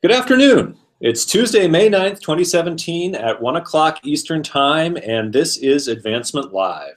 Good 0.00 0.12
afternoon. 0.12 0.78
It's 1.00 1.26
Tuesday, 1.26 1.66
May 1.66 1.90
9th, 1.90 2.20
2017 2.20 3.16
at 3.16 3.42
1 3.42 3.56
o'clock 3.56 3.98
Eastern 4.04 4.44
Time, 4.44 4.96
and 5.04 5.32
this 5.32 5.56
is 5.56 5.88
Advancement 5.88 6.52
Live. 6.52 6.94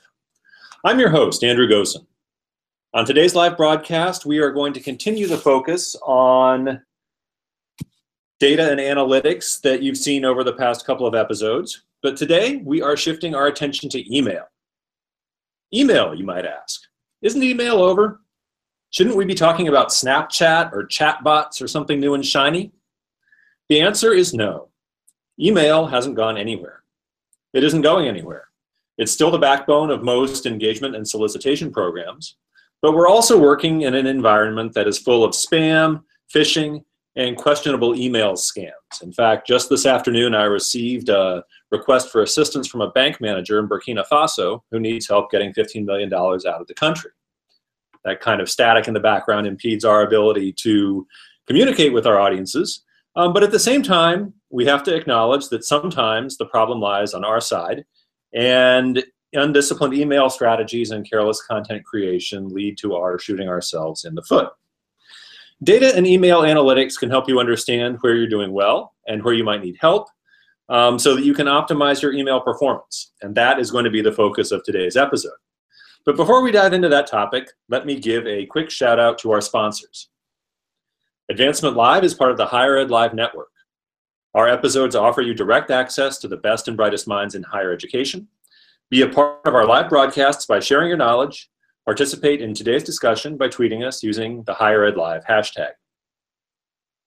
I'm 0.85 0.99
your 0.99 1.09
host, 1.09 1.43
Andrew 1.43 1.67
Gossen. 1.67 2.05
On 2.93 3.03
today's 3.03 3.33
live 3.33 3.57
broadcast, 3.57 4.27
we 4.27 4.37
are 4.37 4.51
going 4.51 4.71
to 4.73 4.79
continue 4.79 5.25
the 5.25 5.39
focus 5.39 5.95
on 6.03 6.79
data 8.39 8.69
and 8.69 8.79
analytics 8.79 9.59
that 9.61 9.81
you've 9.81 9.97
seen 9.97 10.23
over 10.23 10.43
the 10.43 10.53
past 10.53 10.85
couple 10.85 11.07
of 11.07 11.15
episodes, 11.15 11.85
but 12.03 12.15
today 12.15 12.57
we 12.57 12.83
are 12.83 12.95
shifting 12.95 13.33
our 13.33 13.47
attention 13.47 13.89
to 13.89 14.15
email. 14.15 14.43
Email, 15.73 16.13
you 16.13 16.23
might 16.23 16.45
ask. 16.45 16.79
Isn't 17.23 17.41
email 17.41 17.81
over? 17.81 18.21
Shouldn't 18.91 19.15
we 19.15 19.25
be 19.25 19.33
talking 19.33 19.69
about 19.69 19.89
Snapchat 19.89 20.71
or 20.71 20.85
chatbots 20.85 21.63
or 21.63 21.67
something 21.67 21.99
new 21.99 22.13
and 22.13 22.23
shiny? 22.23 22.71
The 23.71 23.79
answer 23.79 24.11
is 24.11 24.33
no. 24.33 24.67
Email 25.39 25.85
hasn't 25.85 26.17
gone 26.17 26.37
anywhere. 26.37 26.83
It 27.53 27.63
isn't 27.63 27.83
going 27.83 28.05
anywhere. 28.05 28.49
It's 28.97 29.13
still 29.13 29.31
the 29.31 29.37
backbone 29.37 29.91
of 29.91 30.03
most 30.03 30.45
engagement 30.45 30.93
and 30.93 31.07
solicitation 31.07 31.71
programs, 31.71 32.35
but 32.81 32.91
we're 32.91 33.07
also 33.07 33.39
working 33.39 33.83
in 33.83 33.95
an 33.95 34.07
environment 34.07 34.73
that 34.73 34.89
is 34.89 34.99
full 34.99 35.23
of 35.23 35.31
spam, 35.31 36.03
phishing, 36.35 36.83
and 37.15 37.37
questionable 37.37 37.95
email 37.95 38.33
scams. 38.33 39.01
In 39.01 39.13
fact, 39.13 39.47
just 39.47 39.69
this 39.69 39.85
afternoon, 39.85 40.35
I 40.35 40.43
received 40.43 41.07
a 41.07 41.41
request 41.71 42.11
for 42.11 42.23
assistance 42.23 42.67
from 42.67 42.81
a 42.81 42.91
bank 42.91 43.21
manager 43.21 43.57
in 43.57 43.69
Burkina 43.69 44.03
Faso 44.11 44.63
who 44.71 44.81
needs 44.81 45.07
help 45.07 45.31
getting 45.31 45.53
$15 45.53 45.85
million 45.85 46.13
out 46.13 46.43
of 46.45 46.67
the 46.67 46.73
country. 46.73 47.11
That 48.03 48.19
kind 48.19 48.41
of 48.41 48.49
static 48.49 48.89
in 48.89 48.93
the 48.93 48.99
background 48.99 49.47
impedes 49.47 49.85
our 49.85 50.01
ability 50.01 50.51
to 50.63 51.07
communicate 51.47 51.93
with 51.93 52.05
our 52.05 52.19
audiences, 52.19 52.83
um, 53.15 53.33
but 53.33 53.43
at 53.43 53.51
the 53.51 53.59
same 53.59 53.83
time, 53.83 54.33
we 54.49 54.65
have 54.65 54.83
to 54.83 54.95
acknowledge 54.95 55.49
that 55.49 55.63
sometimes 55.63 56.37
the 56.37 56.45
problem 56.45 56.79
lies 56.79 57.13
on 57.13 57.23
our 57.23 57.41
side, 57.41 57.85
and 58.33 59.03
undisciplined 59.33 59.93
email 59.93 60.29
strategies 60.29 60.91
and 60.91 61.09
careless 61.09 61.41
content 61.41 61.85
creation 61.85 62.49
lead 62.49 62.77
to 62.77 62.95
our 62.95 63.17
shooting 63.17 63.47
ourselves 63.47 64.05
in 64.05 64.15
the 64.15 64.21
foot. 64.21 64.49
Data 65.63 65.95
and 65.95 66.07
email 66.07 66.41
analytics 66.41 66.97
can 66.97 67.09
help 67.09 67.29
you 67.29 67.39
understand 67.39 67.97
where 68.01 68.15
you're 68.15 68.27
doing 68.27 68.51
well 68.51 68.93
and 69.07 69.23
where 69.23 69.33
you 69.33 69.43
might 69.43 69.61
need 69.61 69.77
help 69.79 70.07
um, 70.69 70.97
so 70.97 71.15
that 71.15 71.23
you 71.23 71.33
can 71.33 71.47
optimize 71.47 72.01
your 72.01 72.13
email 72.13 72.41
performance. 72.41 73.11
And 73.21 73.35
that 73.35 73.59
is 73.59 73.71
going 73.71 73.85
to 73.85 73.91
be 73.91 74.01
the 74.01 74.11
focus 74.11 74.51
of 74.51 74.63
today's 74.63 74.97
episode. 74.97 75.31
But 76.03 76.15
before 76.15 76.41
we 76.41 76.51
dive 76.51 76.73
into 76.73 76.89
that 76.89 77.05
topic, 77.05 77.51
let 77.69 77.85
me 77.85 77.99
give 77.99 78.25
a 78.25 78.47
quick 78.47 78.71
shout 78.71 78.99
out 78.99 79.19
to 79.19 79.31
our 79.31 79.41
sponsors. 79.41 80.09
Advancement 81.31 81.77
Live 81.77 82.03
is 82.03 82.13
part 82.13 82.31
of 82.31 82.35
the 82.35 82.45
Higher 82.45 82.75
Ed 82.75 82.91
Live 82.91 83.13
network. 83.13 83.51
Our 84.33 84.49
episodes 84.49 84.97
offer 84.97 85.21
you 85.21 85.33
direct 85.33 85.71
access 85.71 86.17
to 86.17 86.27
the 86.27 86.35
best 86.35 86.67
and 86.67 86.75
brightest 86.75 87.07
minds 87.07 87.35
in 87.35 87.43
higher 87.43 87.71
education. 87.71 88.27
Be 88.89 89.03
a 89.03 89.07
part 89.07 89.39
of 89.45 89.55
our 89.55 89.65
live 89.65 89.87
broadcasts 89.87 90.45
by 90.45 90.59
sharing 90.59 90.89
your 90.89 90.97
knowledge. 90.97 91.49
Participate 91.85 92.41
in 92.41 92.53
today's 92.53 92.83
discussion 92.83 93.37
by 93.37 93.47
tweeting 93.47 93.87
us 93.87 94.03
using 94.03 94.43
the 94.43 94.53
Higher 94.53 94.83
Ed 94.83 94.97
Live 94.97 95.23
hashtag. 95.23 95.69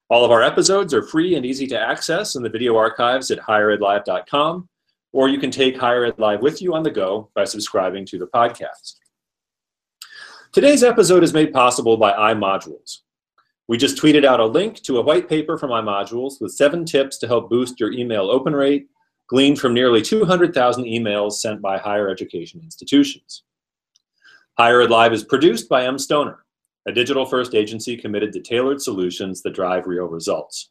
All 0.08 0.25
of 0.25 0.31
our 0.31 0.42
episodes 0.42 0.94
are 0.94 1.03
free 1.03 1.34
and 1.34 1.44
easy 1.44 1.66
to 1.66 1.78
access 1.78 2.34
in 2.34 2.42
the 2.42 2.48
video 2.48 2.78
archives 2.78 3.31
at 3.31 3.41
higheredlive.com, 3.41 4.70
or 5.12 5.28
you 5.28 5.38
can 5.38 5.50
take 5.50 5.77
Higher 5.77 6.06
Ed 6.06 6.19
Live 6.19 6.41
with 6.41 6.62
you 6.62 6.72
on 6.72 6.83
the 6.83 6.91
go 6.91 7.28
by 7.34 7.44
subscribing 7.44 8.06
to 8.06 8.19
the 8.19 8.28
podcast. 8.28 8.94
Today's 10.50 10.83
episode 10.83 11.22
is 11.22 11.34
made 11.34 11.53
possible 11.53 11.98
by 11.98 12.12
iModules, 12.12 13.00
we 13.69 13.79
just 13.79 13.97
tweeted 13.97 14.25
out 14.25 14.41
a 14.41 14.47
link 14.47 14.83
to 14.83 14.98
a 14.98 15.03
white 15.03 15.29
paper 15.29 15.57
from 15.57 15.70
iModules 15.70 16.41
with 16.41 16.53
seven 16.53 16.84
tips 16.84 17.19
to 17.19 17.27
help 17.27 17.48
boost 17.48 17.81
your 17.81 17.93
email 17.93 18.31
open 18.31 18.55
rate, 18.55 18.89
gleaned 19.29 19.59
from 19.59 19.73
nearly 19.73 20.03
200,000 20.03 20.84
emails 20.84 21.33
sent 21.34 21.62
by 21.62 21.79
higher 21.79 22.11
education 22.11 22.61
institutions. 22.62 23.45
Higher 24.59 24.83
Ed 24.83 24.91
Live 24.91 25.12
is 25.12 25.25
produced 25.25 25.69
by 25.69 25.87
M. 25.87 25.99
Stoner, 25.99 26.44
a 26.87 26.93
digital 26.93 27.25
first 27.25 27.55
agency 27.55 27.97
committed 27.97 28.33
to 28.34 28.41
tailored 28.41 28.83
solutions 28.83 29.43
that 29.43 29.55
drive 29.55 29.87
real 29.87 30.06
results. 30.06 30.71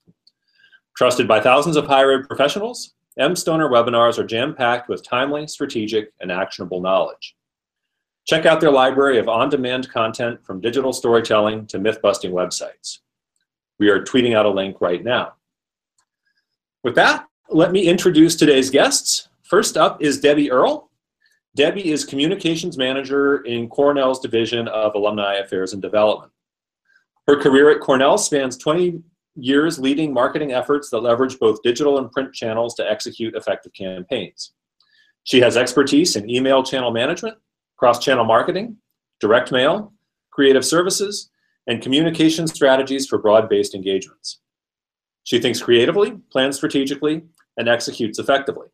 Trusted 0.95 1.27
by 1.27 1.39
thousands 1.39 1.75
of 1.75 1.87
higher 1.87 2.11
ed 2.11 2.27
professionals, 2.27 2.93
M. 3.17 3.35
Stoner 3.35 3.69
webinars 3.69 4.19
are 4.19 4.23
jam 4.23 4.53
packed 4.53 4.87
with 4.87 5.03
timely, 5.03 5.47
strategic, 5.47 6.13
and 6.19 6.31
actionable 6.31 6.81
knowledge. 6.81 7.35
Check 8.25 8.45
out 8.45 8.61
their 8.61 8.71
library 8.71 9.17
of 9.19 9.27
on-demand 9.27 9.89
content 9.89 10.45
from 10.45 10.61
digital 10.61 10.93
storytelling 10.93 11.67
to 11.67 11.79
myth-busting 11.79 12.31
websites. 12.31 12.99
We 13.79 13.89
are 13.89 14.03
tweeting 14.03 14.35
out 14.35 14.45
a 14.45 14.49
link 14.49 14.79
right 14.79 15.03
now. 15.03 15.33
With 16.83 16.95
that, 16.95 17.27
let 17.49 17.71
me 17.71 17.85
introduce 17.85 18.35
today's 18.35 18.69
guests. 18.69 19.27
First 19.41 19.75
up 19.75 20.01
is 20.01 20.21
Debbie 20.21 20.51
Earle. 20.51 20.89
Debbie 21.55 21.91
is 21.91 22.05
Communications 22.05 22.77
Manager 22.77 23.37
in 23.41 23.67
Cornell's 23.69 24.19
Division 24.19 24.67
of 24.69 24.95
Alumni 24.95 25.35
Affairs 25.35 25.73
and 25.73 25.81
Development. 25.81 26.31
Her 27.27 27.39
career 27.39 27.69
at 27.69 27.81
Cornell 27.81 28.17
spans 28.17 28.57
20 28.57 29.01
years 29.35 29.79
leading 29.79 30.13
marketing 30.13 30.53
efforts 30.53 30.89
that 30.89 30.99
leverage 30.99 31.39
both 31.39 31.61
digital 31.61 31.97
and 31.97 32.11
print 32.11 32.33
channels 32.33 32.73
to 32.75 32.89
execute 32.89 33.35
effective 33.35 33.73
campaigns. 33.73 34.53
She 35.23 35.41
has 35.41 35.57
expertise 35.57 36.15
in 36.15 36.29
email 36.29 36.63
channel 36.63 36.91
management, 36.91 37.37
cross-channel 37.77 38.25
marketing, 38.25 38.77
direct 39.19 39.51
mail, 39.51 39.93
creative 40.31 40.65
services, 40.65 41.29
and 41.67 41.81
communication 41.81 42.47
strategies 42.47 43.07
for 43.07 43.17
broad-based 43.17 43.73
engagements. 43.75 44.39
She 45.23 45.39
thinks 45.39 45.61
creatively, 45.61 46.11
plans 46.31 46.57
strategically, 46.57 47.23
and 47.57 47.69
executes 47.69 48.19
effectively. 48.19 48.67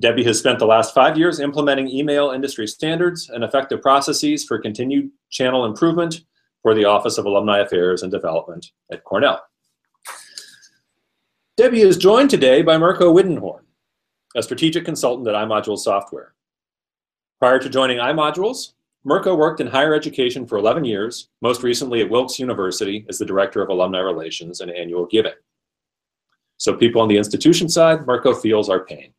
Debbie 0.00 0.24
has 0.24 0.38
spent 0.38 0.58
the 0.58 0.66
last 0.66 0.94
five 0.94 1.16
years 1.16 1.38
implementing 1.38 1.88
email 1.88 2.30
industry 2.30 2.66
standards 2.66 3.30
and 3.30 3.44
effective 3.44 3.80
processes 3.80 4.44
for 4.44 4.58
continued 4.58 5.10
channel 5.30 5.64
improvement 5.64 6.22
for 6.62 6.74
the 6.74 6.84
Office 6.84 7.18
of 7.18 7.26
Alumni 7.26 7.58
Affairs 7.58 8.02
and 8.02 8.10
Development 8.10 8.66
at 8.90 9.04
Cornell. 9.04 9.40
Debbie 11.56 11.82
is 11.82 11.96
joined 11.96 12.30
today 12.30 12.62
by 12.62 12.76
Mirko 12.76 13.14
Widenhorn, 13.14 13.62
a 14.34 14.42
strategic 14.42 14.84
consultant 14.84 15.28
at 15.28 15.34
iModule 15.34 15.78
Software. 15.78 16.34
Prior 17.44 17.58
to 17.58 17.68
joining 17.68 17.98
iModules, 17.98 18.72
Mirko 19.04 19.34
worked 19.34 19.60
in 19.60 19.66
higher 19.66 19.92
education 19.92 20.46
for 20.46 20.56
11 20.56 20.86
years, 20.86 21.28
most 21.42 21.62
recently 21.62 22.00
at 22.00 22.08
Wilkes 22.08 22.38
University 22.38 23.04
as 23.10 23.18
the 23.18 23.26
Director 23.26 23.60
of 23.60 23.68
Alumni 23.68 23.98
Relations 23.98 24.62
and 24.62 24.70
Annual 24.70 25.04
Giving. 25.08 25.34
So 26.56 26.74
people 26.74 27.02
on 27.02 27.08
the 27.08 27.18
institution 27.18 27.68
side, 27.68 28.06
Mirko 28.06 28.34
feels 28.34 28.70
our 28.70 28.86
pain. 28.86 29.12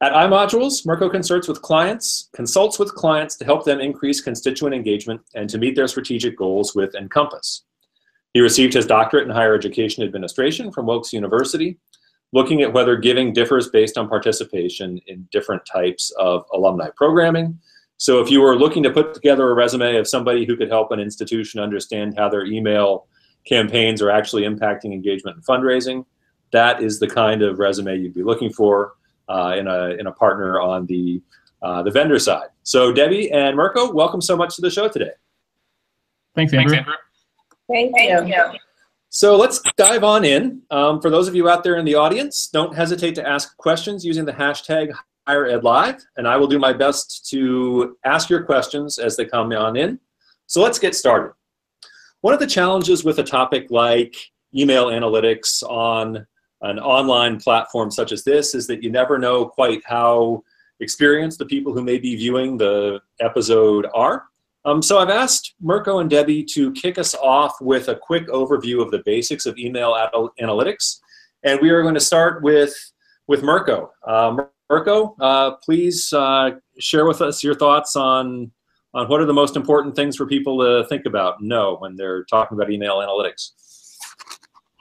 At 0.00 0.10
iModules, 0.10 0.84
Mirko 0.84 1.08
consults 1.08 1.46
with 1.46 1.62
clients, 1.62 2.30
consults 2.34 2.80
with 2.80 2.96
clients 2.96 3.36
to 3.36 3.44
help 3.44 3.64
them 3.64 3.78
increase 3.78 4.20
constituent 4.20 4.74
engagement 4.74 5.20
and 5.36 5.48
to 5.50 5.58
meet 5.58 5.76
their 5.76 5.86
strategic 5.86 6.36
goals 6.36 6.74
with 6.74 6.96
Encompass. 6.96 7.62
He 8.34 8.40
received 8.40 8.74
his 8.74 8.86
doctorate 8.86 9.28
in 9.28 9.32
higher 9.32 9.54
education 9.54 10.02
administration 10.02 10.72
from 10.72 10.86
Wilkes 10.86 11.12
University 11.12 11.78
looking 12.32 12.62
at 12.62 12.72
whether 12.72 12.96
giving 12.96 13.32
differs 13.32 13.68
based 13.70 13.98
on 13.98 14.08
participation 14.08 15.00
in 15.06 15.26
different 15.32 15.62
types 15.66 16.12
of 16.18 16.44
alumni 16.52 16.88
programming. 16.96 17.58
So 17.96 18.20
if 18.20 18.30
you 18.30 18.40
were 18.40 18.56
looking 18.56 18.82
to 18.84 18.90
put 18.90 19.14
together 19.14 19.50
a 19.50 19.54
resume 19.54 19.96
of 19.96 20.08
somebody 20.08 20.46
who 20.46 20.56
could 20.56 20.68
help 20.68 20.90
an 20.92 21.00
institution 21.00 21.60
understand 21.60 22.14
how 22.16 22.28
their 22.28 22.44
email 22.44 23.06
campaigns 23.46 24.00
are 24.00 24.10
actually 24.10 24.44
impacting 24.44 24.92
engagement 24.92 25.36
and 25.36 25.44
fundraising, 25.44 26.04
that 26.52 26.82
is 26.82 26.98
the 26.98 27.06
kind 27.06 27.42
of 27.42 27.58
resume 27.58 27.98
you'd 27.98 28.14
be 28.14 28.22
looking 28.22 28.50
for 28.50 28.94
uh, 29.28 29.54
in, 29.58 29.66
a, 29.66 29.90
in 29.90 30.06
a 30.06 30.12
partner 30.12 30.60
on 30.60 30.86
the, 30.86 31.20
uh, 31.62 31.82
the 31.82 31.90
vendor 31.90 32.18
side. 32.18 32.48
So 32.62 32.92
Debbie 32.92 33.30
and 33.32 33.56
Mirko, 33.56 33.92
welcome 33.92 34.20
so 34.20 34.36
much 34.36 34.56
to 34.56 34.62
the 34.62 34.70
show 34.70 34.88
today. 34.88 35.10
Thanks, 36.34 36.54
Andrew. 36.54 36.76
Thanks, 36.76 36.88
Andrew. 36.88 36.96
Thank 37.68 37.96
you. 37.96 38.18
Thank 38.18 38.54
you. 38.54 38.60
So 39.12 39.36
let's 39.36 39.60
dive 39.76 40.04
on 40.04 40.24
in. 40.24 40.62
Um, 40.70 41.00
for 41.00 41.10
those 41.10 41.26
of 41.26 41.34
you 41.34 41.48
out 41.48 41.64
there 41.64 41.76
in 41.76 41.84
the 41.84 41.96
audience, 41.96 42.46
don't 42.46 42.72
hesitate 42.72 43.16
to 43.16 43.28
ask 43.28 43.56
questions 43.56 44.04
using 44.04 44.24
the 44.24 44.32
hashtag 44.32 44.92
HigherEdLive, 45.28 46.00
and 46.16 46.28
I 46.28 46.36
will 46.36 46.46
do 46.46 46.60
my 46.60 46.72
best 46.72 47.28
to 47.30 47.96
ask 48.04 48.30
your 48.30 48.44
questions 48.44 48.98
as 48.98 49.16
they 49.16 49.24
come 49.24 49.52
on 49.52 49.76
in. 49.76 49.98
So 50.46 50.62
let's 50.62 50.78
get 50.78 50.94
started. 50.94 51.32
One 52.20 52.34
of 52.34 52.38
the 52.38 52.46
challenges 52.46 53.02
with 53.02 53.18
a 53.18 53.24
topic 53.24 53.66
like 53.70 54.14
email 54.54 54.86
analytics 54.86 55.64
on 55.64 56.24
an 56.60 56.78
online 56.78 57.40
platform 57.40 57.90
such 57.90 58.12
as 58.12 58.22
this 58.22 58.54
is 58.54 58.68
that 58.68 58.80
you 58.80 58.92
never 58.92 59.18
know 59.18 59.44
quite 59.44 59.82
how 59.84 60.44
experienced 60.78 61.40
the 61.40 61.46
people 61.46 61.72
who 61.72 61.82
may 61.82 61.98
be 61.98 62.14
viewing 62.14 62.56
the 62.56 63.00
episode 63.20 63.88
are. 63.92 64.29
Um, 64.64 64.82
so 64.82 64.98
I've 64.98 65.08
asked 65.08 65.54
Mirko 65.60 66.00
and 66.00 66.10
Debbie 66.10 66.44
to 66.44 66.72
kick 66.72 66.98
us 66.98 67.14
off 67.14 67.54
with 67.60 67.88
a 67.88 67.96
quick 67.96 68.28
overview 68.28 68.82
of 68.82 68.90
the 68.90 69.02
basics 69.04 69.46
of 69.46 69.56
email 69.58 69.92
analytics. 70.40 70.98
And 71.42 71.58
we 71.60 71.70
are 71.70 71.82
going 71.82 71.94
to 71.94 72.00
start 72.00 72.42
with, 72.42 72.74
with 73.26 73.42
Mirko. 73.42 73.90
Uh, 74.06 74.36
Mirko, 74.68 75.16
uh, 75.20 75.52
please 75.64 76.12
uh, 76.12 76.50
share 76.78 77.06
with 77.06 77.22
us 77.22 77.42
your 77.42 77.54
thoughts 77.54 77.96
on, 77.96 78.50
on 78.92 79.08
what 79.08 79.20
are 79.20 79.26
the 79.26 79.32
most 79.32 79.56
important 79.56 79.96
things 79.96 80.16
for 80.16 80.26
people 80.26 80.58
to 80.58 80.86
think 80.88 81.06
about 81.06 81.42
know 81.42 81.76
when 81.78 81.96
they're 81.96 82.24
talking 82.24 82.58
about 82.58 82.70
email 82.70 82.96
analytics. 82.96 83.52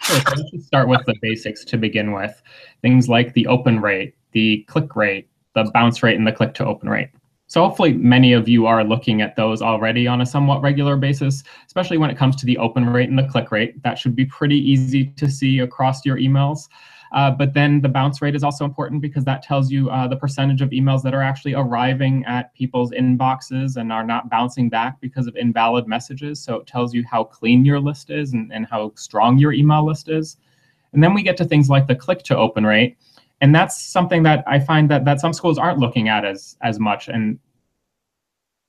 Sure. 0.02 0.20
So 0.20 0.44
let's 0.54 0.66
start 0.66 0.90
with 0.90 1.06
the 1.06 1.16
basics 1.22 1.64
to 1.66 1.78
begin 1.78 2.12
with. 2.12 2.42
Things 2.82 3.08
like 3.08 3.34
the 3.34 3.48
open 3.48 3.80
rate, 3.80 4.16
the 4.34 4.66
click 4.68 4.96
rate, 4.96 5.30
the 5.56 5.70
bounce 5.74 6.04
rate, 6.04 6.18
and 6.18 6.28
the 6.28 6.32
click 6.32 6.54
to 6.56 6.66
open 6.66 6.90
rate. 6.90 7.10
So 7.50 7.64
hopefully 7.64 7.94
many 7.94 8.34
of 8.34 8.48
you 8.48 8.68
are 8.68 8.84
looking 8.84 9.24
at 9.24 9.36
those 9.36 9.64
already 9.64 10.06
on 10.06 10.22
a 10.22 10.26
somewhat 10.26 10.62
regular 10.62 10.96
basis, 10.96 11.44
especially 11.66 11.98
when 11.98 12.12
it 12.12 12.18
comes 12.18 12.36
to 12.36 12.46
the 12.46 12.60
open 12.60 12.88
rate 12.88 13.10
and 13.10 13.18
the 13.18 13.28
click 13.28 13.52
rate. 13.52 13.82
That 13.82 13.98
should 13.98 14.16
be 14.16 14.26
pretty 14.26 14.58
easy 14.58 15.08
to 15.08 15.28
see 15.28 15.58
across 15.58 16.06
your 16.06 16.18
emails. 16.18 16.70
Uh, 17.12 17.32
but 17.32 17.56
then 17.56 17.82
the 17.82 17.90
bounce 17.90 18.22
rate 18.22 18.36
is 18.36 18.44
also 18.44 18.66
important 18.66 19.02
because 19.02 19.26
that 19.26 19.42
tells 19.42 19.72
you 19.72 19.90
uh, 19.90 20.08
the 20.08 20.16
percentage 20.16 20.62
of 20.62 20.70
emails 20.70 21.02
that 21.02 21.16
are 21.16 21.24
actually 21.24 21.56
arriving 21.56 22.24
at 22.26 22.54
people's 22.54 22.92
inboxes 22.92 23.78
and 23.78 23.92
are 23.92 24.04
not 24.04 24.30
bouncing 24.30 24.70
back 24.70 25.02
because 25.02 25.26
of 25.26 25.36
invalid 25.36 25.88
messages. 25.88 26.40
So 26.40 26.58
it 26.58 26.68
tells 26.68 26.94
you 26.94 27.04
how 27.10 27.24
clean 27.24 27.66
your 27.66 27.80
list 27.80 28.12
is 28.12 28.34
and, 28.34 28.54
and 28.54 28.68
how 28.68 28.92
strong 28.94 29.40
your 29.40 29.54
email 29.54 29.84
list 29.84 30.08
is. 30.08 30.38
And 30.94 31.04
then 31.04 31.16
we 31.16 31.24
get 31.24 31.36
to 31.38 31.46
things 31.46 31.68
like 31.68 31.88
the 31.88 31.96
click 31.96 32.22
to 32.26 32.38
open 32.38 32.64
rate 32.64 32.96
and 33.42 33.56
that's 33.56 33.82
something 33.82 34.24
that 34.24 34.44
I 34.48 34.60
find 34.60 34.90
that 34.92 35.06
that 35.06 35.20
some 35.20 35.34
schools 35.34 35.58
aren't 35.58 35.80
looking 35.80 36.10
at 36.10 36.26
as 36.26 36.58
as 36.62 36.80
much. 36.80 37.08
And 37.08 37.40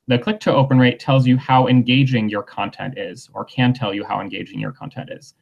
the 0.07 0.17
click 0.17 0.39
to 0.41 0.53
open 0.53 0.79
rate 0.79 0.99
tells 0.99 1.27
you 1.27 1.37
how 1.37 1.67
engaging 1.67 2.29
your 2.29 2.43
content 2.43 2.97
is, 2.97 3.29
or 3.33 3.45
can 3.45 3.73
tell 3.73 3.93
you 3.93 4.03
how 4.03 4.19
engaging 4.19 4.59
your 4.59 4.71
content 4.71 5.09
is. 5.11 5.35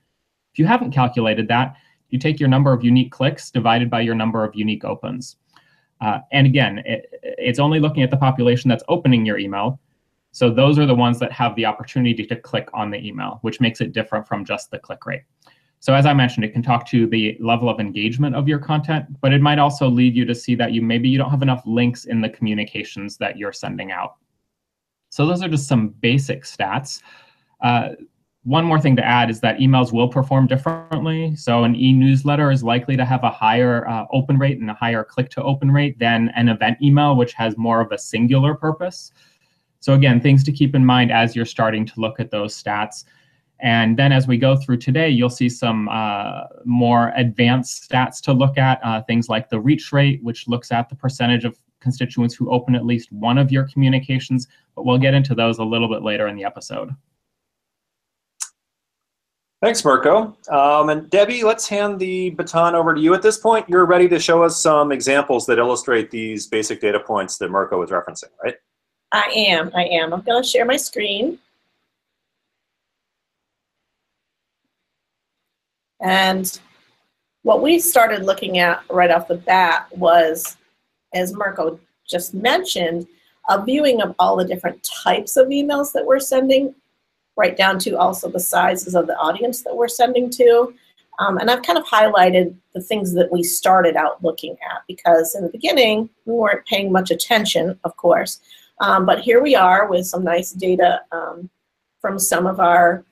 If 0.53 0.59
you 0.59 0.65
haven't 0.65 0.91
calculated 0.91 1.47
that, 1.47 1.75
you 2.09 2.19
take 2.19 2.39
your 2.39 2.49
number 2.49 2.73
of 2.73 2.83
unique 2.83 3.11
clicks 3.11 3.51
divided 3.51 3.89
by 3.89 4.01
your 4.01 4.15
number 4.15 4.43
of 4.43 4.55
unique 4.55 4.83
opens. 4.83 5.37
Uh, 6.01 6.19
and 6.31 6.47
again, 6.47 6.81
it, 6.85 7.07
it's 7.21 7.59
only 7.59 7.79
looking 7.79 8.03
at 8.03 8.11
the 8.11 8.17
population 8.17 8.69
that's 8.69 8.83
opening 8.87 9.25
your 9.25 9.37
email. 9.37 9.79
So 10.31 10.49
those 10.49 10.77
are 10.79 10.85
the 10.85 10.95
ones 10.95 11.19
that 11.19 11.31
have 11.31 11.55
the 11.55 11.65
opportunity 11.65 12.25
to 12.25 12.35
click 12.35 12.69
on 12.73 12.91
the 12.91 13.05
email, 13.05 13.39
which 13.41 13.59
makes 13.59 13.81
it 13.81 13.93
different 13.93 14.27
from 14.27 14.45
just 14.45 14.71
the 14.71 14.79
click 14.79 15.05
rate. 15.05 15.23
So 15.81 15.93
as 15.93 16.05
I 16.05 16.13
mentioned, 16.13 16.43
it 16.43 16.51
can 16.51 16.61
talk 16.61 16.85
to 16.89 17.07
the 17.07 17.37
level 17.39 17.69
of 17.69 17.79
engagement 17.79 18.35
of 18.35 18.47
your 18.47 18.59
content, 18.59 19.05
but 19.21 19.33
it 19.33 19.41
might 19.41 19.59
also 19.59 19.87
lead 19.87 20.15
you 20.15 20.25
to 20.25 20.35
see 20.35 20.53
that 20.55 20.73
you 20.73 20.81
maybe 20.81 21.07
you 21.07 21.17
don't 21.17 21.31
have 21.31 21.41
enough 21.41 21.63
links 21.65 22.05
in 22.05 22.19
the 22.19 22.29
communications 22.29 23.17
that 23.17 23.37
you're 23.37 23.53
sending 23.53 23.91
out. 23.91 24.15
So 25.09 25.25
those 25.25 25.41
are 25.41 25.47
just 25.47 25.67
some 25.67 25.89
basic 25.89 26.43
stats. 26.43 27.01
Uh, 27.61 27.89
one 28.43 28.65
more 28.65 28.79
thing 28.79 28.95
to 28.95 29.05
add 29.05 29.29
is 29.29 29.39
that 29.41 29.57
emails 29.57 29.91
will 29.91 30.07
perform 30.07 30.47
differently. 30.47 31.35
So 31.35 31.63
an 31.63 31.75
e-newsletter 31.75 32.51
is 32.51 32.63
likely 32.63 32.95
to 32.97 33.05
have 33.05 33.23
a 33.23 33.29
higher 33.29 33.87
uh, 33.87 34.05
open 34.11 34.37
rate 34.37 34.59
and 34.59 34.69
a 34.69 34.73
higher 34.73 35.03
click 35.03 35.29
to 35.31 35.43
open 35.43 35.71
rate 35.71 35.99
than 35.99 36.29
an 36.35 36.49
event 36.49 36.77
email, 36.81 37.15
which 37.15 37.33
has 37.33 37.57
more 37.57 37.81
of 37.81 37.91
a 37.91 37.97
singular 37.97 38.55
purpose. 38.55 39.11
So 39.81 39.93
again, 39.93 40.19
things 40.19 40.43
to 40.45 40.51
keep 40.51 40.75
in 40.75 40.85
mind 40.85 41.11
as 41.11 41.35
you're 41.35 41.45
starting 41.45 41.85
to 41.85 41.99
look 41.99 42.19
at 42.19 42.31
those 42.31 42.61
stats. 42.61 43.05
And 43.61 43.97
then 43.97 44.11
as 44.11 44.27
we 44.27 44.37
go 44.37 44.55
through 44.55 44.77
today, 44.77 45.09
you'll 45.09 45.29
see 45.29 45.49
some 45.49 45.89
uh, 45.89 46.43
more 46.63 47.11
advanced 47.15 47.89
stats 47.89 48.21
to 48.21 48.33
look 48.33 48.57
at, 48.57 48.79
uh, 48.83 49.01
things 49.03 49.27
like 49.27 49.49
the 49.49 49.59
reach 49.59 49.91
rate, 49.91 50.23
which 50.23 50.47
looks 50.47 50.71
at 50.71 50.87
the 50.87 50.95
percentage 50.95 51.43
of 51.43 51.59
constituents 51.81 52.35
who 52.35 52.49
open 52.51 52.75
at 52.75 52.85
least 52.85 53.11
one 53.11 53.37
of 53.37 53.51
your 53.51 53.67
communications, 53.67 54.47
but 54.75 54.85
we'll 54.85 54.97
get 54.97 55.13
into 55.13 55.35
those 55.35 55.59
a 55.59 55.63
little 55.63 55.89
bit 55.89 56.03
later 56.03 56.27
in 56.27 56.35
the 56.35 56.43
episode. 56.43 56.95
Thanks, 59.61 59.83
Mirko. 59.83 60.37
Um, 60.49 60.89
and 60.89 61.09
Debbie, 61.09 61.43
let's 61.43 61.67
hand 61.67 61.99
the 61.99 62.29
baton 62.31 62.75
over 62.75 62.95
to 62.95 63.01
you 63.01 63.13
at 63.13 63.21
this 63.21 63.37
point. 63.37 63.67
You're 63.67 63.85
ready 63.85 64.07
to 64.07 64.17
show 64.17 64.41
us 64.41 64.57
some 64.57 64.93
examples 64.93 65.45
that 65.47 65.57
illustrate 65.57 66.11
these 66.11 66.47
basic 66.47 66.79
data 66.79 66.99
points 66.99 67.37
that 67.39 67.51
Mirko 67.51 67.77
was 67.77 67.89
referencing, 67.89 68.29
right? 68.41 68.55
I 69.11 69.29
am, 69.35 69.69
I 69.75 69.83
am. 69.85 70.13
I'm 70.13 70.21
gonna 70.21 70.45
share 70.45 70.65
my 70.65 70.77
screen. 70.77 71.39
And 76.01 76.59
what 77.43 77.61
we 77.61 77.79
started 77.79 78.25
looking 78.25 78.59
at 78.59 78.83
right 78.89 79.11
off 79.11 79.27
the 79.27 79.35
bat 79.35 79.87
was, 79.97 80.57
as 81.13 81.33
Mirko 81.33 81.79
just 82.07 82.33
mentioned, 82.33 83.07
a 83.49 83.63
viewing 83.63 84.01
of 84.01 84.13
all 84.19 84.35
the 84.35 84.45
different 84.45 84.87
types 85.03 85.37
of 85.37 85.47
emails 85.47 85.91
that 85.93 86.05
we're 86.05 86.19
sending, 86.19 86.75
right 87.35 87.57
down 87.57 87.79
to 87.79 87.97
also 87.97 88.29
the 88.29 88.39
sizes 88.39 88.95
of 88.95 89.07
the 89.07 89.17
audience 89.17 89.63
that 89.63 89.75
we're 89.75 89.87
sending 89.87 90.29
to. 90.29 90.73
Um, 91.19 91.37
and 91.37 91.49
I've 91.49 91.63
kind 91.63 91.77
of 91.77 91.85
highlighted 91.85 92.55
the 92.73 92.81
things 92.81 93.13
that 93.13 93.31
we 93.31 93.43
started 93.43 93.95
out 93.95 94.23
looking 94.23 94.53
at 94.53 94.83
because 94.87 95.35
in 95.35 95.43
the 95.43 95.49
beginning, 95.49 96.09
we 96.25 96.33
weren't 96.33 96.65
paying 96.65 96.91
much 96.91 97.11
attention, 97.11 97.77
of 97.83 97.95
course. 97.97 98.39
Um, 98.79 99.05
but 99.05 99.19
here 99.19 99.41
we 99.41 99.55
are 99.55 99.89
with 99.89 100.05
some 100.05 100.23
nice 100.23 100.51
data 100.51 101.01
um, 101.11 101.49
from 101.99 102.19
some 102.19 102.45
of 102.45 102.59
our 102.59 103.03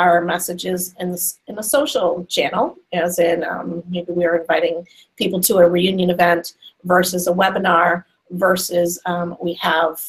our 0.00 0.22
messages 0.22 0.94
in 0.98 1.12
the, 1.12 1.32
in 1.46 1.62
social 1.62 2.24
channel, 2.24 2.76
as 2.92 3.18
in 3.18 3.44
um, 3.44 3.82
maybe 3.88 4.12
we're 4.12 4.36
inviting 4.36 4.86
people 5.16 5.40
to 5.40 5.58
a 5.58 5.68
reunion 5.68 6.08
event 6.08 6.54
versus 6.84 7.26
a 7.26 7.32
webinar 7.32 8.04
versus 8.30 8.98
um, 9.04 9.36
we 9.42 9.52
have 9.54 10.00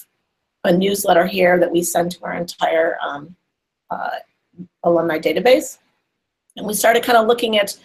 a 0.63 0.71
newsletter 0.71 1.25
here 1.25 1.59
that 1.59 1.71
we 1.71 1.83
send 1.83 2.11
to 2.11 2.23
our 2.23 2.33
entire 2.33 2.97
um, 3.05 3.35
uh, 3.89 4.11
alumni 4.83 5.19
database. 5.19 5.79
And 6.55 6.65
we 6.65 6.73
started 6.73 7.03
kind 7.03 7.17
of 7.17 7.27
looking 7.27 7.57
at 7.57 7.77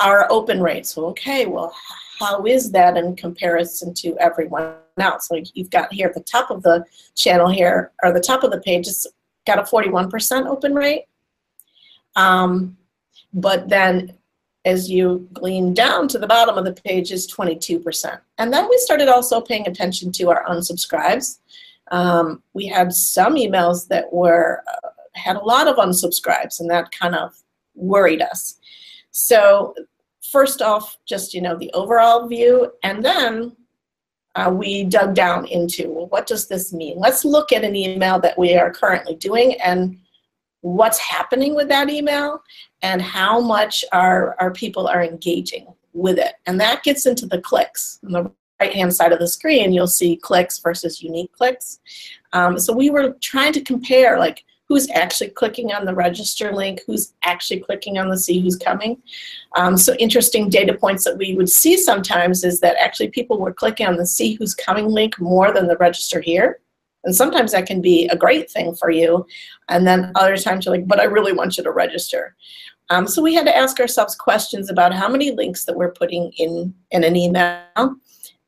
our 0.00 0.30
open 0.30 0.60
rates. 0.60 0.96
Well, 0.96 1.06
okay, 1.06 1.46
well, 1.46 1.74
how 2.18 2.44
is 2.44 2.72
that 2.72 2.98
in 2.98 3.16
comparison 3.16 3.94
to 3.94 4.16
everyone 4.18 4.74
else? 4.98 5.30
Like 5.30 5.46
you've 5.54 5.70
got 5.70 5.92
here 5.92 6.08
at 6.08 6.14
the 6.14 6.20
top 6.20 6.50
of 6.50 6.62
the 6.62 6.84
channel 7.14 7.48
here, 7.48 7.92
or 8.02 8.12
the 8.12 8.20
top 8.20 8.42
of 8.44 8.50
the 8.50 8.60
page, 8.60 8.86
it's 8.86 9.06
got 9.46 9.58
a 9.58 9.62
41% 9.62 10.46
open 10.46 10.74
rate. 10.74 11.04
Um, 12.16 12.76
but 13.32 13.68
then 13.68 14.14
as 14.64 14.90
you 14.90 15.28
glean 15.32 15.74
down 15.74 16.08
to 16.08 16.18
the 16.18 16.26
bottom 16.26 16.56
of 16.56 16.64
the 16.64 16.72
page 16.72 17.12
is 17.12 17.30
22%. 17.30 18.18
And 18.38 18.52
then 18.52 18.68
we 18.68 18.78
started 18.78 19.08
also 19.08 19.40
paying 19.40 19.66
attention 19.66 20.10
to 20.12 20.30
our 20.30 20.44
unsubscribes. 20.46 21.38
Um, 21.90 22.42
we 22.54 22.66
had 22.66 22.92
some 22.92 23.34
emails 23.34 23.88
that 23.88 24.10
were 24.10 24.62
uh, 24.66 24.88
had 25.12 25.36
a 25.36 25.44
lot 25.44 25.68
of 25.68 25.76
unsubscribes 25.76 26.60
and 26.60 26.70
that 26.70 26.90
kind 26.92 27.14
of 27.14 27.34
worried 27.74 28.22
us. 28.22 28.58
So 29.10 29.74
first 30.32 30.62
off, 30.62 30.96
just, 31.04 31.34
you 31.34 31.42
know, 31.42 31.56
the 31.56 31.70
overall 31.74 32.26
view 32.26 32.72
and 32.82 33.04
then 33.04 33.54
uh, 34.34 34.50
we 34.52 34.84
dug 34.84 35.14
down 35.14 35.46
into 35.46 35.90
well, 35.90 36.06
what 36.06 36.26
does 36.26 36.48
this 36.48 36.72
mean? 36.72 36.98
Let's 36.98 37.24
look 37.24 37.52
at 37.52 37.64
an 37.64 37.76
email 37.76 38.18
that 38.20 38.38
we 38.38 38.56
are 38.56 38.72
currently 38.72 39.14
doing 39.14 39.60
and 39.60 39.98
what's 40.64 40.98
happening 40.98 41.54
with 41.54 41.68
that 41.68 41.90
email 41.90 42.42
and 42.80 43.02
how 43.02 43.38
much 43.38 43.84
our, 43.92 44.34
our 44.40 44.50
people 44.50 44.88
are 44.88 45.04
engaging 45.04 45.66
with 45.92 46.18
it. 46.18 46.36
And 46.46 46.58
that 46.58 46.82
gets 46.82 47.04
into 47.04 47.26
the 47.26 47.38
clicks. 47.38 48.00
On 48.06 48.12
the 48.12 48.30
right 48.58 48.72
hand 48.72 48.94
side 48.94 49.12
of 49.12 49.18
the 49.18 49.28
screen, 49.28 49.74
you'll 49.74 49.86
see 49.86 50.16
clicks 50.16 50.58
versus 50.60 51.02
unique 51.02 51.30
clicks. 51.32 51.80
Um, 52.32 52.58
so 52.58 52.72
we 52.72 52.88
were 52.88 53.14
trying 53.20 53.52
to 53.52 53.60
compare 53.60 54.18
like 54.18 54.42
who's 54.66 54.90
actually 54.92 55.28
clicking 55.28 55.70
on 55.74 55.84
the 55.84 55.94
register 55.94 56.50
link, 56.50 56.80
who's 56.86 57.12
actually 57.24 57.60
clicking 57.60 57.98
on 57.98 58.08
the 58.08 58.16
see 58.16 58.40
who's 58.40 58.56
coming. 58.56 59.02
Um, 59.56 59.76
so 59.76 59.92
interesting 59.96 60.48
data 60.48 60.72
points 60.72 61.04
that 61.04 61.18
we 61.18 61.34
would 61.34 61.50
see 61.50 61.76
sometimes 61.76 62.42
is 62.42 62.60
that 62.60 62.76
actually 62.80 63.10
people 63.10 63.38
were 63.38 63.52
clicking 63.52 63.86
on 63.86 63.96
the 63.96 64.06
see 64.06 64.32
who's 64.32 64.54
coming 64.54 64.88
link 64.88 65.20
more 65.20 65.52
than 65.52 65.66
the 65.66 65.76
register 65.76 66.22
here. 66.22 66.60
And 67.04 67.14
sometimes 67.14 67.52
that 67.52 67.66
can 67.66 67.80
be 67.80 68.08
a 68.08 68.16
great 68.16 68.50
thing 68.50 68.74
for 68.74 68.90
you. 68.90 69.26
And 69.68 69.86
then 69.86 70.10
other 70.14 70.36
times 70.36 70.64
you're 70.64 70.74
like, 70.74 70.88
but 70.88 71.00
I 71.00 71.04
really 71.04 71.32
want 71.32 71.56
you 71.56 71.64
to 71.64 71.70
register. 71.70 72.34
Um, 72.90 73.06
so 73.06 73.22
we 73.22 73.34
had 73.34 73.46
to 73.46 73.56
ask 73.56 73.80
ourselves 73.80 74.14
questions 74.14 74.70
about 74.70 74.92
how 74.92 75.08
many 75.08 75.30
links 75.30 75.64
that 75.64 75.76
we're 75.76 75.92
putting 75.92 76.32
in, 76.38 76.74
in 76.90 77.04
an 77.04 77.16
email. 77.16 77.96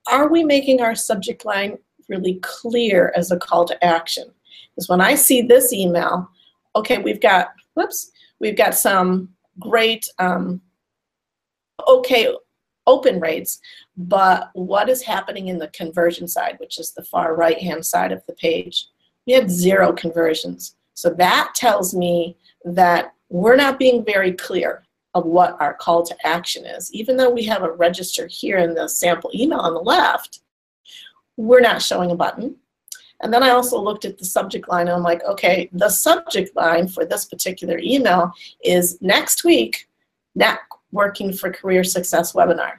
Are 0.09 0.29
we 0.29 0.45
making 0.45 0.81
our 0.81 0.95
subject 0.95 1.45
line 1.45 1.79
really 2.09 2.39
clear 2.43 3.13
as 3.17 3.31
a 3.31 3.39
call 3.39 3.65
to 3.67 3.85
action? 3.85 4.31
Because 4.75 4.89
when 4.89 5.01
I 5.01 5.15
see 5.15 5.43
this 5.43 5.73
email, 5.73 6.31
okay, 6.75 6.99
we've 6.99 7.21
got, 7.21 7.53
whoops, 7.75 8.11
we've 8.41 8.57
got 8.57 8.75
some 8.75 9.31
great, 9.59 10.07
um, 10.19 10.61
okay, 11.89 12.35
open 12.87 13.21
rates, 13.21 13.61
but 13.97 14.51
what 14.55 14.89
is 14.89 15.03
happening 15.03 15.49
in 15.49 15.59
the 15.59 15.69
conversion 15.69 16.29
side, 16.29 16.57
which 16.59 16.79
is 16.79 16.93
the 16.93 17.05
far 17.05 17.35
right 17.35 17.59
hand 17.59 17.85
side 17.85 18.13
of 18.13 18.25
the 18.27 18.35
page? 18.35 18.87
We 19.27 19.33
had 19.33 19.51
zero 19.51 19.93
conversions. 19.93 20.77
So 20.95 21.11
that 21.11 21.53
tells 21.55 21.95
me 21.95 22.37
that 22.65 23.13
we're 23.29 23.57
not 23.57 23.79
being 23.79 24.05
very 24.05 24.33
clear 24.33 24.85
of 25.15 25.25
what 25.25 25.57
our 25.61 25.75
call 25.75 26.05
to 26.05 26.27
action 26.27 26.65
is. 26.67 26.93
Even 26.93 27.17
though 27.17 27.31
we 27.31 27.45
have 27.45 27.63
a 27.63 27.73
register 27.73 28.27
here 28.27 28.59
in 28.59 28.75
the 28.75 28.89
sample 28.89 29.31
email 29.35 29.61
on 29.61 29.75
the 29.75 29.81
left, 29.81 30.41
we're 31.37 31.61
not 31.61 31.83
showing 31.83 32.11
a 32.11 32.17
button. 32.17 32.57
And 33.23 33.33
then 33.33 33.43
I 33.43 33.51
also 33.51 33.81
looked 33.81 34.05
at 34.05 34.19
the 34.19 34.25
subject 34.25 34.69
line 34.69 34.89
and 34.89 34.97
I'm 34.97 35.03
like, 35.03 35.25
okay, 35.25 35.71
the 35.73 35.89
subject 35.89 36.55
line 36.55 36.87
for 36.87 37.07
this 37.07 37.25
particular 37.25 37.79
email 37.79 38.33
is 38.63 38.99
next 39.01 39.43
week, 39.43 39.89
networking 40.97 41.39
for 41.39 41.51
career 41.51 41.85
success 41.85 42.33
webinar. 42.33 42.73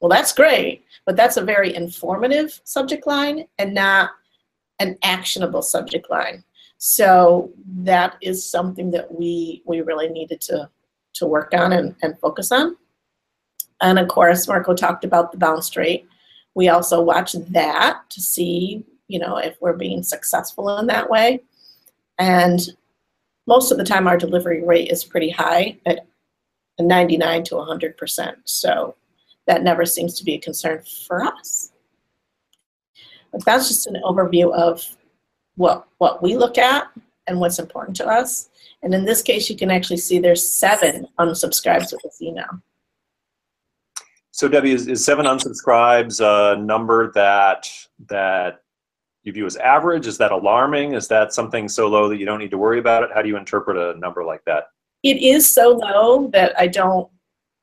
Well, 0.00 0.08
that's 0.08 0.32
great, 0.32 0.84
but 1.04 1.16
that's 1.16 1.36
a 1.36 1.42
very 1.42 1.74
informative 1.74 2.60
subject 2.64 3.06
line 3.06 3.46
and 3.58 3.74
not 3.74 4.10
an 4.78 4.96
actionable 5.02 5.62
subject 5.62 6.08
line. 6.10 6.42
So 6.78 7.50
that 7.82 8.16
is 8.22 8.48
something 8.48 8.90
that 8.92 9.12
we 9.12 9.62
we 9.66 9.82
really 9.82 10.08
needed 10.08 10.40
to 10.42 10.70
to 11.14 11.26
work 11.26 11.52
on 11.52 11.72
and, 11.72 11.94
and 12.02 12.18
focus 12.18 12.50
on. 12.50 12.76
And 13.82 13.98
of 13.98 14.08
course, 14.08 14.48
Mirko 14.48 14.74
talked 14.74 15.04
about 15.04 15.32
the 15.32 15.38
bounce 15.38 15.76
rate. 15.76 16.06
We 16.54 16.68
also 16.68 17.02
watch 17.02 17.32
that 17.32 18.02
to 18.08 18.20
see, 18.20 18.84
you 19.08 19.18
know, 19.18 19.36
if 19.36 19.56
we're 19.60 19.76
being 19.76 20.02
successful 20.02 20.78
in 20.78 20.86
that 20.86 21.10
way. 21.10 21.42
And 22.18 22.60
most 23.46 23.72
of 23.72 23.78
the 23.78 23.84
time, 23.84 24.06
our 24.06 24.16
delivery 24.16 24.62
rate 24.62 24.90
is 24.90 25.04
pretty 25.04 25.30
high 25.30 25.78
at 25.84 26.06
99 26.82 27.44
to 27.44 27.54
100%. 27.56 28.34
So 28.44 28.94
that 29.46 29.62
never 29.62 29.84
seems 29.84 30.18
to 30.18 30.24
be 30.24 30.34
a 30.34 30.40
concern 30.40 30.82
for 31.06 31.24
us. 31.24 31.72
But 33.32 33.44
that's 33.44 33.68
just 33.68 33.86
an 33.86 34.00
overview 34.04 34.52
of 34.52 34.84
what, 35.56 35.86
what 35.98 36.22
we 36.22 36.36
look 36.36 36.58
at 36.58 36.88
and 37.26 37.38
what's 37.40 37.58
important 37.58 37.96
to 37.96 38.06
us. 38.06 38.48
And 38.82 38.94
in 38.94 39.04
this 39.04 39.22
case, 39.22 39.48
you 39.50 39.56
can 39.56 39.70
actually 39.70 39.98
see 39.98 40.18
there's 40.18 40.48
seven 40.48 41.06
unsubscribes 41.18 41.92
with 41.92 42.02
this 42.02 42.20
email. 42.22 42.62
So 44.32 44.48
Debbie, 44.48 44.72
is, 44.72 44.88
is 44.88 45.04
seven 45.04 45.26
unsubscribes 45.26 46.20
a 46.20 46.58
number 46.58 47.12
that 47.12 47.68
that 48.08 48.62
you 49.22 49.32
view 49.32 49.44
as 49.44 49.56
average? 49.56 50.06
Is 50.06 50.16
that 50.18 50.32
alarming? 50.32 50.94
Is 50.94 51.08
that 51.08 51.34
something 51.34 51.68
so 51.68 51.88
low 51.88 52.08
that 52.08 52.16
you 52.16 52.24
don't 52.24 52.38
need 52.38 52.50
to 52.52 52.58
worry 52.58 52.78
about 52.78 53.02
it? 53.02 53.10
How 53.14 53.20
do 53.22 53.28
you 53.28 53.36
interpret 53.36 53.76
a 53.76 53.98
number 53.98 54.24
like 54.24 54.42
that? 54.46 54.68
It 55.02 55.22
is 55.22 55.50
so 55.50 55.70
low 55.70 56.28
that 56.28 56.58
I 56.58 56.66
don't 56.66 57.08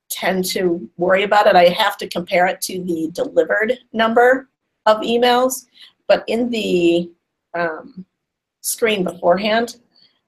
tend 0.09 0.45
to 0.45 0.89
worry 0.97 1.23
about 1.23 1.47
it. 1.47 1.55
I 1.55 1.65
have 1.65 1.97
to 1.97 2.07
compare 2.07 2.47
it 2.47 2.61
to 2.61 2.83
the 2.83 3.09
delivered 3.11 3.77
number 3.93 4.49
of 4.85 4.97
emails. 5.01 5.65
But 6.07 6.23
in 6.27 6.49
the 6.49 7.11
um, 7.53 8.05
screen 8.61 9.03
beforehand, 9.03 9.77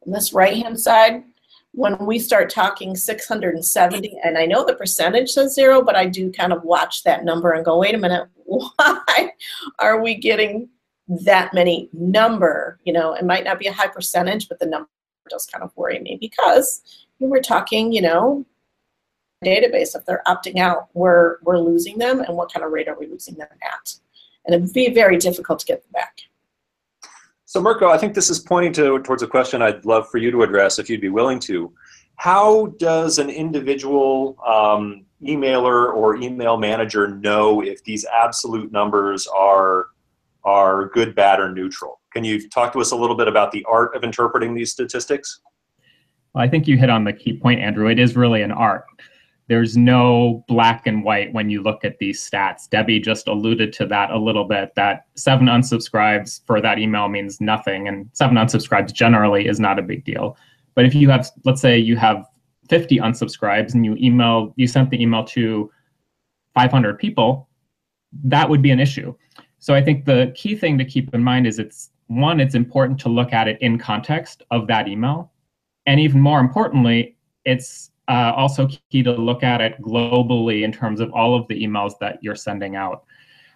on 0.06 0.14
this 0.14 0.34
right-hand 0.34 0.80
side, 0.80 1.24
when 1.72 1.98
we 2.06 2.20
start 2.20 2.50
talking 2.50 2.96
670, 2.96 4.20
and 4.24 4.38
I 4.38 4.46
know 4.46 4.66
the 4.66 4.76
percentage 4.76 5.30
says 5.30 5.54
zero, 5.54 5.82
but 5.82 5.96
I 5.96 6.08
do 6.08 6.32
kind 6.32 6.52
of 6.52 6.64
watch 6.64 7.04
that 7.04 7.24
number 7.24 7.54
and 7.54 7.64
go, 7.64 7.78
wait 7.78 7.96
a 7.96 7.98
minute, 7.98 8.28
why 8.46 9.32
are 9.78 10.02
we 10.02 10.16
getting 10.16 10.70
that 11.08 11.54
many 11.54 11.90
number? 11.94 12.80
You 12.84 12.94
know, 12.94 13.14
it 13.14 13.26
might 13.26 13.44
not 13.44 13.60
be 13.60 13.68
a 13.68 13.74
high 13.74 13.88
percentage, 13.88 14.50
but 14.50 14.60
the 14.60 14.66
number 14.66 14.90
does 15.30 15.46
kind 15.46 15.64
of 15.64 15.72
worry 15.76 16.00
me 16.00 16.18
because 16.20 16.82
we're 17.20 17.42
talking, 17.42 17.92
you 17.92 18.02
know, 18.02 18.46
database. 19.44 19.96
If 19.96 20.06
they're 20.06 20.24
opting 20.28 20.60
out, 20.60 20.90
we're, 20.94 21.38
we're 21.44 21.60
losing 21.60 21.98
them, 21.98 22.22
and 22.22 22.36
what 22.36 22.52
kind 22.52 22.66
of 22.66 22.72
rate 22.72 22.88
are 22.88 22.98
we 23.00 23.08
losing 23.08 23.36
them 23.36 23.48
at? 23.62 23.94
And 24.46 24.56
it'd 24.56 24.74
be 24.74 24.94
very 24.94 25.18
difficult 25.18 25.60
to 25.60 25.66
get 25.66 25.84
them 25.84 25.92
back. 25.94 26.22
So 27.46 27.62
Mirko, 27.62 27.90
I 27.90 27.98
think 27.98 28.14
this 28.14 28.30
is 28.30 28.40
pointing 28.40 28.74
to, 28.74 29.00
towards 29.00 29.24
a 29.24 29.28
question 29.28 29.62
I'd 29.62 29.84
love 29.86 30.08
for 30.10 30.18
you 30.20 30.30
to 30.32 30.44
address 30.44 30.78
if 30.78 30.90
you'd 30.90 31.02
be 31.02 31.10
willing 31.10 31.40
to. 31.42 31.74
How 32.16 32.68
does 32.78 33.18
an 33.18 33.30
individual 33.30 34.38
um, 34.46 35.06
emailer 35.24 35.94
or 35.94 36.18
email 36.18 36.58
manager 36.58 37.08
know 37.08 37.62
if 37.62 37.84
these 37.84 38.06
absolute 38.06 38.72
numbers 38.72 39.26
are, 39.26 39.88
are 40.44 40.90
good, 40.90 41.16
bad, 41.16 41.40
or 41.40 41.52
neutral? 41.52 41.99
Can 42.14 42.24
you 42.24 42.50
talk 42.50 42.74
to 42.74 42.80
us 42.82 42.92
a 42.92 42.96
little 42.96 43.16
bit 43.16 43.28
about 43.28 43.52
the 43.52 43.66
art 43.70 43.96
of 43.96 44.04
interpreting 44.04 44.54
these 44.54 44.72
statistics? 44.72 45.42
Well, 46.34 46.44
I 46.44 46.48
think 46.48 46.68
you 46.68 46.78
hit 46.78 46.90
on 46.90 47.04
the 47.04 47.14
key 47.14 47.34
point, 47.38 47.60
Andrew. 47.60 47.88
It 47.88 48.00
is 48.00 48.16
really 48.16 48.42
an 48.42 48.52
art 48.52 48.86
there's 49.50 49.76
no 49.76 50.46
black 50.48 50.86
and 50.86 51.04
white 51.04 51.34
when 51.34 51.50
you 51.50 51.64
look 51.64 51.84
at 51.84 51.98
these 51.98 52.22
stats. 52.22 52.70
Debbie 52.70 53.00
just 53.00 53.28
alluded 53.28 53.74
to 53.74 53.88
that 53.88 54.12
a 54.12 54.18
little 54.18 54.46
bit 54.46 54.74
that 54.76 55.08
seven 55.16 55.48
unsubscribes 55.48 56.46
for 56.46 56.62
that 56.62 56.78
email 56.78 57.10
means 57.10 57.42
nothing, 57.42 57.88
and 57.88 58.08
seven 58.14 58.38
unsubscribes 58.38 58.94
generally 58.94 59.48
is 59.48 59.60
not 59.60 59.80
a 59.80 59.82
big 59.82 60.06
deal. 60.06 60.38
But 60.76 60.86
if 60.86 60.94
you 60.94 61.10
have, 61.10 61.32
let's 61.46 61.62
say 61.62 61.80
you 61.80 61.98
have 61.98 62.28
50 62.70 63.00
unsubscribes 63.00 63.74
and 63.74 63.84
you 63.84 63.98
email, 64.00 64.54
you 64.56 64.68
sent 64.68 64.92
the 64.92 65.02
email 65.02 65.24
to 65.26 65.72
500 66.54 67.00
people, 67.00 67.50
that 68.24 68.48
would 68.48 68.62
be 68.62 68.70
an 68.70 68.80
issue. 68.80 69.16
So 69.58 69.74
I 69.74 69.84
think 69.84 70.06
the 70.06 70.32
key 70.36 70.56
thing 70.56 70.78
to 70.78 70.86
keep 70.86 71.14
in 71.16 71.24
mind 71.24 71.48
is 71.48 71.58
it's 71.58 71.90
one, 72.10 72.40
it's 72.40 72.56
important 72.56 73.00
to 73.02 73.10
look 73.10 73.34
at 73.34 73.48
it 73.48 73.62
in 73.62 73.78
context 73.78 74.44
of 74.50 74.68
that 74.68 74.88
email. 74.88 75.32
And 75.86 76.00
even 76.00 76.20
more 76.20 76.40
importantly, 76.40 77.16
it's 77.46 77.92
uh, 78.08 78.34
also 78.36 78.68
key 78.90 79.04
to 79.04 79.12
look 79.12 79.44
at 79.44 79.62
it 79.62 79.80
globally 79.80 80.64
in 80.64 80.72
terms 80.72 81.00
of 81.00 81.12
all 81.14 81.36
of 81.36 81.48
the 81.48 81.64
emails 81.64 81.94
that 82.02 82.18
you're 82.22 82.36
sending 82.36 82.76
out. 82.76 83.04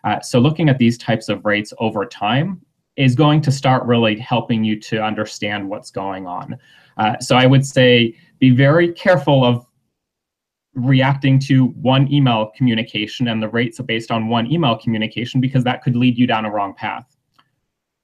Uh, 0.04 0.20
so 0.22 0.40
looking 0.40 0.70
at 0.70 0.78
these 0.78 0.98
types 1.00 1.30
of 1.30 1.44
rates 1.46 1.74
over 1.80 2.06
time 2.06 2.62
is 2.96 3.16
going 3.16 3.42
to 3.42 3.52
start 3.52 3.84
really 3.86 4.20
helping 4.20 4.64
you 4.64 4.80
to 4.80 5.04
understand 5.04 5.68
what's 5.68 5.90
going 5.90 6.28
on. 6.28 6.56
Uh, 6.98 7.18
so 7.20 7.36
I 7.36 7.48
would 7.48 7.66
say 7.66 8.16
be 8.38 8.52
very 8.52 8.94
careful 8.94 9.44
of 9.44 9.66
reacting 10.76 11.40
to 11.40 11.68
one 11.68 12.12
email 12.14 12.52
communication 12.56 13.30
and 13.30 13.42
the 13.42 13.50
rates 13.50 13.80
are 13.80 13.84
based 13.84 14.12
on 14.12 14.28
one 14.28 14.52
email 14.52 14.78
communication 14.78 15.42
because 15.42 15.64
that 15.64 15.82
could 15.82 15.96
lead 15.96 16.20
you 16.20 16.28
down 16.28 16.46
a 16.46 16.52
wrong 16.52 16.76
path. 16.76 17.16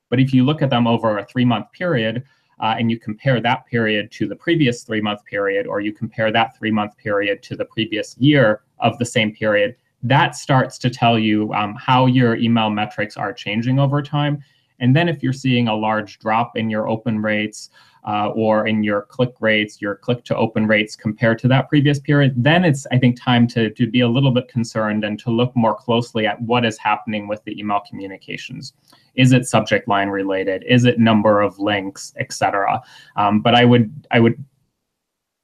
But 0.10 0.20
if 0.20 0.34
you 0.34 0.44
look 0.44 0.62
at 0.62 0.70
them 0.70 0.88
over 0.88 1.18
a 1.18 1.25
three 1.25 1.46
month 1.46 1.72
period, 1.72 2.24
uh, 2.60 2.75
and 2.78 2.92
you 2.92 3.00
compare 3.00 3.39
that 3.39 3.66
period 3.68 4.12
to 4.12 4.28
the 4.28 4.36
previous 4.36 4.84
three 4.84 5.01
month 5.01 5.24
period, 5.25 5.66
or 5.66 5.80
you 5.80 5.94
compare 5.94 6.32
that 6.32 6.58
three 6.58 6.72
month 6.72 6.98
period 6.98 7.42
to 7.44 7.56
the 7.56 7.66
previous 7.66 8.18
year 8.18 8.62
of 8.80 8.98
the 8.98 9.06
same 9.06 9.34
period, 9.34 9.75
that 10.04 10.36
starts 10.36 10.78
to 10.80 10.89
tell 10.89 11.18
you 11.18 11.54
um, 11.54 11.75
how 11.75 12.06
your 12.06 12.36
email 12.36 12.70
metrics 12.70 13.18
are 13.18 13.34
changing 13.34 13.80
over 13.80 14.01
time. 14.01 14.44
And 14.80 14.96
then 14.96 15.10
if 15.10 15.22
you're 15.22 15.34
seeing 15.34 15.68
a 15.68 15.75
large 15.75 16.20
drop 16.20 16.58
in 16.58 16.70
your 16.70 16.88
open 16.88 17.22
rates 17.22 17.70
uh, 18.06 18.29
or 18.29 18.68
in 18.68 18.84
your 18.84 19.03
click 19.03 19.34
rates, 19.39 19.82
your 19.82 19.96
click 19.96 20.24
to 20.25 20.36
open 20.36 20.68
rates 20.68 20.96
compared 20.96 21.39
to 21.39 21.48
that 21.48 21.70
previous 21.70 22.00
period, 22.00 22.34
then 22.38 22.63
it's, 22.63 22.88
I 22.91 22.98
think, 22.98 23.20
time 23.20 23.48
to, 23.50 23.70
to 23.72 23.88
be 23.88 24.01
a 24.01 24.08
little 24.08 24.32
bit 24.32 24.48
concerned 24.48 25.03
and 25.03 25.20
to 25.20 25.32
look 25.32 25.56
more 25.56 25.75
closely 25.75 26.25
at 26.25 26.41
what 26.41 26.65
is 26.65 26.77
happening 26.77 27.27
with 27.27 27.44
the 27.44 27.58
email 27.60 27.82
communications. 27.88 28.74
Is 29.15 29.34
it 29.34 29.46
subject 29.46 29.88
line 29.88 30.10
related? 30.10 30.63
Is 30.68 30.86
it 30.86 31.00
number 31.00 31.41
of 31.41 31.60
links, 31.60 32.13
etc.? 32.18 32.82
Um, 33.15 33.41
but 33.41 33.56
I 33.56 33.65
would 33.65 34.08
I 34.12 34.20
would 34.20 34.44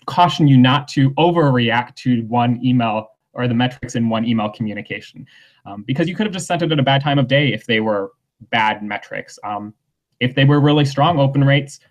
caution 0.05 0.47
you 0.47 0.57
not 0.57 0.87
to 0.89 1.11
overreact 1.11 1.95
to 1.95 2.21
one 2.23 2.63
email 2.63 3.09
or 3.33 3.47
the 3.47 3.53
metrics 3.53 3.95
in 3.95 4.07
one 4.07 4.25
email 4.25 4.49
communication, 4.49 5.25
um, 5.65 5.83
because 5.83 6.07
you 6.07 6.15
could 6.15 6.25
have 6.25 6.33
just 6.33 6.47
sent 6.47 6.61
it 6.61 6.71
at 6.71 6.79
a 6.79 6.83
bad 6.83 7.01
time 7.01 7.19
of 7.19 7.27
day 7.27 7.51
if 7.51 7.65
they 7.65 7.81
were 7.81 8.13
bad 8.49 8.81
metrics. 8.81 9.37
Um, 9.43 9.73
if 10.21 10.33
they 10.33 10.45
were 10.45 10.61
really 10.61 10.85
strong 10.85 11.19
open 11.19 11.43
rates, 11.43 11.81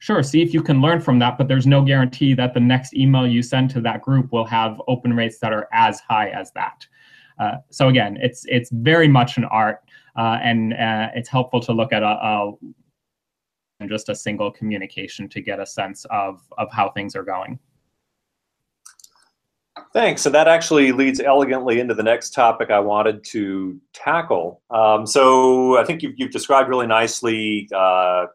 sure, 0.00 0.22
see 0.22 0.42
if 0.42 0.52
you 0.52 0.62
can 0.62 0.80
learn 0.80 1.00
from 1.00 1.18
that, 1.20 1.38
but 1.38 1.46
there's 1.46 1.66
no 1.66 1.82
guarantee 1.82 2.34
that 2.34 2.52
the 2.52 2.60
next 2.60 2.94
email 2.94 3.26
you 3.26 3.42
send 3.42 3.70
to 3.70 3.80
that 3.82 4.02
group 4.02 4.32
will 4.32 4.46
have 4.46 4.80
open 4.88 5.14
rates 5.14 5.38
that 5.38 5.52
are 5.52 5.68
as 5.72 6.00
high 6.00 6.30
as 6.30 6.50
that. 6.52 6.86
Uh, 7.38 7.56
so 7.70 7.88
again, 7.88 8.18
it's 8.20 8.44
it's 8.48 8.70
very 8.70 9.08
much 9.08 9.36
an 9.38 9.44
art, 9.44 9.80
uh, 10.16 10.38
and 10.42 10.74
uh, 10.74 11.08
it's 11.14 11.28
helpful 11.28 11.60
to 11.60 11.72
look 11.72 11.92
at 11.92 12.02
a, 12.02 12.06
a 12.06 12.52
just 13.88 14.08
a 14.08 14.14
single 14.14 14.50
communication 14.50 15.28
to 15.28 15.40
get 15.40 15.60
a 15.60 15.66
sense 15.66 16.04
of 16.10 16.42
of 16.58 16.68
how 16.72 16.90
things 16.90 17.14
are 17.14 17.22
going. 17.22 17.58
Thanks. 19.92 20.22
So 20.22 20.30
that 20.30 20.46
actually 20.48 20.92
leads 20.92 21.20
elegantly 21.20 21.80
into 21.80 21.94
the 21.94 22.02
next 22.02 22.30
topic 22.34 22.70
I 22.70 22.78
wanted 22.78 23.24
to 23.24 23.80
tackle. 23.92 24.62
Um, 24.70 25.06
so 25.06 25.78
I 25.78 25.84
think 25.84 26.02
you've, 26.02 26.12
you've 26.16 26.30
described 26.30 26.68
really 26.68 26.86
nicely 26.86 27.68
uh, 27.74 28.26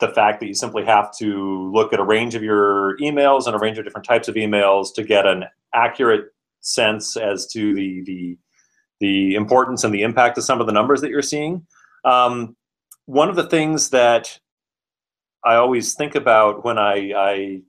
the 0.00 0.08
fact 0.08 0.40
that 0.40 0.46
you 0.46 0.54
simply 0.54 0.84
have 0.84 1.16
to 1.18 1.70
look 1.72 1.92
at 1.92 2.00
a 2.00 2.04
range 2.04 2.34
of 2.34 2.42
your 2.42 2.96
emails 2.98 3.46
and 3.46 3.54
a 3.54 3.58
range 3.58 3.78
of 3.78 3.84
different 3.84 4.06
types 4.06 4.28
of 4.28 4.34
emails 4.34 4.94
to 4.94 5.04
get 5.04 5.26
an 5.26 5.44
accurate 5.74 6.26
sense 6.60 7.16
as 7.16 7.46
to 7.48 7.74
the 7.74 8.02
the 8.04 8.38
the 9.00 9.34
importance 9.34 9.82
and 9.82 9.94
the 9.94 10.02
impact 10.02 10.36
of 10.36 10.44
some 10.44 10.60
of 10.60 10.66
the 10.66 10.72
numbers 10.72 11.00
that 11.00 11.10
you're 11.10 11.22
seeing. 11.22 11.66
Um, 12.04 12.56
one 13.06 13.28
of 13.28 13.36
the 13.36 13.48
things 13.48 13.90
that 13.90 14.38
I 15.44 15.54
always 15.54 15.94
think 15.94 16.14
about 16.14 16.64
when 16.64 16.78
I, 16.78 17.12
I 17.16 17.60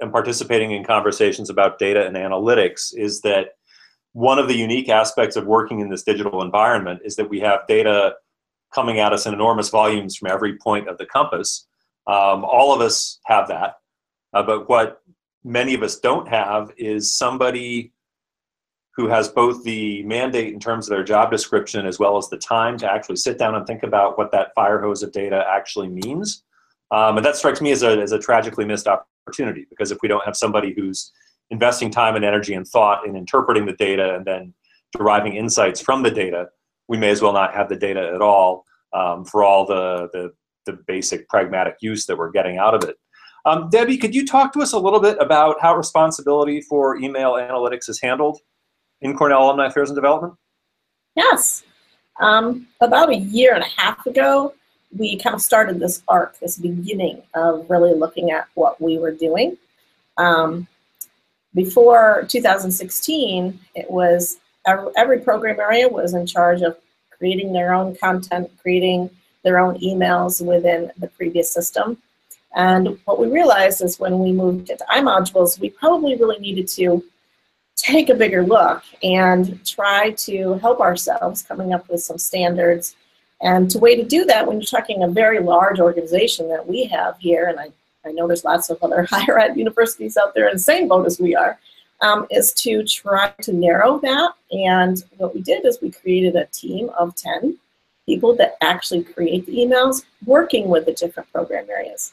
am 0.00 0.10
participating 0.10 0.72
in 0.72 0.84
conversations 0.84 1.48
about 1.48 1.78
data 1.78 2.04
and 2.04 2.16
analytics 2.16 2.92
is 2.96 3.20
that 3.20 3.50
one 4.12 4.38
of 4.38 4.48
the 4.48 4.56
unique 4.56 4.88
aspects 4.88 5.36
of 5.36 5.46
working 5.46 5.80
in 5.80 5.88
this 5.88 6.02
digital 6.02 6.42
environment 6.42 7.00
is 7.04 7.16
that 7.16 7.30
we 7.30 7.40
have 7.40 7.60
data 7.68 8.14
coming 8.74 8.98
at 8.98 9.12
us 9.12 9.24
in 9.24 9.32
enormous 9.32 9.70
volumes 9.70 10.16
from 10.16 10.30
every 10.30 10.58
point 10.58 10.88
of 10.88 10.98
the 10.98 11.06
compass. 11.06 11.66
Um, 12.06 12.44
all 12.44 12.74
of 12.74 12.80
us 12.80 13.20
have 13.26 13.48
that, 13.48 13.76
uh, 14.32 14.42
but 14.42 14.68
what 14.68 15.02
many 15.44 15.74
of 15.74 15.82
us 15.82 15.98
don't 15.98 16.28
have 16.28 16.72
is 16.76 17.16
somebody 17.16 17.92
who 18.94 19.08
has 19.08 19.28
both 19.28 19.64
the 19.64 20.02
mandate 20.02 20.52
in 20.52 20.60
terms 20.60 20.86
of 20.86 20.90
their 20.90 21.04
job 21.04 21.30
description 21.30 21.86
as 21.86 21.98
well 21.98 22.16
as 22.18 22.28
the 22.28 22.36
time 22.36 22.76
to 22.78 22.90
actually 22.90 23.16
sit 23.16 23.38
down 23.38 23.54
and 23.54 23.66
think 23.66 23.82
about 23.82 24.18
what 24.18 24.30
that 24.32 24.54
fire 24.54 24.80
hose 24.80 25.02
of 25.02 25.12
data 25.12 25.44
actually 25.48 25.88
means. 25.88 26.44
Um, 26.90 27.16
and 27.16 27.24
that 27.24 27.36
strikes 27.36 27.62
me 27.62 27.72
as 27.72 27.82
a, 27.82 27.98
as 28.00 28.12
a 28.12 28.18
tragically 28.18 28.66
missed 28.66 28.86
opportunity 28.86 29.66
because 29.70 29.90
if 29.92 29.98
we 30.02 30.08
don't 30.08 30.24
have 30.24 30.36
somebody 30.36 30.74
who's 30.74 31.10
investing 31.50 31.90
time 31.90 32.16
and 32.16 32.24
energy 32.24 32.52
and 32.52 32.66
thought 32.66 33.06
in 33.06 33.16
interpreting 33.16 33.64
the 33.64 33.72
data 33.72 34.14
and 34.14 34.26
then 34.26 34.52
deriving 34.96 35.36
insights 35.36 35.80
from 35.80 36.02
the 36.02 36.10
data, 36.10 36.48
we 36.88 36.98
may 36.98 37.08
as 37.08 37.22
well 37.22 37.32
not 37.32 37.54
have 37.54 37.70
the 37.70 37.76
data 37.76 38.12
at 38.14 38.20
all 38.20 38.66
um, 38.92 39.24
for 39.24 39.42
all 39.42 39.64
the, 39.64 40.08
the, 40.12 40.32
the, 40.66 40.78
basic 40.86 41.28
pragmatic 41.28 41.76
use 41.80 42.06
that 42.06 42.16
we're 42.16 42.30
getting 42.30 42.58
out 42.58 42.74
of 42.74 42.88
it. 42.88 42.96
Um, 43.44 43.68
Debbie, 43.70 43.96
could 43.96 44.14
you 44.14 44.24
talk 44.24 44.52
to 44.52 44.60
us 44.60 44.72
a 44.72 44.78
little 44.78 45.00
bit 45.00 45.16
about 45.20 45.60
how 45.60 45.76
responsibility 45.76 46.60
for 46.60 46.96
email 46.96 47.32
analytics 47.32 47.88
is 47.88 48.00
handled 48.00 48.38
in 49.00 49.16
Cornell 49.16 49.44
Alumni 49.44 49.66
Affairs 49.66 49.90
and 49.90 49.96
Development? 49.96 50.34
Yes. 51.16 51.64
Um, 52.20 52.68
about 52.80 53.10
a 53.10 53.16
year 53.16 53.54
and 53.54 53.64
a 53.64 53.80
half 53.80 54.06
ago, 54.06 54.54
we 54.96 55.16
kind 55.16 55.34
of 55.34 55.42
started 55.42 55.80
this 55.80 56.02
arc, 56.06 56.38
this 56.38 56.58
beginning 56.58 57.22
of 57.34 57.68
really 57.68 57.94
looking 57.94 58.30
at 58.30 58.46
what 58.54 58.80
we 58.80 58.98
were 58.98 59.10
doing. 59.10 59.56
Um, 60.18 60.68
before 61.54 62.26
2016, 62.28 63.58
it 63.74 63.90
was 63.90 64.38
every 64.66 65.20
program 65.20 65.60
area 65.60 65.88
was 65.88 66.14
in 66.14 66.26
charge 66.26 66.62
of 66.62 66.76
creating 67.10 67.52
their 67.52 67.74
own 67.74 67.94
content, 67.96 68.50
creating 68.60 69.10
their 69.42 69.58
own 69.58 69.78
emails 69.80 70.44
within 70.44 70.90
the 70.98 71.08
previous 71.08 71.52
system. 71.52 71.98
And 72.54 72.98
what 73.04 73.18
we 73.18 73.28
realized 73.28 73.82
is 73.82 73.98
when 73.98 74.18
we 74.18 74.32
moved 74.32 74.70
into 74.70 74.84
iModules, 74.90 75.58
we 75.58 75.70
probably 75.70 76.16
really 76.16 76.38
needed 76.38 76.68
to 76.68 77.02
take 77.76 78.10
a 78.10 78.14
bigger 78.14 78.44
look 78.44 78.82
and 79.02 79.64
try 79.66 80.10
to 80.10 80.54
help 80.54 80.80
ourselves 80.80 81.42
coming 81.42 81.72
up 81.72 81.88
with 81.88 82.02
some 82.02 82.18
standards. 82.18 82.94
And 83.40 83.70
the 83.70 83.78
way 83.78 83.96
to 83.96 84.04
do 84.04 84.24
that 84.26 84.46
when 84.46 84.58
you're 84.60 84.66
talking 84.66 85.02
a 85.02 85.08
very 85.08 85.40
large 85.40 85.80
organization 85.80 86.48
that 86.48 86.66
we 86.66 86.84
have 86.84 87.16
here, 87.18 87.46
and 87.48 87.58
I, 87.58 87.70
I 88.04 88.12
know 88.12 88.26
there's 88.28 88.44
lots 88.44 88.70
of 88.70 88.78
other 88.82 89.04
higher 89.10 89.38
ed 89.38 89.56
universities 89.56 90.16
out 90.16 90.34
there 90.34 90.48
in 90.48 90.54
the 90.54 90.60
same 90.60 90.88
boat 90.88 91.06
as 91.06 91.18
we 91.18 91.34
are, 91.34 91.58
um, 92.02 92.26
is 92.30 92.52
to 92.52 92.84
try 92.84 93.32
to 93.42 93.52
narrow 93.52 93.98
that. 94.00 94.32
And 94.50 95.02
what 95.16 95.34
we 95.34 95.40
did 95.40 95.64
is 95.64 95.78
we 95.80 95.90
created 95.90 96.36
a 96.36 96.46
team 96.46 96.90
of 96.98 97.16
10 97.16 97.58
people 98.06 98.34
that 98.36 98.56
actually 98.60 99.02
create 99.02 99.46
the 99.46 99.56
emails 99.56 100.04
working 100.26 100.68
with 100.68 100.86
the 100.86 100.92
different 100.92 101.30
program 101.32 101.68
areas. 101.70 102.12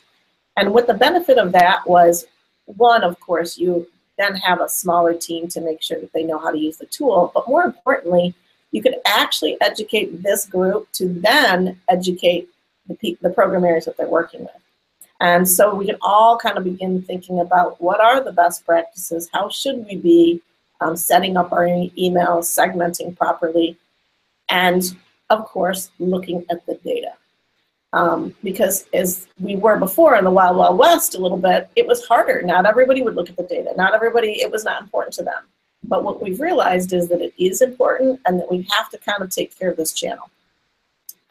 And 0.57 0.73
what 0.73 0.87
the 0.87 0.93
benefit 0.93 1.37
of 1.37 1.51
that 1.53 1.87
was, 1.87 2.25
one, 2.65 3.03
of 3.03 3.19
course, 3.19 3.57
you 3.57 3.87
then 4.17 4.35
have 4.35 4.61
a 4.61 4.69
smaller 4.69 5.13
team 5.13 5.47
to 5.47 5.61
make 5.61 5.81
sure 5.81 5.99
that 5.99 6.11
they 6.13 6.23
know 6.23 6.37
how 6.37 6.51
to 6.51 6.59
use 6.59 6.77
the 6.77 6.85
tool. 6.85 7.31
But 7.33 7.47
more 7.47 7.63
importantly, 7.63 8.35
you 8.71 8.81
could 8.81 8.95
actually 9.05 9.57
educate 9.61 10.21
this 10.21 10.45
group 10.45 10.91
to 10.93 11.07
then 11.07 11.79
educate 11.89 12.49
the, 12.87 13.17
the 13.21 13.29
program 13.29 13.63
areas 13.63 13.85
that 13.85 13.97
they're 13.97 14.07
working 14.07 14.41
with. 14.41 14.51
And 15.21 15.47
so 15.47 15.73
we 15.75 15.85
can 15.85 15.97
all 16.01 16.37
kind 16.37 16.57
of 16.57 16.63
begin 16.63 17.01
thinking 17.01 17.39
about 17.39 17.81
what 17.81 17.99
are 17.99 18.23
the 18.23 18.31
best 18.31 18.65
practices, 18.65 19.29
how 19.33 19.49
should 19.49 19.85
we 19.85 19.97
be 19.97 20.41
um, 20.81 20.95
setting 20.95 21.35
up 21.35 21.51
our 21.51 21.65
emails, 21.65 22.45
segmenting 22.47 23.17
properly, 23.17 23.77
and 24.47 24.95
of 25.29 25.45
course, 25.45 25.91
looking 25.99 26.45
at 26.49 26.65
the 26.65 26.75
data. 26.75 27.13
Um, 27.91 28.35
because 28.43 28.85
as 28.93 29.27
we 29.39 29.55
were 29.55 29.77
before 29.77 30.15
in 30.15 30.23
the 30.23 30.31
Wild 30.31 30.57
Wild 30.57 30.77
West 30.77 31.15
a 31.15 31.19
little 31.19 31.37
bit, 31.37 31.69
it 31.75 31.87
was 31.87 32.05
harder. 32.05 32.41
Not 32.43 32.65
everybody 32.65 33.01
would 33.01 33.15
look 33.15 33.29
at 33.29 33.37
the 33.37 33.43
data. 33.43 33.73
Not 33.75 33.95
everybody, 33.95 34.41
it 34.41 34.51
was 34.51 34.63
not 34.63 34.81
important 34.81 35.13
to 35.15 35.23
them. 35.23 35.47
But 35.83 36.03
what 36.03 36.21
we've 36.21 36.39
realized 36.39 36.93
is 36.93 37.07
that 37.07 37.21
it 37.21 37.33
is 37.37 37.61
important 37.61 38.19
and 38.25 38.39
that 38.39 38.51
we 38.51 38.67
have 38.69 38.89
to 38.91 38.97
kind 38.99 39.23
of 39.23 39.31
take 39.31 39.57
care 39.57 39.71
of 39.71 39.77
this 39.77 39.93
channel. 39.93 40.29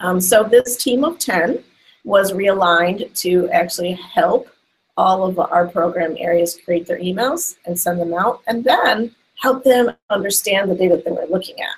Um, 0.01 0.21
so 0.21 0.43
this 0.43 0.77
team 0.77 1.05
of 1.05 1.19
10 1.19 1.63
was 2.05 2.33
realigned 2.33 3.13
to 3.21 3.49
actually 3.51 3.93
help 3.93 4.49
all 4.97 5.25
of 5.25 5.39
our 5.39 5.69
program 5.69 6.17
areas 6.19 6.59
create 6.65 6.87
their 6.87 6.99
emails 6.99 7.57
and 7.67 7.79
send 7.79 8.01
them 8.01 8.13
out, 8.15 8.43
and 8.49 8.65
then 8.65 9.15
help 9.37 9.63
them 9.63 9.93
understand 10.11 10.69
the 10.69 10.75
data 10.75 11.01
that 11.05 11.15
we're 11.15 11.27
looking 11.27 11.61
at. 11.61 11.77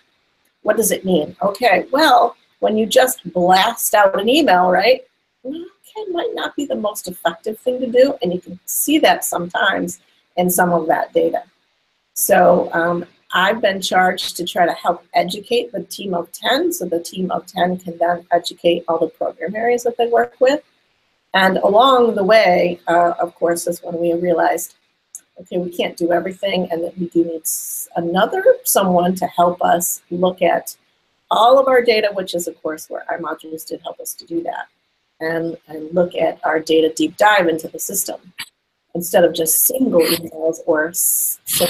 What 0.62 0.76
does 0.76 0.90
it 0.90 1.04
mean? 1.04 1.36
Okay, 1.42 1.86
well, 1.90 2.36
when 2.60 2.76
you 2.76 2.86
just 2.86 3.20
blast 3.32 3.94
out 3.94 4.20
an 4.20 4.28
email, 4.28 4.70
right? 4.70 5.02
Okay, 5.44 6.10
might 6.10 6.30
not 6.34 6.54
be 6.56 6.66
the 6.66 6.74
most 6.74 7.08
effective 7.08 7.58
thing 7.58 7.80
to 7.80 7.86
do, 7.86 8.14
and 8.22 8.32
you 8.32 8.40
can 8.40 8.58
see 8.66 8.98
that 8.98 9.24
sometimes 9.24 10.00
in 10.36 10.50
some 10.50 10.72
of 10.72 10.86
that 10.86 11.12
data. 11.12 11.42
So 12.14 12.70
um, 12.72 13.06
I've 13.32 13.60
been 13.60 13.80
charged 13.80 14.36
to 14.36 14.44
try 14.44 14.66
to 14.66 14.72
help 14.72 15.04
educate 15.14 15.72
the 15.72 15.84
team 15.84 16.14
of 16.14 16.30
10, 16.32 16.72
so 16.72 16.84
the 16.84 17.00
team 17.00 17.30
of 17.30 17.46
10 17.46 17.78
can 17.78 17.96
then 17.98 18.26
educate 18.30 18.84
all 18.88 18.98
the 18.98 19.06
program 19.06 19.54
areas 19.54 19.84
that 19.84 19.96
they 19.96 20.08
work 20.08 20.34
with. 20.40 20.62
And 21.32 21.58
along 21.58 22.16
the 22.16 22.24
way, 22.24 22.80
uh, 22.88 23.14
of 23.20 23.34
course, 23.36 23.66
is 23.66 23.82
when 23.82 23.98
we 23.98 24.12
realized, 24.14 24.74
okay, 25.40 25.58
we 25.58 25.70
can't 25.70 25.96
do 25.96 26.12
everything, 26.12 26.68
and 26.70 26.84
that 26.84 26.96
we 26.98 27.06
do 27.08 27.24
need 27.24 27.42
another 27.96 28.44
someone 28.64 29.14
to 29.16 29.26
help 29.26 29.62
us 29.62 30.02
look 30.10 30.42
at 30.42 30.76
all 31.30 31.58
of 31.58 31.68
our 31.68 31.82
data, 31.82 32.10
which 32.12 32.34
is 32.34 32.48
of 32.48 32.60
course 32.62 32.90
where 32.90 33.04
iModules 33.10 33.66
did 33.66 33.80
help 33.82 34.00
us 34.00 34.14
to 34.14 34.26
do 34.26 34.42
that, 34.42 34.66
and, 35.20 35.56
and 35.68 35.92
look 35.94 36.14
at 36.14 36.38
our 36.44 36.60
data 36.60 36.92
deep 36.94 37.16
dive 37.16 37.48
into 37.48 37.68
the 37.68 37.78
system 37.78 38.20
instead 38.94 39.24
of 39.24 39.32
just 39.34 39.64
single 39.64 40.00
emails 40.00 40.58
or 40.66 40.92
So 40.92 41.66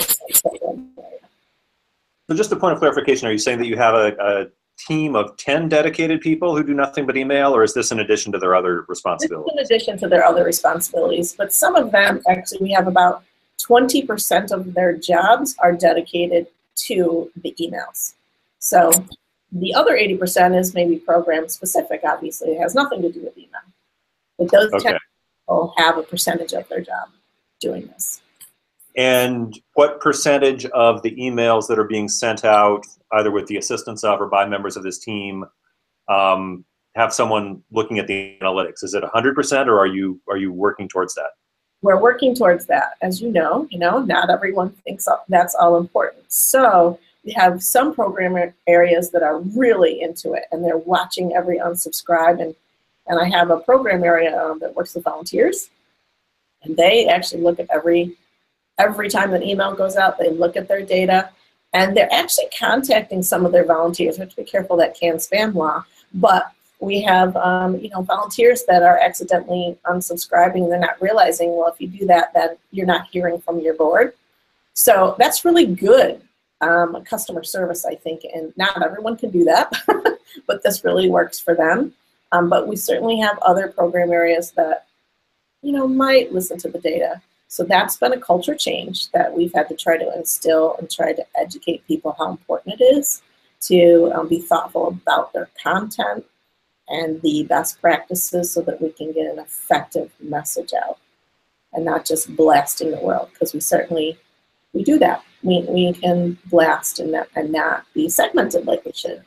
just 2.35 2.53
a 2.53 2.57
point 2.57 2.75
of 2.75 2.79
clarification, 2.79 3.29
are 3.29 3.33
you 3.33 3.39
saying 3.39 3.59
that 3.59 3.67
you 3.67 3.77
have 3.77 3.95
a, 3.95 4.15
a 4.21 4.47
team 4.87 5.15
of 5.17 5.37
10 5.37 5.69
dedicated 5.69 6.21
people 6.21 6.57
who 6.57 6.63
do 6.63 6.75
nothing 6.75 7.07
but 7.07 7.17
email, 7.17 7.55
or 7.55 7.63
is 7.63 7.75
this 7.75 7.93
in 7.93 8.01
addition 8.01 8.33
to 8.33 8.39
their 8.39 8.55
other 8.55 8.85
responsibilities? 8.89 9.53
in 9.53 9.59
addition 9.59 9.99
to 9.99 10.09
their 10.09 10.25
other 10.25 10.45
responsibilities, 10.45 11.35
but 11.37 11.53
some 11.53 11.77
of 11.77 11.93
them, 11.93 12.23
actually, 12.29 12.59
we 12.61 12.73
have 12.73 12.87
about 12.87 13.25
20% 13.69 14.53
of 14.53 14.75
their 14.75 14.97
jobs 14.97 15.55
are 15.59 15.73
dedicated 15.73 16.47
to 16.77 17.31
the 17.43 17.55
emails. 17.61 18.15
So 18.59 18.91
the 19.53 19.75
other 19.75 19.97
80% 19.97 20.59
is 20.59 20.75
maybe 20.75 20.97
program 20.97 21.49
specific, 21.49 22.03
obviously. 22.05 22.51
It 22.51 22.61
has 22.61 22.75
nothing 22.75 23.03
to 23.03 23.11
do 23.11 23.23
with 23.23 23.37
email. 23.37 23.61
But 24.39 24.51
those 24.51 24.73
okay. 24.73 24.91
10 24.91 24.99
people 25.41 25.75
have 25.77 25.99
a 25.99 26.03
percentage 26.03 26.53
of 26.53 26.69
their 26.69 26.81
job 26.81 27.09
doing 27.61 27.87
this. 27.89 28.23
And 28.97 29.59
what 29.75 30.01
percentage 30.01 30.67
of 30.67 31.03
the 31.03 31.13
emails 31.13 31.69
that 31.69 31.79
are 31.79 31.85
being 31.85 32.09
sent 32.09 32.45
out, 32.45 32.85
either 33.13 33.31
with 33.31 33.47
the 33.47 33.57
assistance 33.57 34.03
of 34.03 34.21
or 34.21 34.27
by 34.27 34.47
members 34.47 34.77
of 34.77 34.83
this 34.83 34.99
team, 34.99 35.45
um, 36.09 36.65
have 36.97 37.13
someone 37.13 37.63
looking 37.71 37.99
at 37.99 38.07
the 38.07 38.37
analytics? 38.43 38.83
Is 38.83 38.95
it 38.95 39.05
100% 39.05 39.67
or 39.67 39.79
are 39.79 39.87
you, 39.87 40.21
are 40.29 40.37
you 40.37 40.53
working 40.53 40.89
towards 40.89 41.15
that? 41.15 41.31
We're 41.83 42.01
working 42.01 42.35
towards 42.35 42.67
that. 42.67 42.95
As 43.01 43.23
you 43.23 43.31
know, 43.33 43.67
you 43.71 43.79
know, 43.79 44.01
not 44.01 44.31
everyone 44.31 44.71
thinks 44.85 45.09
that's 45.29 45.55
all 45.55 45.79
important. 45.79 46.31
So 46.31 46.99
we 47.25 47.33
have 47.33 47.63
some 47.63 47.95
program 47.95 48.53
areas 48.67 49.11
that 49.11 49.23
are 49.23 49.39
really 49.41 50.01
into 50.01 50.33
it 50.33 50.45
and 50.53 50.65
they're 50.65 50.79
watching 50.79 51.35
every 51.35 51.59
unsubscribe 51.59 52.41
and 52.41 52.55
and 53.07 53.19
I 53.19 53.29
have 53.29 53.51
a 53.51 53.59
program 53.59 54.05
area 54.05 54.41
um, 54.41 54.61
that 54.61 54.77
works 54.77 54.95
with 54.95 55.05
volunteers 55.05 55.71
and 56.63 56.77
they 56.77 57.09
actually 57.09 57.43
look 57.43 57.59
at 57.59 57.67
every 57.71 58.17
every 58.79 59.09
time 59.09 59.35
an 59.35 59.43
email 59.43 59.75
goes 59.75 59.97
out 59.97 60.19
they 60.19 60.31
look 60.31 60.57
at 60.57 60.69
their 60.69 60.83
data 60.83 61.31
and 61.73 61.97
they're 61.97 62.13
actually 62.13 62.49
contacting 62.59 63.23
some 63.23 63.45
of 63.45 63.53
their 63.53 63.65
volunteers 63.65 64.17
we 64.17 64.21
have 64.21 64.31
to 64.31 64.37
be 64.37 64.45
careful 64.45 64.77
that 64.77 64.99
CAN-SPAM 64.99 65.55
law 65.55 65.85
but 66.15 66.53
we 66.81 67.01
have 67.03 67.37
um, 67.37 67.79
you 67.79 67.91
know 67.91 68.03
volunteers 68.03 68.65
that 68.65 68.83
are 68.83 68.99
accidentally 68.99 69.77
unsubscribing 69.85 70.69
they're 70.69 70.79
not 70.79 71.01
realizing 71.01 71.57
well 71.57 71.69
if 71.69 71.81
you 71.81 71.89
do 71.89 72.07
that 72.07 72.33
then 72.35 72.57
you're 72.71 72.87
not 72.87 73.07
hearing 73.11 73.41
from 73.41 73.61
your 73.61 73.75
board 73.75 74.15
so 74.75 75.15
that's 75.19 75.45
really 75.45 75.67
good 75.67 76.23
um, 76.61 77.03
customer 77.05 77.43
service, 77.43 77.85
I 77.85 77.95
think, 77.95 78.25
and 78.25 78.53
not 78.57 78.83
everyone 78.85 79.17
can 79.17 79.31
do 79.31 79.45
that, 79.45 79.73
but 80.47 80.63
this 80.63 80.85
really 80.85 81.09
works 81.09 81.39
for 81.39 81.55
them. 81.55 81.95
Um, 82.33 82.49
but 82.49 82.69
we 82.69 82.77
certainly 82.77 83.19
have 83.19 83.39
other 83.41 83.69
program 83.69 84.13
areas 84.13 84.53
that, 84.53 84.87
you 85.63 85.73
know, 85.73 85.89
might 85.89 86.33
listen 86.33 86.59
to 86.59 86.69
the 86.69 86.79
data. 86.79 87.21
So 87.49 87.65
that's 87.65 87.97
been 87.97 88.13
a 88.13 88.21
culture 88.21 88.55
change 88.55 89.11
that 89.11 89.33
we've 89.35 89.53
had 89.53 89.69
to 89.69 89.75
try 89.75 89.97
to 89.97 90.15
instill 90.15 90.77
and 90.79 90.89
try 90.89 91.13
to 91.13 91.27
educate 91.37 91.87
people 91.89 92.15
how 92.17 92.31
important 92.31 92.81
it 92.81 92.85
is 92.85 93.23
to 93.63 94.13
um, 94.15 94.29
be 94.29 94.41
thoughtful 94.41 94.89
about 94.89 95.33
their 95.33 95.51
content 95.61 96.25
and 96.91 97.23
the 97.23 97.45
best 97.45 97.81
practices 97.81 98.51
so 98.51 98.61
that 98.63 98.81
we 98.81 98.91
can 98.91 99.13
get 99.13 99.31
an 99.31 99.39
effective 99.39 100.11
message 100.21 100.73
out 100.85 100.99
and 101.73 101.85
not 101.85 102.05
just 102.05 102.35
blasting 102.37 102.91
the 102.91 103.01
world 103.01 103.29
because 103.33 103.55
we 103.55 103.61
certainly 103.61 104.19
we 104.73 104.85
do 104.85 104.99
that 104.99 105.25
we, 105.43 105.65
we 105.69 105.93
can 105.93 106.39
blast 106.47 107.01
and 107.01 107.13
not, 107.13 107.29
and 107.37 107.53
not 107.53 107.85
be 107.95 108.09
segmented 108.09 108.67
like 108.67 108.85
we 108.85 108.93
should. 108.93 109.23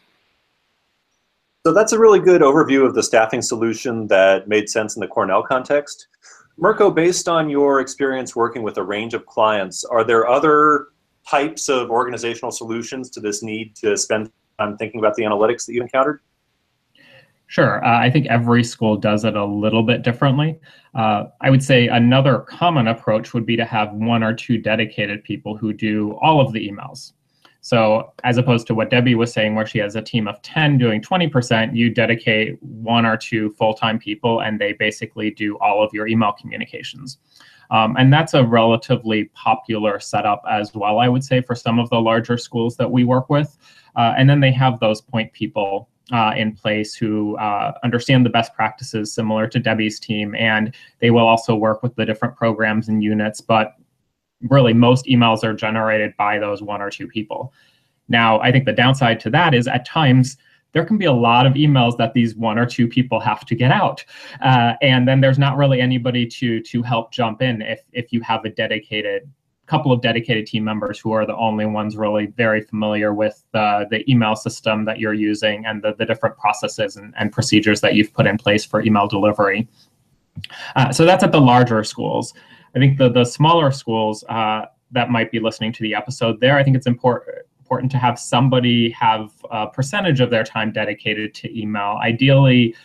So 1.65 1.73
that's 1.73 1.93
a 1.93 1.99
really 1.99 2.19
good 2.19 2.41
overview 2.41 2.85
of 2.85 2.93
the 2.93 3.03
staffing 3.03 3.41
solution 3.41 4.07
that 4.07 4.47
made 4.47 4.69
sense 4.69 4.95
in 4.95 4.99
the 4.99 5.07
Cornell 5.07 5.43
context. 5.43 6.07
Mirko, 6.57 6.91
based 6.91 7.27
on 7.27 7.49
your 7.49 7.79
experience 7.79 8.35
working 8.35 8.63
with 8.63 8.77
a 8.77 8.83
range 8.83 9.13
of 9.13 9.25
clients, 9.25 9.83
are 9.85 10.03
there 10.03 10.27
other 10.27 10.87
types 11.27 11.69
of 11.69 11.89
organizational 11.89 12.51
solutions 12.51 13.09
to 13.11 13.21
this 13.21 13.41
need 13.41 13.75
to 13.77 13.95
spend 13.95 14.29
time 14.59 14.77
thinking 14.77 14.99
about 14.99 15.15
the 15.15 15.23
analytics 15.23 15.65
that 15.65 15.73
you 15.73 15.81
encountered? 15.81 16.19
Sure. 17.53 17.85
Uh, 17.85 17.99
I 17.99 18.09
think 18.09 18.25
every 18.31 18.63
school 18.63 18.97
does 18.97 19.25
it 19.25 19.35
a 19.35 19.45
little 19.45 19.83
bit 19.83 20.01
differently. 20.01 20.59
Uh, 20.95 21.25
I 21.39 21.51
would 21.51 21.63
say 21.63 21.87
another 21.87 22.39
common 22.39 22.87
approach 22.87 23.35
would 23.35 23.45
be 23.45 23.55
to 23.55 23.63
have 23.63 23.93
one 23.93 24.23
or 24.23 24.33
two 24.33 24.57
dedicated 24.57 25.23
people 25.23 25.55
who 25.55 25.71
do 25.71 26.17
all 26.19 26.41
of 26.41 26.51
the 26.51 26.67
emails. 26.67 27.11
So 27.61 28.11
as 28.23 28.39
opposed 28.39 28.65
to 28.67 28.73
what 28.73 28.89
Debbie 28.89 29.13
was 29.13 29.31
saying, 29.31 29.53
where 29.53 29.67
she 29.67 29.77
has 29.77 29.95
a 29.95 30.01
team 30.01 30.27
of 30.27 30.41
10 30.41 30.79
doing 30.79 30.99
20%, 30.99 31.75
you 31.75 31.91
dedicate 31.91 32.57
one 32.63 33.05
or 33.05 33.17
two 33.17 33.51
full-time 33.51 33.99
people 33.99 34.39
and 34.39 34.59
they 34.59 34.73
basically 34.73 35.29
do 35.29 35.55
all 35.59 35.83
of 35.83 35.93
your 35.93 36.07
email 36.07 36.31
communications. 36.31 37.19
Um, 37.69 37.95
and 37.99 38.11
that's 38.11 38.33
a 38.33 38.43
relatively 38.43 39.25
popular 39.35 39.99
setup 39.99 40.41
as 40.49 40.73
well, 40.73 40.97
I 40.97 41.07
would 41.07 41.23
say, 41.23 41.39
for 41.39 41.53
some 41.53 41.77
of 41.77 41.87
the 41.91 42.01
larger 42.01 42.39
schools 42.39 42.77
that 42.77 42.89
we 42.89 43.03
work 43.03 43.29
with. 43.29 43.55
Uh, 43.95 44.15
and 44.17 44.27
then 44.27 44.39
they 44.39 44.51
have 44.51 44.79
those 44.79 45.01
point 45.01 45.31
people 45.33 45.87
uh, 46.11 46.33
in 46.35 46.53
place 46.53 46.93
who 46.93 47.37
uh, 47.37 47.73
understand 47.83 48.25
the 48.25 48.29
best 48.29 48.53
practices 48.53 49.13
similar 49.13 49.47
to 49.47 49.59
Debbie's 49.59 49.99
team, 49.99 50.35
and 50.35 50.75
they 50.99 51.11
will 51.11 51.25
also 51.27 51.55
work 51.55 51.81
with 51.81 51.95
the 51.95 52.05
different 52.05 52.35
programs 52.35 52.89
and 52.89 53.03
units. 53.03 53.39
But 53.41 53.75
really 54.49 54.73
most 54.73 55.05
emails 55.05 55.43
are 55.43 55.53
generated 55.53 56.13
by 56.17 56.39
those 56.39 56.61
one 56.61 56.81
or 56.81 56.89
two 56.89 57.07
people. 57.07 57.53
Now, 58.09 58.39
I 58.41 58.51
think 58.51 58.65
the 58.65 58.73
downside 58.73 59.19
to 59.21 59.29
that 59.29 59.53
is 59.53 59.67
at 59.67 59.85
times 59.85 60.37
there 60.73 60.83
can 60.83 60.97
be 60.97 61.05
a 61.05 61.13
lot 61.13 61.45
of 61.45 61.53
emails 61.53 61.97
that 61.97 62.13
these 62.13 62.35
one 62.35 62.57
or 62.57 62.65
two 62.65 62.87
people 62.87 63.19
have 63.19 63.45
to 63.45 63.55
get 63.55 63.71
out, 63.71 64.03
uh, 64.41 64.73
and 64.81 65.07
then 65.07 65.21
there's 65.21 65.39
not 65.39 65.55
really 65.55 65.79
anybody 65.79 66.25
to 66.27 66.61
to 66.61 66.81
help 66.81 67.13
jump 67.13 67.41
in 67.41 67.61
if 67.61 67.81
if 67.93 68.11
you 68.11 68.21
have 68.21 68.43
a 68.43 68.49
dedicated 68.49 69.31
couple 69.65 69.91
of 69.91 70.01
dedicated 70.01 70.45
team 70.45 70.63
members 70.63 70.99
who 70.99 71.11
are 71.11 71.25
the 71.25 71.35
only 71.35 71.65
ones 71.65 71.95
really 71.95 72.25
very 72.25 72.61
familiar 72.61 73.13
with 73.13 73.43
the 73.53 74.03
email 74.09 74.35
system 74.35 74.83
that 74.85 74.99
you're 74.99 75.13
using 75.13 75.65
and 75.65 75.81
the, 75.81 75.93
the 75.95 76.05
different 76.05 76.37
processes 76.37 76.97
and, 76.97 77.13
and 77.17 77.31
procedures 77.31 77.79
that 77.79 77.95
you've 77.95 78.13
put 78.13 78.27
in 78.27 78.37
place 78.37 78.65
for 78.65 78.81
email 78.81 79.07
delivery. 79.07 79.67
Uh, 80.75 80.91
so 80.91 81.05
that's 81.05 81.23
at 81.23 81.31
the 81.31 81.39
larger 81.39 81.83
schools. 81.83 82.33
I 82.75 82.79
think 82.79 82.97
the 82.97 83.09
the 83.09 83.23
smaller 83.23 83.71
schools 83.71 84.23
uh, 84.29 84.65
that 84.91 85.09
might 85.09 85.31
be 85.31 85.39
listening 85.39 85.71
to 85.73 85.83
the 85.83 85.93
episode 85.95 86.39
there, 86.39 86.57
I 86.57 86.63
think 86.63 86.75
it's 86.75 86.87
important 86.87 87.45
important 87.59 87.91
to 87.91 87.97
have 87.97 88.19
somebody 88.19 88.89
have 88.91 89.31
a 89.49 89.67
percentage 89.67 90.19
of 90.19 90.29
their 90.29 90.43
time 90.43 90.71
dedicated 90.71 91.33
to 91.33 91.59
email. 91.59 91.97
Ideally, 92.03 92.75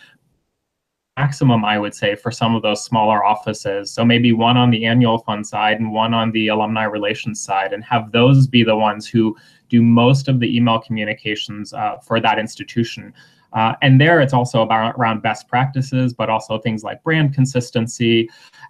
maximum, 1.19 1.65
I 1.65 1.77
would 1.77 1.93
say, 1.93 2.15
for 2.15 2.31
some 2.31 2.55
of 2.55 2.61
those 2.61 2.81
smaller 2.83 3.19
offices. 3.25 3.91
So 3.91 4.05
maybe 4.05 4.31
one 4.31 4.57
on 4.63 4.69
the 4.69 4.85
annual 4.85 5.17
fund 5.17 5.45
side 5.45 5.77
and 5.79 5.91
one 5.91 6.13
on 6.13 6.31
the 6.31 6.47
alumni 6.47 6.85
relations 6.85 7.37
side, 7.49 7.73
and 7.73 7.83
have 7.83 8.13
those 8.13 8.47
be 8.47 8.63
the 8.63 8.75
ones 8.75 9.03
who 9.05 9.35
do 9.67 9.81
most 9.81 10.29
of 10.29 10.39
the 10.39 10.49
email 10.55 10.79
communications 10.79 11.73
uh, 11.73 11.97
for 12.07 12.21
that 12.21 12.39
institution. 12.39 13.13
Uh, 13.51 13.73
and 13.81 13.99
there 13.99 14.21
it's 14.21 14.33
also 14.39 14.61
about 14.61 14.95
around 14.97 15.21
best 15.21 15.47
practices, 15.49 16.13
but 16.13 16.29
also 16.29 16.57
things 16.57 16.83
like 16.83 17.03
brand 17.03 17.33
consistency 17.33 18.29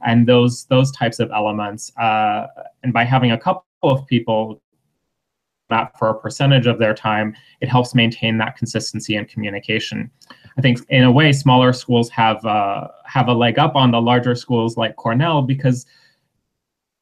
and 0.09 0.27
those 0.27 0.65
those 0.73 0.89
types 1.01 1.19
of 1.19 1.29
elements. 1.31 1.91
Uh, 1.97 2.47
and 2.83 2.91
by 2.93 3.03
having 3.03 3.31
a 3.31 3.37
couple 3.37 3.65
of 3.83 4.07
people 4.07 4.61
that 5.69 5.97
for 5.99 6.09
a 6.09 6.19
percentage 6.19 6.67
of 6.67 6.79
their 6.79 6.95
time, 6.95 7.35
it 7.61 7.69
helps 7.69 7.93
maintain 7.93 8.37
that 8.39 8.55
consistency 8.55 9.15
and 9.17 9.27
communication. 9.27 10.09
I 10.57 10.61
think 10.61 10.79
in 10.89 11.03
a 11.03 11.11
way, 11.11 11.31
smaller 11.31 11.73
schools 11.73 12.09
have 12.09 12.43
uh, 12.45 12.87
have 13.05 13.27
a 13.27 13.33
leg 13.33 13.59
up 13.59 13.75
on 13.75 13.91
the 13.91 14.01
larger 14.01 14.35
schools 14.35 14.77
like 14.77 14.95
Cornell 14.95 15.41
because 15.41 15.85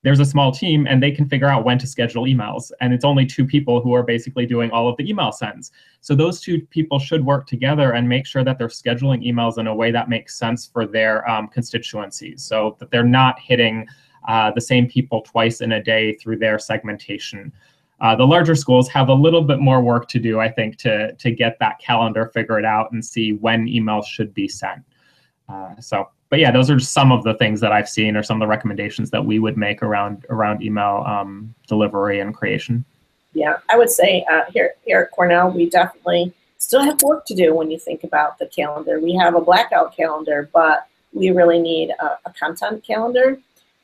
there's 0.03 0.19
a 0.19 0.25
small 0.25 0.51
team 0.51 0.87
and 0.87 1.01
they 1.01 1.11
can 1.11 1.27
figure 1.27 1.47
out 1.47 1.65
when 1.65 1.77
to 1.79 1.87
schedule 1.87 2.25
emails. 2.25 2.71
And 2.79 2.93
it's 2.93 3.03
only 3.03 3.25
two 3.25 3.45
people 3.45 3.81
who 3.81 3.93
are 3.93 4.03
basically 4.03 4.45
doing 4.45 4.71
all 4.71 4.87
of 4.87 4.95
the 4.95 5.09
email 5.09 5.31
sends. 5.31 5.71
So 6.01 6.15
those 6.15 6.39
two 6.39 6.61
people 6.67 6.99
should 6.99 7.25
work 7.25 7.47
together 7.47 7.91
and 7.91 8.07
make 8.07 8.25
sure 8.25 8.43
that 8.43 8.57
they're 8.57 8.67
scheduling 8.67 9.25
emails 9.27 9.57
in 9.57 9.67
a 9.67 9.75
way 9.75 9.91
that 9.91 10.07
makes 10.07 10.37
sense 10.37 10.65
for 10.65 10.85
their 10.85 11.27
um, 11.29 11.47
constituencies 11.47 12.43
so 12.43 12.77
that 12.79 12.91
they're 12.91 13.03
not 13.03 13.39
hitting 13.39 13.85
uh, 14.27 14.51
the 14.51 14.61
same 14.61 14.87
people 14.87 15.21
twice 15.21 15.61
in 15.61 15.73
a 15.73 15.83
day 15.83 16.13
through 16.13 16.37
their 16.37 16.59
segmentation. 16.59 17.51
Uh, 17.99 18.15
the 18.15 18.25
larger 18.25 18.55
schools 18.55 18.87
have 18.89 19.09
a 19.09 19.13
little 19.13 19.41
bit 19.41 19.59
more 19.59 19.81
work 19.81 20.07
to 20.07 20.19
do, 20.19 20.39
I 20.39 20.49
think, 20.49 20.77
to, 20.77 21.13
to 21.13 21.31
get 21.31 21.57
that 21.59 21.79
calendar 21.79 22.27
figured 22.33 22.63
out 22.63 22.91
and 22.91 23.03
see 23.03 23.33
when 23.33 23.65
emails 23.67 24.05
should 24.05 24.33
be 24.33 24.47
sent. 24.47 24.83
Uh, 25.49 25.79
so 25.79 26.09
but 26.29 26.39
yeah, 26.39 26.51
those 26.51 26.69
are 26.69 26.79
some 26.79 27.11
of 27.11 27.23
the 27.23 27.35
things 27.35 27.61
that 27.61 27.71
I've 27.71 27.87
seen 27.87 28.17
or 28.17 28.23
some 28.23 28.37
of 28.37 28.45
the 28.45 28.49
recommendations 28.49 29.09
that 29.11 29.23
we 29.23 29.39
would 29.39 29.57
make 29.57 29.81
around 29.81 30.25
around 30.29 30.61
email 30.61 31.03
um, 31.07 31.53
delivery 31.67 32.19
and 32.19 32.33
creation. 32.33 32.83
Yeah, 33.33 33.57
I 33.69 33.77
would 33.77 33.89
say 33.89 34.25
uh, 34.31 34.43
here 34.51 34.73
here 34.85 35.01
at 35.01 35.11
Cornell, 35.11 35.51
we 35.51 35.69
definitely 35.69 36.33
still 36.57 36.83
have 36.83 37.01
work 37.01 37.25
to 37.27 37.35
do 37.35 37.53
when 37.53 37.71
you 37.71 37.79
think 37.79 38.03
about 38.03 38.39
the 38.39 38.47
calendar. 38.47 38.99
We 38.99 39.15
have 39.15 39.35
a 39.35 39.41
blackout 39.41 39.95
calendar, 39.95 40.49
but 40.53 40.87
we 41.13 41.29
really 41.29 41.59
need 41.59 41.91
a, 41.91 42.17
a 42.25 42.33
content 42.37 42.83
calendar, 42.83 43.39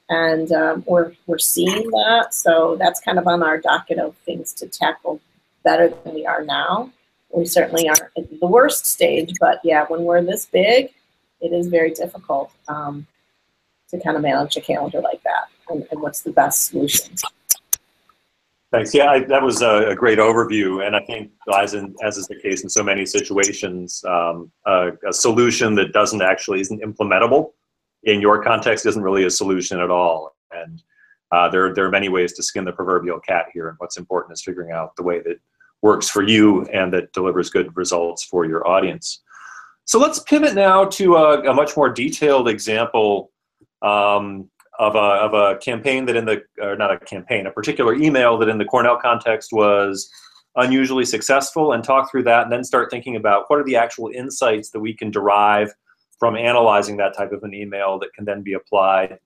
and 0.09 0.51
um, 0.51 0.83
we're 0.87 1.13
we're 1.27 1.37
seeing 1.37 1.89
that. 1.89 2.33
So 2.33 2.75
that's 2.79 2.99
kind 2.99 3.19
of 3.19 3.27
on 3.27 3.43
our 3.43 3.57
docket 3.57 3.99
of 3.99 4.15
things 4.25 4.53
to 4.53 4.67
tackle 4.67 5.21
better 5.63 5.89
than 5.89 6.13
we 6.13 6.25
are 6.25 6.43
now. 6.43 6.91
We 7.29 7.45
certainly 7.45 7.87
aren't 7.87 8.03
at 8.17 8.39
the 8.39 8.47
worst 8.47 8.85
stage, 8.85 9.33
but 9.39 9.59
yeah, 9.63 9.85
when 9.87 10.03
we're 10.03 10.21
this 10.21 10.45
big 10.45 10.93
it 11.43 11.51
is 11.51 11.67
very 11.67 11.91
difficult 11.91 12.51
um, 12.67 13.05
to 13.89 13.99
kind 13.99 14.15
of 14.15 14.23
manage 14.23 14.55
a 14.57 14.61
calendar 14.61 15.01
like 15.01 15.21
that 15.23 15.49
and, 15.69 15.85
and 15.91 16.01
what's 16.01 16.21
the 16.21 16.31
best 16.31 16.67
solution. 16.67 17.13
Thanks. 18.71 18.95
Yeah, 18.95 19.09
I, 19.09 19.19
that 19.25 19.43
was 19.43 19.61
a, 19.61 19.89
a, 19.89 19.95
great 19.95 20.17
overview, 20.17 20.83
and 20.83 20.95
I 20.95 21.01
think, 21.01 21.29
as 21.53 21.75
in, 21.75 21.95
as 22.03 22.17
is 22.17 22.25
the 22.25 22.35
case 22.35 22.63
in 22.63 22.69
so 22.69 22.81
many 22.81 23.05
situations, 23.05 24.03
um, 24.05 24.51
a, 24.65 24.93
a, 25.07 25.13
solution 25.13 25.75
that 25.75 25.93
doesn't 25.93 26.23
actually 26.23 26.59
isn't 26.61 26.81
implementable 26.81 27.51
in 28.03 28.21
your 28.21 28.43
context 28.43 28.85
isn't 28.85 29.01
really 29.01 29.25
a 29.25 29.29
solution 29.29 29.79
at 29.79 29.89
all. 29.89 30.35
And 30.51 30.81
uh, 31.31 31.49
there 31.49 31.73
there 31.73 31.85
are 31.85 31.91
many 31.91 32.09
ways 32.09 32.33
to 32.33 32.43
skin 32.43 32.65
the 32.65 32.71
proverbial 32.71 33.19
cat 33.19 33.47
here, 33.53 33.69
and 33.69 33.77
what's 33.79 33.97
important 33.97 34.33
is 34.33 34.43
figuring 34.43 34.71
out 34.71 34.95
the 34.95 35.03
way 35.03 35.19
that 35.21 35.37
works 35.81 36.09
for 36.09 36.23
you 36.23 36.65
and 36.67 36.93
that 36.93 37.11
delivers 37.13 37.49
good 37.49 37.75
results 37.75 38.23
for 38.23 38.45
your 38.45 38.67
audience. 38.67 39.21
So 39.85 39.99
let's 39.99 40.19
pivot 40.19 40.55
now 40.55 40.85
to 40.85 41.15
a, 41.17 41.51
a 41.51 41.53
much 41.53 41.75
more 41.75 41.89
detailed 41.89 42.47
example 42.47 43.31
um, 43.81 44.49
of, 44.79 44.95
a, 44.95 44.97
of 44.97 45.33
a 45.33 45.57
campaign 45.57 46.05
that 46.05 46.15
in 46.15 46.25
the, 46.25 46.41
or 46.61 46.77
not 46.77 46.91
a 46.91 46.97
campaign, 46.97 47.47
a 47.47 47.51
particular 47.51 47.93
email 47.93 48.37
that 48.37 48.47
in 48.47 48.57
the 48.57 48.65
Cornell 48.65 48.97
context 48.97 49.51
was 49.51 50.09
unusually 50.55 51.03
successful 51.03 51.73
and 51.73 51.83
talk 51.83 52.09
through 52.09 52.23
that 52.23 52.43
and 52.43 52.51
then 52.51 52.63
start 52.63 52.89
thinking 52.89 53.17
about 53.17 53.43
what 53.49 53.59
are 53.59 53.63
the 53.65 53.75
actual 53.75 54.09
insights 54.13 54.69
that 54.69 54.79
we 54.79 54.93
can 54.93 55.11
derive 55.11 55.73
from 56.19 56.35
analyzing 56.35 56.97
that 56.97 57.15
type 57.15 57.31
of 57.31 57.43
an 57.43 57.53
email 57.53 57.99
that 57.99 58.13
can 58.13 58.25
then 58.25 58.41
be 58.41 58.53
applied 58.53 59.19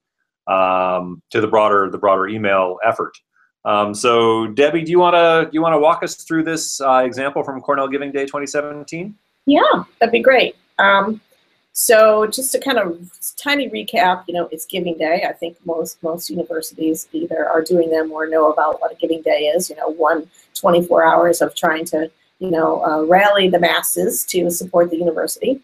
um, 0.47 1.21
to 1.29 1.41
the 1.41 1.47
broader 1.47 1.89
the 1.89 1.97
broader 1.97 2.27
email 2.27 2.77
effort. 2.85 3.17
Um, 3.65 3.93
so 3.93 4.47
Debbie, 4.47 4.83
do 4.83 4.91
you 4.91 4.99
want 4.99 5.15
to 5.15 5.49
you 5.51 5.61
want 5.61 5.73
to 5.73 5.79
walk 5.79 6.03
us 6.03 6.15
through 6.15 6.43
this 6.43 6.79
uh, 6.81 7.01
example 7.03 7.43
from 7.43 7.59
Cornell 7.61 7.87
Giving 7.87 8.11
Day 8.11 8.25
2017? 8.25 9.15
Yeah, 9.45 9.61
that'd 9.99 10.11
be 10.11 10.21
great. 10.21 10.55
Um, 10.79 11.21
so 11.73 12.25
just 12.25 12.51
to 12.53 12.59
kind 12.59 12.79
of 12.79 13.11
tiny 13.35 13.69
recap, 13.69 14.23
you 14.27 14.33
know, 14.33 14.49
it's 14.51 14.65
Giving 14.65 14.97
Day. 14.97 15.25
I 15.27 15.33
think 15.33 15.57
most 15.65 16.01
most 16.01 16.29
universities 16.29 17.07
either 17.11 17.47
are 17.47 17.61
doing 17.61 17.91
them 17.91 18.11
or 18.11 18.27
know 18.27 18.51
about 18.51 18.81
what 18.81 18.91
a 18.91 18.95
Giving 18.95 19.21
Day 19.21 19.51
is. 19.55 19.69
You 19.69 19.75
know, 19.75 19.89
one 19.89 20.29
24 20.55 21.05
hours 21.05 21.41
of 21.41 21.53
trying 21.53 21.85
to 21.85 22.09
you 22.39 22.49
know 22.49 22.83
uh, 22.83 23.03
rally 23.03 23.49
the 23.49 23.59
masses 23.59 24.23
to 24.25 24.49
support 24.49 24.89
the 24.89 24.97
university. 24.97 25.61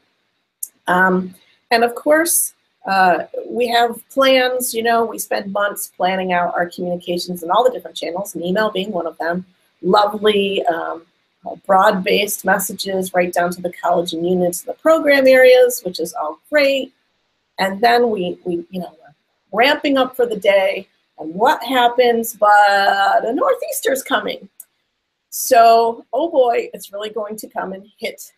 Um, 0.88 1.36
and 1.72 1.84
of 1.84 1.96
course, 1.96 2.54
uh, 2.86 3.26
we 3.48 3.68
have 3.68 3.98
plans. 4.10 4.74
You 4.74 4.84
know, 4.84 5.06
we 5.06 5.20
spend 5.20 5.52
months 5.52 5.92
planning 5.96 6.34
out 6.34 6.54
our 6.56 6.70
communications 6.70 7.44
and 7.44 7.52
all 7.52 7.64
the 7.64 7.72
different 7.72 7.98
channels, 7.98 8.36
and 8.36 8.44
email 8.44 8.72
being 8.72 8.92
one 8.92 9.08
of 9.08 9.18
them. 9.18 9.46
Lovely. 9.82 10.66
Um, 10.66 11.06
uh, 11.46 11.56
broad-based 11.66 12.46
messages 12.46 13.14
right 13.14 13.34
down 13.34 13.52
to 13.52 13.62
the 13.62 13.74
college 13.74 14.14
and 14.14 14.26
units 14.26 14.62
and 14.62 14.70
the 14.74 14.80
program 14.80 15.28
areas, 15.28 15.82
which 15.84 16.00
is 16.00 16.14
all 16.14 16.40
great. 16.50 16.94
And 17.60 17.82
then 17.82 18.10
we, 18.10 18.38
we 18.46 18.66
you 18.70 18.80
know, 18.80 18.96
ramping 19.52 19.98
up 19.98 20.16
for 20.16 20.26
the 20.26 20.38
day. 20.38 20.88
And 21.20 21.34
what 21.36 21.62
happens? 21.64 22.34
But 22.34 23.26
a 23.26 23.34
northeaster's 23.34 24.04
coming. 24.04 24.48
So, 25.30 26.06
oh 26.14 26.30
boy, 26.30 26.70
it's 26.74 26.94
really 26.94 27.10
going 27.10 27.36
to 27.38 27.50
come 27.50 27.74
and 27.74 27.90
hit 27.98 28.32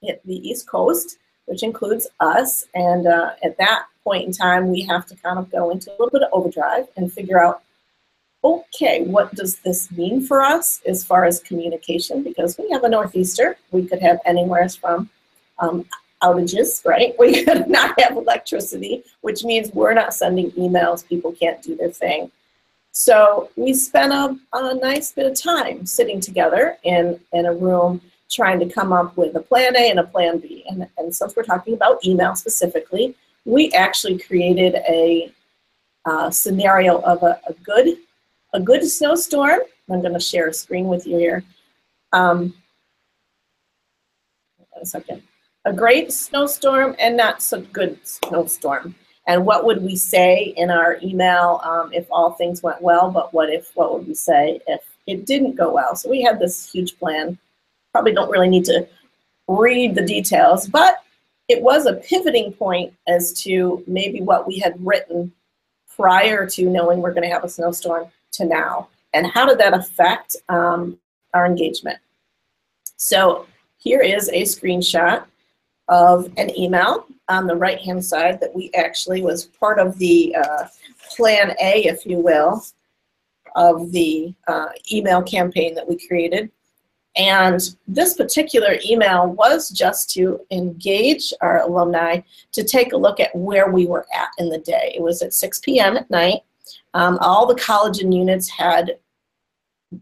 hit 0.00 0.20
the 0.24 0.48
East 0.48 0.68
Coast, 0.68 1.18
which 1.48 1.62
includes 1.62 2.06
us. 2.20 2.66
And 2.74 3.06
uh, 3.06 3.32
at 3.42 3.58
that 3.58 3.86
point 4.04 4.26
in 4.26 4.32
time, 4.32 4.70
we 4.70 4.82
have 4.82 5.06
to 5.06 5.16
kind 5.16 5.38
of 5.38 5.50
go 5.50 5.70
into 5.70 5.90
a 5.90 5.92
little 5.92 6.10
bit 6.10 6.22
of 6.22 6.28
overdrive 6.32 6.86
and 6.96 7.12
figure 7.12 7.42
out 7.42 7.62
okay, 8.44 9.02
what 9.02 9.34
does 9.34 9.58
this 9.58 9.90
mean 9.90 10.24
for 10.24 10.42
us 10.42 10.80
as 10.86 11.04
far 11.04 11.24
as 11.24 11.40
communication? 11.40 12.22
Because 12.22 12.56
we 12.56 12.70
have 12.70 12.84
a 12.84 12.88
Northeaster, 12.88 13.56
we 13.72 13.84
could 13.84 14.00
have 14.00 14.20
anywhere 14.24 14.68
from 14.68 15.10
um, 15.58 15.84
outages, 16.22 16.84
right? 16.84 17.14
We 17.18 17.44
could 17.44 17.68
not 17.68 18.00
have 18.00 18.16
electricity, 18.16 19.02
which 19.22 19.44
means 19.44 19.72
we're 19.72 19.94
not 19.94 20.14
sending 20.14 20.52
emails, 20.52 21.06
people 21.06 21.32
can't 21.32 21.60
do 21.62 21.76
their 21.76 21.90
thing. 21.90 22.30
So 22.92 23.50
we 23.56 23.74
spent 23.74 24.12
a, 24.12 24.38
a 24.52 24.74
nice 24.74 25.12
bit 25.12 25.26
of 25.26 25.40
time 25.40 25.84
sitting 25.86 26.20
together 26.20 26.78
in, 26.84 27.20
in 27.32 27.46
a 27.46 27.52
room 27.52 28.00
trying 28.30 28.58
to 28.60 28.68
come 28.68 28.92
up 28.92 29.16
with 29.16 29.34
a 29.36 29.40
plan 29.40 29.76
A 29.76 29.90
and 29.90 30.00
a 30.00 30.04
plan 30.04 30.38
B. 30.38 30.64
And, 30.68 30.88
and 30.98 31.14
since 31.14 31.34
we're 31.34 31.42
talking 31.42 31.74
about 31.74 32.04
email 32.04 32.34
specifically, 32.34 33.14
we 33.44 33.72
actually 33.72 34.18
created 34.18 34.74
a 34.88 35.32
uh, 36.04 36.30
scenario 36.30 37.00
of 37.02 37.22
a, 37.22 37.40
a 37.46 37.52
good 37.64 37.96
a 38.54 38.60
good 38.60 38.86
snowstorm 38.88 39.60
I'm 39.90 40.00
going 40.00 40.14
to 40.14 40.20
share 40.20 40.48
a 40.48 40.52
screen 40.52 40.86
with 40.86 41.06
you 41.06 41.18
here. 41.18 41.44
Um, 42.12 42.54
a 44.80 44.86
second. 44.86 45.22
A 45.64 45.72
great 45.72 46.12
snowstorm 46.12 46.94
and 46.98 47.16
not 47.16 47.42
so 47.42 47.60
good 47.60 47.98
snowstorm. 48.06 48.94
And 49.26 49.44
what 49.44 49.64
would 49.64 49.82
we 49.82 49.96
say 49.96 50.54
in 50.56 50.70
our 50.70 50.98
email 51.02 51.60
um, 51.64 51.92
if 51.92 52.06
all 52.10 52.32
things 52.32 52.62
went 52.62 52.80
well? 52.80 53.10
But 53.10 53.34
what 53.34 53.50
if? 53.50 53.74
What 53.74 53.92
would 53.92 54.06
we 54.06 54.14
say 54.14 54.60
if 54.66 54.80
it 55.06 55.26
didn't 55.26 55.56
go 55.56 55.72
well? 55.72 55.96
So 55.96 56.08
we 56.08 56.22
had 56.22 56.38
this 56.38 56.70
huge 56.70 56.98
plan. 56.98 57.38
Probably 57.98 58.14
don't 58.14 58.30
really 58.30 58.48
need 58.48 58.64
to 58.66 58.86
read 59.48 59.96
the 59.96 60.02
details, 60.02 60.68
but 60.68 60.98
it 61.48 61.60
was 61.60 61.84
a 61.84 61.94
pivoting 61.94 62.52
point 62.52 62.94
as 63.08 63.32
to 63.42 63.82
maybe 63.88 64.20
what 64.20 64.46
we 64.46 64.60
had 64.60 64.76
written 64.78 65.32
prior 65.96 66.46
to 66.46 66.70
knowing 66.70 67.00
we're 67.00 67.12
going 67.12 67.28
to 67.28 67.34
have 67.34 67.42
a 67.42 67.48
snowstorm 67.48 68.06
to 68.34 68.44
now. 68.44 68.86
And 69.14 69.26
how 69.26 69.46
did 69.46 69.58
that 69.58 69.74
affect 69.74 70.36
um, 70.48 70.96
our 71.34 71.44
engagement? 71.44 71.98
So 72.98 73.48
here 73.78 74.00
is 74.00 74.28
a 74.28 74.42
screenshot 74.42 75.24
of 75.88 76.30
an 76.36 76.56
email 76.56 77.04
on 77.28 77.48
the 77.48 77.56
right 77.56 77.80
hand 77.80 78.04
side 78.04 78.38
that 78.40 78.54
we 78.54 78.70
actually 78.74 79.22
was 79.22 79.46
part 79.46 79.80
of 79.80 79.98
the 79.98 80.36
uh, 80.36 80.68
plan 81.16 81.56
A, 81.60 81.84
if 81.86 82.06
you 82.06 82.20
will, 82.20 82.62
of 83.56 83.90
the 83.90 84.32
uh, 84.46 84.68
email 84.92 85.20
campaign 85.20 85.74
that 85.74 85.88
we 85.88 85.98
created. 86.06 86.52
And 87.16 87.60
this 87.86 88.14
particular 88.14 88.78
email 88.88 89.28
was 89.28 89.70
just 89.70 90.10
to 90.10 90.40
engage 90.50 91.32
our 91.40 91.62
alumni 91.62 92.20
to 92.52 92.62
take 92.62 92.92
a 92.92 92.96
look 92.96 93.18
at 93.18 93.34
where 93.34 93.70
we 93.70 93.86
were 93.86 94.06
at 94.14 94.28
in 94.38 94.50
the 94.50 94.58
day. 94.58 94.92
It 94.94 95.02
was 95.02 95.20
at 95.22 95.34
6 95.34 95.60
p.m. 95.60 95.96
at 95.96 96.10
night. 96.10 96.42
Um, 96.94 97.18
all 97.20 97.46
the 97.46 97.54
college 97.54 98.00
and 98.00 98.14
units 98.14 98.48
had 98.48 98.98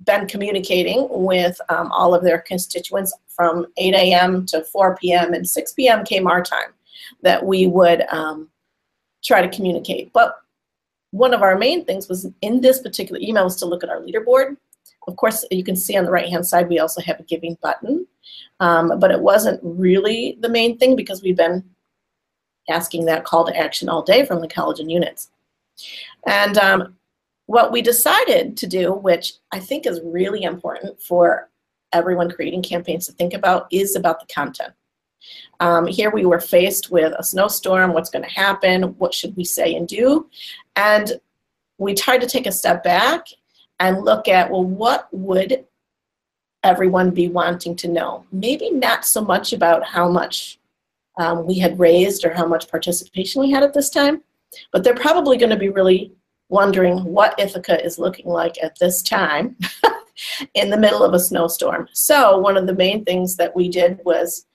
been 0.04 0.26
communicating 0.26 1.06
with 1.10 1.60
um, 1.68 1.90
all 1.92 2.14
of 2.14 2.24
their 2.24 2.40
constituents 2.40 3.14
from 3.28 3.66
8 3.76 3.94
a.m. 3.94 4.44
to 4.46 4.64
4 4.64 4.96
p.m. 4.96 5.32
and 5.32 5.48
6 5.48 5.72
p.m. 5.72 6.04
came 6.04 6.26
our 6.26 6.42
time 6.42 6.72
that 7.22 7.44
we 7.44 7.66
would 7.66 8.02
um, 8.10 8.48
try 9.24 9.40
to 9.42 9.54
communicate. 9.54 10.12
But 10.12 10.36
one 11.12 11.32
of 11.32 11.42
our 11.42 11.56
main 11.56 11.84
things 11.84 12.08
was 12.08 12.28
in 12.42 12.60
this 12.60 12.80
particular 12.80 13.20
email 13.22 13.44
was 13.44 13.56
to 13.56 13.66
look 13.66 13.84
at 13.84 13.90
our 13.90 14.00
leaderboard 14.00 14.56
of 15.06 15.16
course, 15.16 15.44
you 15.50 15.64
can 15.64 15.76
see 15.76 15.96
on 15.96 16.04
the 16.04 16.10
right-hand 16.10 16.46
side, 16.46 16.68
we 16.68 16.78
also 16.78 17.00
have 17.00 17.20
a 17.20 17.24
giving 17.24 17.56
button, 17.62 18.06
um, 18.60 18.98
but 18.98 19.10
it 19.10 19.20
wasn't 19.20 19.60
really 19.62 20.36
the 20.40 20.48
main 20.48 20.78
thing 20.78 20.96
because 20.96 21.22
we've 21.22 21.36
been 21.36 21.64
asking 22.68 23.04
that 23.04 23.24
call 23.24 23.46
to 23.46 23.56
action 23.56 23.88
all 23.88 24.02
day 24.02 24.24
from 24.24 24.40
the 24.40 24.48
college 24.48 24.80
and 24.80 24.90
units. 24.90 25.30
And 26.26 26.58
um, 26.58 26.96
what 27.46 27.70
we 27.70 27.82
decided 27.82 28.56
to 28.56 28.66
do, 28.66 28.92
which 28.92 29.34
I 29.52 29.60
think 29.60 29.86
is 29.86 30.00
really 30.02 30.42
important 30.42 31.00
for 31.00 31.48
everyone 31.92 32.30
creating 32.30 32.62
campaigns 32.62 33.06
to 33.06 33.12
think 33.12 33.34
about, 33.34 33.68
is 33.70 33.94
about 33.94 34.20
the 34.20 34.32
content. 34.32 34.72
Um, 35.60 35.86
here 35.86 36.10
we 36.10 36.26
were 36.26 36.40
faced 36.40 36.90
with 36.90 37.12
a 37.16 37.22
snowstorm, 37.22 37.92
what's 37.92 38.10
going 38.10 38.24
to 38.24 38.30
happen, 38.30 38.96
what 38.98 39.14
should 39.14 39.36
we 39.36 39.44
say 39.44 39.74
and 39.74 39.86
do, 39.86 40.28
and 40.74 41.20
we 41.78 41.94
tried 41.94 42.20
to 42.20 42.26
take 42.26 42.46
a 42.46 42.52
step 42.52 42.82
back 42.82 43.26
and 43.78 44.04
look 44.04 44.28
at, 44.28 44.50
well, 44.50 44.64
what 44.64 45.08
would 45.12 45.64
everyone 46.64 47.10
be 47.10 47.28
wanting 47.28 47.76
to 47.76 47.88
know? 47.88 48.24
Maybe 48.32 48.70
not 48.70 49.04
so 49.04 49.22
much 49.22 49.52
about 49.52 49.84
how 49.84 50.08
much 50.08 50.58
um, 51.18 51.46
we 51.46 51.58
had 51.58 51.78
raised 51.78 52.24
or 52.24 52.32
how 52.32 52.46
much 52.46 52.68
participation 52.70 53.40
we 53.40 53.50
had 53.50 53.62
at 53.62 53.74
this 53.74 53.90
time, 53.90 54.22
but 54.72 54.84
they're 54.84 54.94
probably 54.94 55.36
going 55.36 55.50
to 55.50 55.56
be 55.56 55.68
really 55.68 56.12
wondering 56.48 57.02
what 57.04 57.38
Ithaca 57.38 57.84
is 57.84 57.98
looking 57.98 58.26
like 58.26 58.62
at 58.62 58.78
this 58.78 59.02
time 59.02 59.56
in 60.54 60.70
the 60.70 60.76
middle 60.76 61.02
of 61.02 61.14
a 61.14 61.20
snowstorm. 61.20 61.88
So 61.92 62.38
one 62.38 62.56
of 62.56 62.66
the 62.66 62.74
main 62.74 63.04
things 63.04 63.36
that 63.36 63.54
we 63.54 63.68
did 63.68 64.00
was 64.04 64.46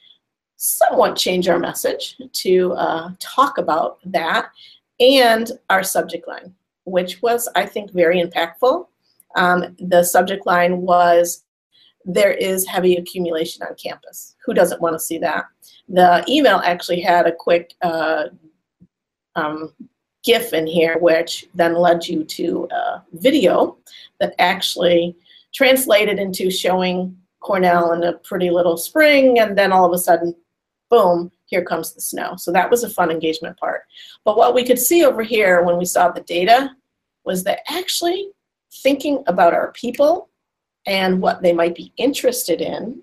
somewhat 0.58 1.16
change 1.16 1.48
our 1.48 1.60
message 1.60 2.18
to 2.32 2.74
uh, 2.74 3.10
talk 3.20 3.58
about 3.58 3.98
that 4.06 4.52
and 5.00 5.52
our 5.70 5.84
subject 5.84 6.28
line, 6.28 6.54
which 6.86 7.22
was, 7.22 7.50
I 7.56 7.66
think, 7.66 7.92
very 7.92 8.22
impactful 8.22 8.86
um, 9.36 9.76
the 9.80 10.04
subject 10.04 10.46
line 10.46 10.82
was 10.82 11.44
there 12.06 12.32
is 12.32 12.68
heavy 12.68 12.96
accumulation 12.96 13.64
on 13.64 13.76
campus. 13.76 14.36
Who 14.46 14.54
doesn't 14.54 14.82
want 14.82 14.94
to 14.94 15.00
see 15.00 15.18
that? 15.20 15.46
The 15.88 16.24
email 16.28 16.62
actually 16.64 17.02
had 17.02 17.28
a 17.28 17.36
quick 17.36 17.74
uh, 17.82 18.26
um, 19.36 19.74
GIF 20.24 20.54
in 20.54 20.68
here, 20.68 20.98
which 21.00 21.48
then 21.54 21.76
led 21.76 22.08
you 22.08 22.24
to 22.24 22.68
a 22.72 23.04
video 23.14 23.78
that 24.20 24.36
actually 24.40 25.16
translated 25.54 26.20
into 26.20 26.50
showing 26.50 27.18
Cornell 27.40 27.94
in 27.94 28.04
a 28.04 28.14
pretty 28.14 28.50
little 28.50 28.78
spring, 28.78 29.40
and 29.40 29.58
then 29.58 29.72
all 29.72 29.86
of 29.86 29.94
a 29.94 29.98
sudden, 29.98 30.36
boom, 30.90 31.32
here 31.46 31.64
comes 31.64 31.94
the 31.94 32.02
snow. 32.02 32.36
So 32.38 32.52
that 32.52 32.70
was 32.70 32.84
a 32.84 32.90
fun 32.90 33.12
engagement 33.12 33.58
part. 33.58 33.82
But 34.24 34.38
what 34.38 34.54
we 34.54 34.64
could 34.64 34.80
see 34.80 35.04
over 35.04 35.24
here 35.24 35.64
when 35.64 35.78
we 35.78 35.86
saw 35.86 36.10
the 36.10 36.22
data 36.22 36.72
was 37.26 37.44
that 37.44 37.60
actually 37.68 38.30
thinking 38.72 39.24
about 39.28 39.54
our 39.54 39.72
people 39.74 40.30
and 40.86 41.22
what 41.22 41.42
they 41.42 41.54
might 41.54 41.76
be 41.76 41.94
interested 41.98 42.62
in 42.62 43.02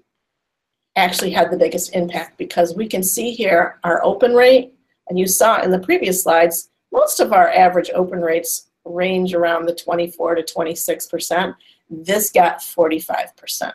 actually 0.97 1.31
had 1.31 1.51
the 1.51 1.57
biggest 1.57 1.95
impact 1.95 2.37
because 2.39 2.75
we 2.75 2.87
can 2.87 3.03
see 3.03 3.33
here 3.33 3.79
our 3.85 4.05
open 4.05 4.35
rate, 4.35 4.75
and 5.09 5.19
you 5.19 5.27
saw 5.27 5.63
in 5.63 5.71
the 5.71 5.79
previous 5.79 6.23
slides, 6.23 6.71
most 6.93 7.21
of 7.21 7.33
our 7.33 7.51
average 7.51 7.91
open 7.95 8.21
rates 8.21 8.71
range 8.85 9.35
around 9.35 9.67
the 9.67 9.75
24 9.75 10.37
to 10.37 10.43
26%. 10.43 11.55
This 11.91 12.31
got 12.31 12.59
45%. 12.59 13.73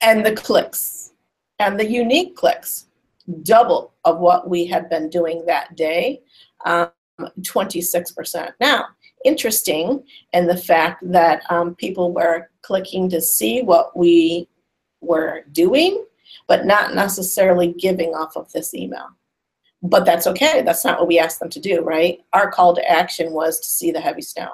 And 0.00 0.24
the 0.24 0.34
clicks, 0.34 1.12
and 1.58 1.78
the 1.78 1.90
unique 1.90 2.36
clicks, 2.36 2.86
double 3.42 3.94
of 4.04 4.18
what 4.18 4.48
we 4.48 4.66
had 4.66 4.88
been 4.88 5.08
doing 5.08 5.44
that 5.46 5.76
day, 5.76 6.22
um, 6.64 6.90
26%. 7.40 8.52
Now, 8.60 8.86
interesting 9.24 10.04
and 10.32 10.48
the 10.48 10.56
fact 10.56 11.02
that 11.10 11.42
um, 11.50 11.74
people 11.74 12.12
were 12.12 12.50
clicking 12.62 13.08
to 13.10 13.20
see 13.20 13.62
what 13.62 13.96
we 13.96 14.48
were 15.00 15.44
doing, 15.52 16.04
but 16.48 16.66
not 16.66 16.94
necessarily 16.94 17.72
giving 17.72 18.14
off 18.14 18.36
of 18.36 18.50
this 18.52 18.74
email. 18.74 19.08
But 19.82 20.04
that's 20.04 20.26
okay. 20.28 20.62
That's 20.62 20.84
not 20.84 20.98
what 20.98 21.08
we 21.08 21.18
asked 21.18 21.40
them 21.40 21.50
to 21.50 21.60
do, 21.60 21.80
right? 21.82 22.20
Our 22.32 22.50
call 22.50 22.74
to 22.74 22.90
action 22.90 23.32
was 23.32 23.58
to 23.60 23.66
see 23.66 23.90
the 23.90 24.00
heavy 24.00 24.22
snow. 24.22 24.50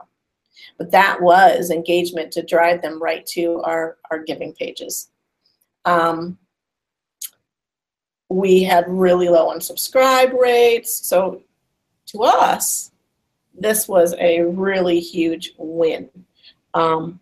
But 0.78 0.90
that 0.92 1.20
was 1.20 1.70
engagement 1.70 2.33
to 2.33 2.42
drive 2.42 2.83
them 2.83 3.02
right 3.02 3.26
to 3.26 3.61
our, 3.62 3.98
our 4.11 4.20
giving 4.20 4.54
pages. 4.54 5.11
Um, 5.85 6.38
we 8.31 8.62
had 8.62 8.85
really 8.88 9.28
low 9.28 9.52
unsubscribe 9.54 10.38
rates. 10.38 11.09
So 11.09 11.42
to 12.07 12.22
us, 12.22 12.90
this 13.61 13.88
was 13.88 14.14
a 14.18 14.42
really 14.42 15.01
huge 15.01 15.53
win. 15.59 16.09
Um, 16.75 17.21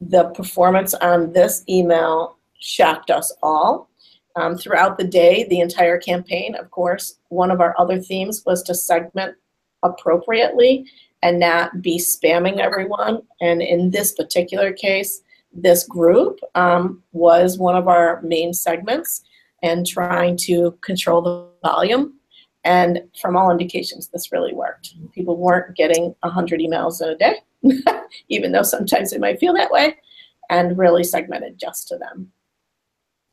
the 0.00 0.24
performance 0.30 0.94
on 0.94 1.32
this 1.32 1.64
email 1.68 2.36
shocked 2.58 3.10
us 3.10 3.32
all. 3.42 3.88
Um, 4.34 4.56
throughout 4.56 4.96
the 4.96 5.04
day, 5.04 5.44
the 5.44 5.60
entire 5.60 5.98
campaign, 5.98 6.54
of 6.54 6.70
course, 6.70 7.18
one 7.28 7.50
of 7.50 7.60
our 7.60 7.74
other 7.78 8.00
themes 8.00 8.42
was 8.46 8.62
to 8.64 8.74
segment 8.74 9.36
appropriately 9.82 10.86
and 11.22 11.38
not 11.38 11.82
be 11.82 11.98
spamming 11.98 12.58
everyone. 12.58 13.22
And 13.40 13.62
in 13.62 13.90
this 13.90 14.12
particular 14.12 14.72
case, 14.72 15.22
this 15.52 15.84
group 15.84 16.40
um, 16.54 17.02
was 17.12 17.58
one 17.58 17.76
of 17.76 17.88
our 17.88 18.22
main 18.22 18.54
segments 18.54 19.22
and 19.62 19.86
trying 19.86 20.36
to 20.36 20.76
control 20.80 21.20
the 21.22 21.48
volume 21.62 22.14
and 22.64 23.00
from 23.20 23.36
all 23.36 23.50
indications, 23.50 24.08
this 24.08 24.32
really 24.32 24.52
worked. 24.52 24.94
People 25.12 25.36
weren't 25.36 25.76
getting 25.76 26.14
100 26.20 26.60
emails 26.60 27.02
in 27.02 27.08
a 27.08 27.16
day, 27.16 27.36
even 28.28 28.52
though 28.52 28.62
sometimes 28.62 29.10
they 29.10 29.18
might 29.18 29.40
feel 29.40 29.52
that 29.54 29.70
way, 29.70 29.96
and 30.48 30.78
really 30.78 31.02
segmented 31.02 31.58
just 31.58 31.88
to 31.88 31.98
them. 31.98 32.30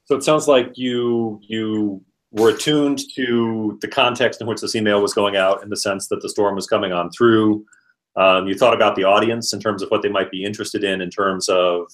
So 0.06 0.16
it 0.16 0.24
sounds 0.24 0.48
like 0.48 0.78
you 0.78 1.40
you 1.44 2.04
were 2.32 2.50
attuned 2.50 3.02
to 3.16 3.78
the 3.82 3.88
context 3.88 4.42
in 4.42 4.48
which 4.48 4.62
this 4.62 4.76
email 4.76 5.02
was 5.02 5.14
going 5.14 5.36
out, 5.36 5.64
in 5.64 5.70
the 5.70 5.78
sense 5.78 6.08
that 6.08 6.22
the 6.22 6.30
storm 6.30 6.56
was 6.56 6.68
coming 6.68 6.92
on 6.92 7.12
through. 7.12 7.66
Um, 8.16 8.48
you 8.48 8.56
thought 8.56 8.74
about 8.74 8.96
the 8.96 9.04
audience 9.04 9.54
in 9.54 9.60
terms 9.60 9.82
of 9.82 9.90
what 9.90 10.02
they 10.02 10.10
might 10.10 10.32
be 10.32 10.44
interested 10.44 10.84
in, 10.84 11.02
in 11.02 11.10
terms 11.10 11.48
of 11.48 11.92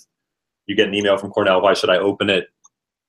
you 0.65 0.75
get 0.75 0.87
an 0.87 0.95
email 0.95 1.17
from 1.17 1.29
Cornell, 1.29 1.61
why 1.61 1.73
should 1.73 1.89
I 1.89 1.97
open 1.97 2.29
it? 2.29 2.47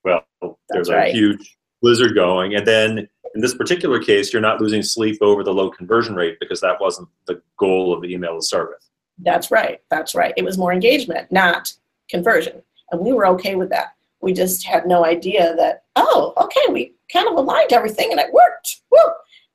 Well, 0.03 0.25
there's 0.69 0.89
a 0.89 1.11
huge 1.11 1.57
blizzard 1.81 2.13
going, 2.15 2.55
and 2.55 2.67
then 2.67 3.07
in 3.37 3.41
this 3.41 3.53
particular 3.53 4.01
case, 4.01 4.33
you're 4.33 4.41
not 4.41 4.59
losing 4.59 4.81
sleep 4.81 5.19
over 5.21 5.43
the 5.43 5.53
low 5.53 5.69
conversion 5.69 6.15
rate 6.15 6.37
because 6.39 6.59
that 6.61 6.81
wasn't 6.81 7.07
the 7.27 7.39
goal 7.57 7.93
of 7.93 8.01
the 8.01 8.11
email 8.11 8.35
to 8.35 8.41
start 8.41 8.69
with. 8.69 8.83
That's 9.19 9.51
right. 9.51 9.79
That's 9.91 10.15
right. 10.15 10.33
It 10.35 10.43
was 10.43 10.57
more 10.57 10.73
engagement, 10.73 11.31
not 11.31 11.71
conversion. 12.09 12.61
And 12.91 12.99
we 12.99 13.13
were 13.13 13.27
okay 13.27 13.55
with 13.55 13.69
that. 13.69 13.93
We 14.21 14.33
just 14.33 14.65
had 14.65 14.87
no 14.87 15.05
idea 15.05 15.55
that, 15.55 15.83
oh, 15.95 16.33
okay, 16.37 16.73
we 16.73 16.95
kind 17.13 17.27
of 17.27 17.35
aligned 17.35 17.73
everything 17.73 18.09
and 18.11 18.19
it 18.19 18.33
worked. 18.33 18.81
Woo! 18.91 18.99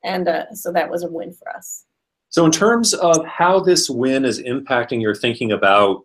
And 0.05 0.29
uh, 0.29 0.55
so 0.55 0.71
that 0.73 0.89
was 0.89 1.03
a 1.03 1.11
win 1.11 1.33
for 1.33 1.49
us. 1.51 1.85
So, 2.29 2.47
in 2.47 2.53
terms 2.53 2.95
of 2.95 3.25
how 3.27 3.61
this 3.61 3.91
win 3.91 4.25
is 4.25 4.41
impacting 4.41 5.03
your 5.03 5.15
thinking 5.15 5.53
about 5.53 6.05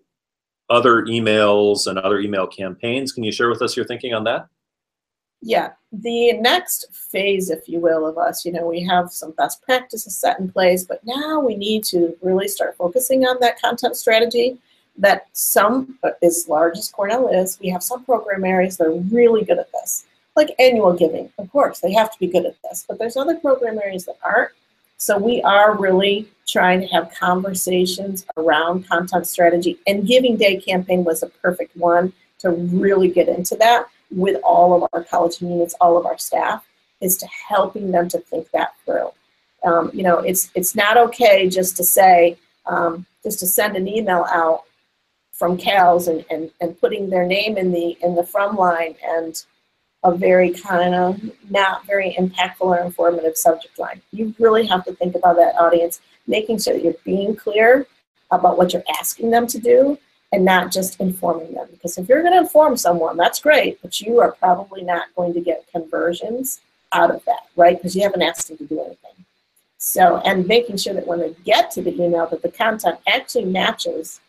other 0.70 1.04
emails 1.04 1.88
and 1.88 1.98
other 1.98 2.20
email 2.20 2.48
campaigns. 2.48 3.12
Can 3.12 3.24
you 3.24 3.32
share 3.32 3.50
with 3.50 3.62
us 3.62 3.76
your 3.76 3.86
thinking 3.86 4.14
on 4.14 4.24
that? 4.26 4.48
Yeah, 5.42 5.72
the 5.92 6.34
next 6.34 6.88
phase, 6.92 7.50
if 7.50 7.68
you 7.70 7.80
will, 7.80 8.06
of 8.06 8.18
us, 8.18 8.46
you 8.46 8.52
know, 8.52 8.68
we 8.68 8.84
have 8.84 9.12
some 9.12 9.32
best 9.32 9.62
practices 9.62 10.18
set 10.18 10.40
in 10.40 10.52
place, 10.52 10.84
but 10.84 11.04
now 11.06 11.40
we 11.40 11.56
need 11.56 11.84
to 11.86 12.16
really 12.22 12.48
start 12.48 12.76
focusing 12.76 13.26
on 13.26 13.38
that 13.40 13.62
content 13.62 13.96
strategy 13.96 14.58
that 14.98 15.28
some, 15.34 15.98
as 16.22 16.48
large 16.50 16.78
as 16.78 16.90
Cornell 16.90 17.28
is, 17.30 17.58
we 17.62 17.70
have 17.70 17.84
some 17.84 18.04
program 18.04 18.44
areas 18.44 18.78
that 18.78 18.88
are 18.88 19.00
really 19.12 19.46
good 19.46 19.60
at 19.60 19.72
this. 19.72 20.06
Like 20.36 20.54
annual 20.60 20.94
giving, 20.94 21.32
of 21.40 21.52
course, 21.52 21.80
they 21.80 21.94
have 21.94 22.12
to 22.12 22.20
be 22.20 22.28
good 22.28 22.46
at 22.46 22.56
this, 22.64 22.86
but 22.88 23.00
there's 23.00 23.18
other 23.18 23.36
program 23.36 23.80
areas 23.80 24.06
that 24.06 24.18
aren't. 24.24 24.52
So 24.98 25.18
we 25.18 25.42
are 25.44 25.78
really 25.78 26.28
trying 26.48 26.82
to 26.82 26.88
have 26.88 27.14
conversations 27.18 28.26
around 28.36 28.88
content 28.88 29.28
strategy, 29.28 29.80
and 29.88 30.06
Giving 30.08 30.38
Day 30.38 30.58
campaign 30.58 31.04
was 31.04 31.24
a 31.24 31.28
perfect 31.28 31.76
one 31.78 32.14
to 32.40 32.52
really 32.52 33.10
get 33.10 33.28
into 33.28 33.56
that 33.56 33.88
with 34.12 34.40
all 34.44 34.74
of 34.74 34.90
our 34.94 35.04
college 35.04 35.42
units, 35.42 35.76
all 35.82 35.98
of 35.98 36.06
our 36.06 36.18
staff, 36.18 36.66
is 37.02 37.18
to 37.18 37.28
helping 37.28 37.92
them 37.92 38.08
to 38.10 38.20
think 38.20 38.50
that 38.52 38.74
through. 38.86 39.12
Um, 39.64 39.92
you 39.94 40.04
know, 40.04 40.20
it's 40.20 40.52
it's 40.56 40.76
not 40.76 40.98
okay 40.98 41.50
just 41.50 41.76
to 41.78 41.84
say, 41.84 42.38
um, 42.66 43.06
just 43.24 43.40
to 43.40 43.48
send 43.48 43.76
an 43.76 43.88
email 43.88 44.26
out 44.30 44.64
from 45.34 45.58
CALS 45.58 46.08
and, 46.08 46.26
and, 46.32 46.50
and 46.62 46.80
putting 46.80 47.10
their 47.10 47.26
name 47.26 47.58
in 47.58 47.72
the 47.72 47.98
in 48.02 48.16
the 48.16 48.24
from 48.24 48.56
line 48.56 48.96
and 49.06 49.44
a 50.04 50.16
very 50.16 50.52
kind 50.52 50.96
of 50.96 51.20
not 51.50 51.86
very 51.86 52.16
impactful 52.18 52.62
or 52.62 52.80
informative 52.80 53.36
subject 53.36 53.78
line. 53.78 54.02
You 54.12 54.34
really 54.40 54.66
have 54.68 54.86
to 54.86 54.94
think 54.94 55.16
about 55.16 55.36
that 55.38 55.56
audience, 55.56 56.02
making 56.28 56.60
sure 56.60 56.74
that 56.74 56.84
you're 56.84 56.94
being 57.04 57.36
clear 57.36 57.88
about 58.32 58.58
what 58.58 58.74
you're 58.74 58.84
asking 59.00 59.32
them 59.32 59.48
to 59.48 59.60
do 59.60 59.98
and 60.32 60.44
not 60.44 60.72
just 60.72 61.00
informing 61.00 61.54
them. 61.54 61.68
Because 61.72 61.98
if 61.98 62.08
you're 62.08 62.22
going 62.22 62.34
to 62.34 62.40
inform 62.40 62.78
someone, 62.78 63.18
that's 63.18 63.40
great, 63.40 63.82
but 63.82 64.02
you 64.02 64.20
are 64.20 64.34
probably 64.34 64.84
not 64.84 65.14
going 65.16 65.34
to 65.34 65.42
get 65.42 65.66
conversions 65.72 66.62
out 66.94 67.12
of 67.12 67.24
that, 67.26 67.48
right? 67.56 67.78
Because 67.78 67.96
you 67.96 68.04
haven't 68.04 68.22
asked 68.22 68.48
them 68.48 68.58
to 68.58 68.66
do 68.66 68.80
anything. 68.82 69.26
So, 69.78 70.18
and 70.26 70.48
making 70.48 70.78
sure 70.78 70.94
that 70.94 71.08
when 71.08 71.20
they 71.20 71.36
get 71.46 71.72
to 71.72 71.82
the 71.82 71.94
email, 71.94 72.28
that 72.28 72.42
the 72.42 72.52
content 72.52 73.00
actually 73.08 73.46
matches 73.46 74.20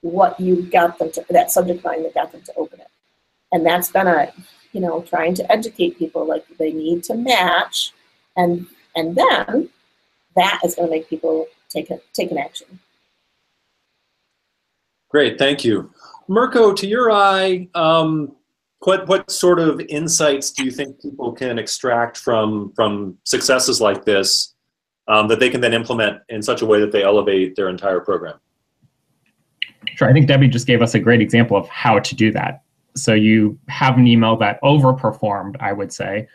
what 0.00 0.38
you 0.38 0.62
got 0.62 0.98
them 0.98 1.10
to, 1.12 1.24
that 1.30 1.50
subject 1.50 1.84
line 1.84 2.02
that 2.04 2.14
got 2.14 2.32
them 2.32 2.42
to 2.42 2.54
open 2.56 2.80
it. 2.80 2.88
And 3.52 3.66
that's 3.66 3.90
been 3.90 4.06
a, 4.06 4.32
you 4.72 4.80
know, 4.80 5.02
trying 5.02 5.34
to 5.34 5.52
educate 5.52 5.98
people 5.98 6.26
like 6.26 6.44
they 6.58 6.72
need 6.72 7.02
to 7.04 7.14
match, 7.14 7.92
and 8.36 8.66
and 8.94 9.16
then 9.16 9.68
that 10.34 10.60
is 10.64 10.74
going 10.74 10.88
to 10.88 10.94
make 10.94 11.08
people 11.08 11.46
take 11.68 11.90
a, 11.90 11.98
take 12.12 12.30
an 12.30 12.38
action. 12.38 12.78
Great, 15.08 15.38
thank 15.38 15.64
you. 15.64 15.90
Mirko, 16.28 16.72
to 16.72 16.86
your 16.86 17.10
eye, 17.10 17.68
um, 17.74 18.34
what 18.80 19.06
what 19.08 19.30
sort 19.30 19.58
of 19.58 19.80
insights 19.88 20.50
do 20.50 20.64
you 20.64 20.70
think 20.70 21.00
people 21.00 21.32
can 21.32 21.58
extract 21.58 22.16
from 22.16 22.72
from 22.74 23.16
successes 23.24 23.80
like 23.80 24.04
this 24.04 24.54
um, 25.08 25.28
that 25.28 25.40
they 25.40 25.50
can 25.50 25.60
then 25.60 25.74
implement 25.74 26.20
in 26.28 26.42
such 26.42 26.62
a 26.62 26.66
way 26.66 26.80
that 26.80 26.92
they 26.92 27.02
elevate 27.02 27.56
their 27.56 27.68
entire 27.68 28.00
program? 28.00 28.38
Sure, 29.94 30.08
I 30.08 30.12
think 30.12 30.26
Debbie 30.26 30.48
just 30.48 30.66
gave 30.66 30.82
us 30.82 30.94
a 30.94 30.98
great 30.98 31.20
example 31.20 31.56
of 31.56 31.68
how 31.68 31.98
to 31.98 32.14
do 32.14 32.30
that. 32.32 32.62
So 32.96 33.14
you 33.14 33.58
have 33.68 33.98
an 33.98 34.06
email 34.06 34.36
that 34.36 34.60
overperformed, 34.62 35.56
I 35.60 35.72
would 35.72 35.92
say, 35.92 36.28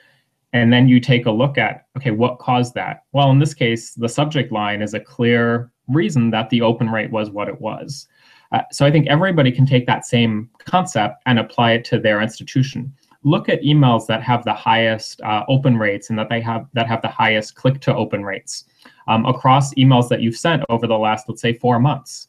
and 0.54 0.72
then 0.72 0.88
you 0.88 1.00
take 1.00 1.26
a 1.26 1.32
look 1.32 1.58
at 1.58 1.86
okay, 1.98 2.12
what 2.12 2.40
caused 2.40 2.74
that? 2.76 3.04
Well, 3.14 3.32
in 3.32 3.40
this 3.40 3.54
case, 3.54 3.94
the 3.94 4.10
subject 4.10 4.52
line 4.52 4.82
is 4.82 4.94
a 4.94 5.00
clear 5.00 5.72
reason 5.88 6.32
that 6.32 6.50
the 6.50 6.62
open 6.62 6.90
rate 6.90 7.12
was 7.12 7.30
what 7.30 7.48
it 7.48 7.60
was. 7.62 8.08
Uh, 8.52 8.62
so 8.72 8.86
I 8.86 8.92
think 8.92 9.08
everybody 9.08 9.52
can 9.52 9.66
take 9.66 9.86
that 9.88 10.06
same 10.06 10.50
concept 10.60 11.22
and 11.26 11.40
apply 11.40 11.74
it 11.74 11.86
to 11.86 12.00
their 12.00 12.22
institution. 12.22 12.94
Look 13.24 13.50
at 13.50 13.62
emails 13.62 14.08
that 14.08 14.24
have 14.24 14.44
the 14.44 14.54
highest 14.54 15.22
uh, 15.22 15.44
open 15.48 15.78
rates 15.78 16.10
and 16.10 16.18
that 16.20 16.28
they 16.30 16.42
have 16.42 16.66
that 16.74 16.88
have 16.88 17.02
the 17.02 17.08
highest 17.08 17.56
click 17.56 17.80
to 17.82 17.96
open 17.96 18.24
rates 18.24 18.66
um, 19.08 19.26
across 19.26 19.74
emails 19.76 20.10
that 20.10 20.22
you've 20.22 20.36
sent 20.38 20.64
over 20.70 20.88
the 20.88 20.98
last, 20.98 21.30
let's 21.30 21.42
say, 21.42 21.54
four 21.54 21.80
months, 21.80 22.28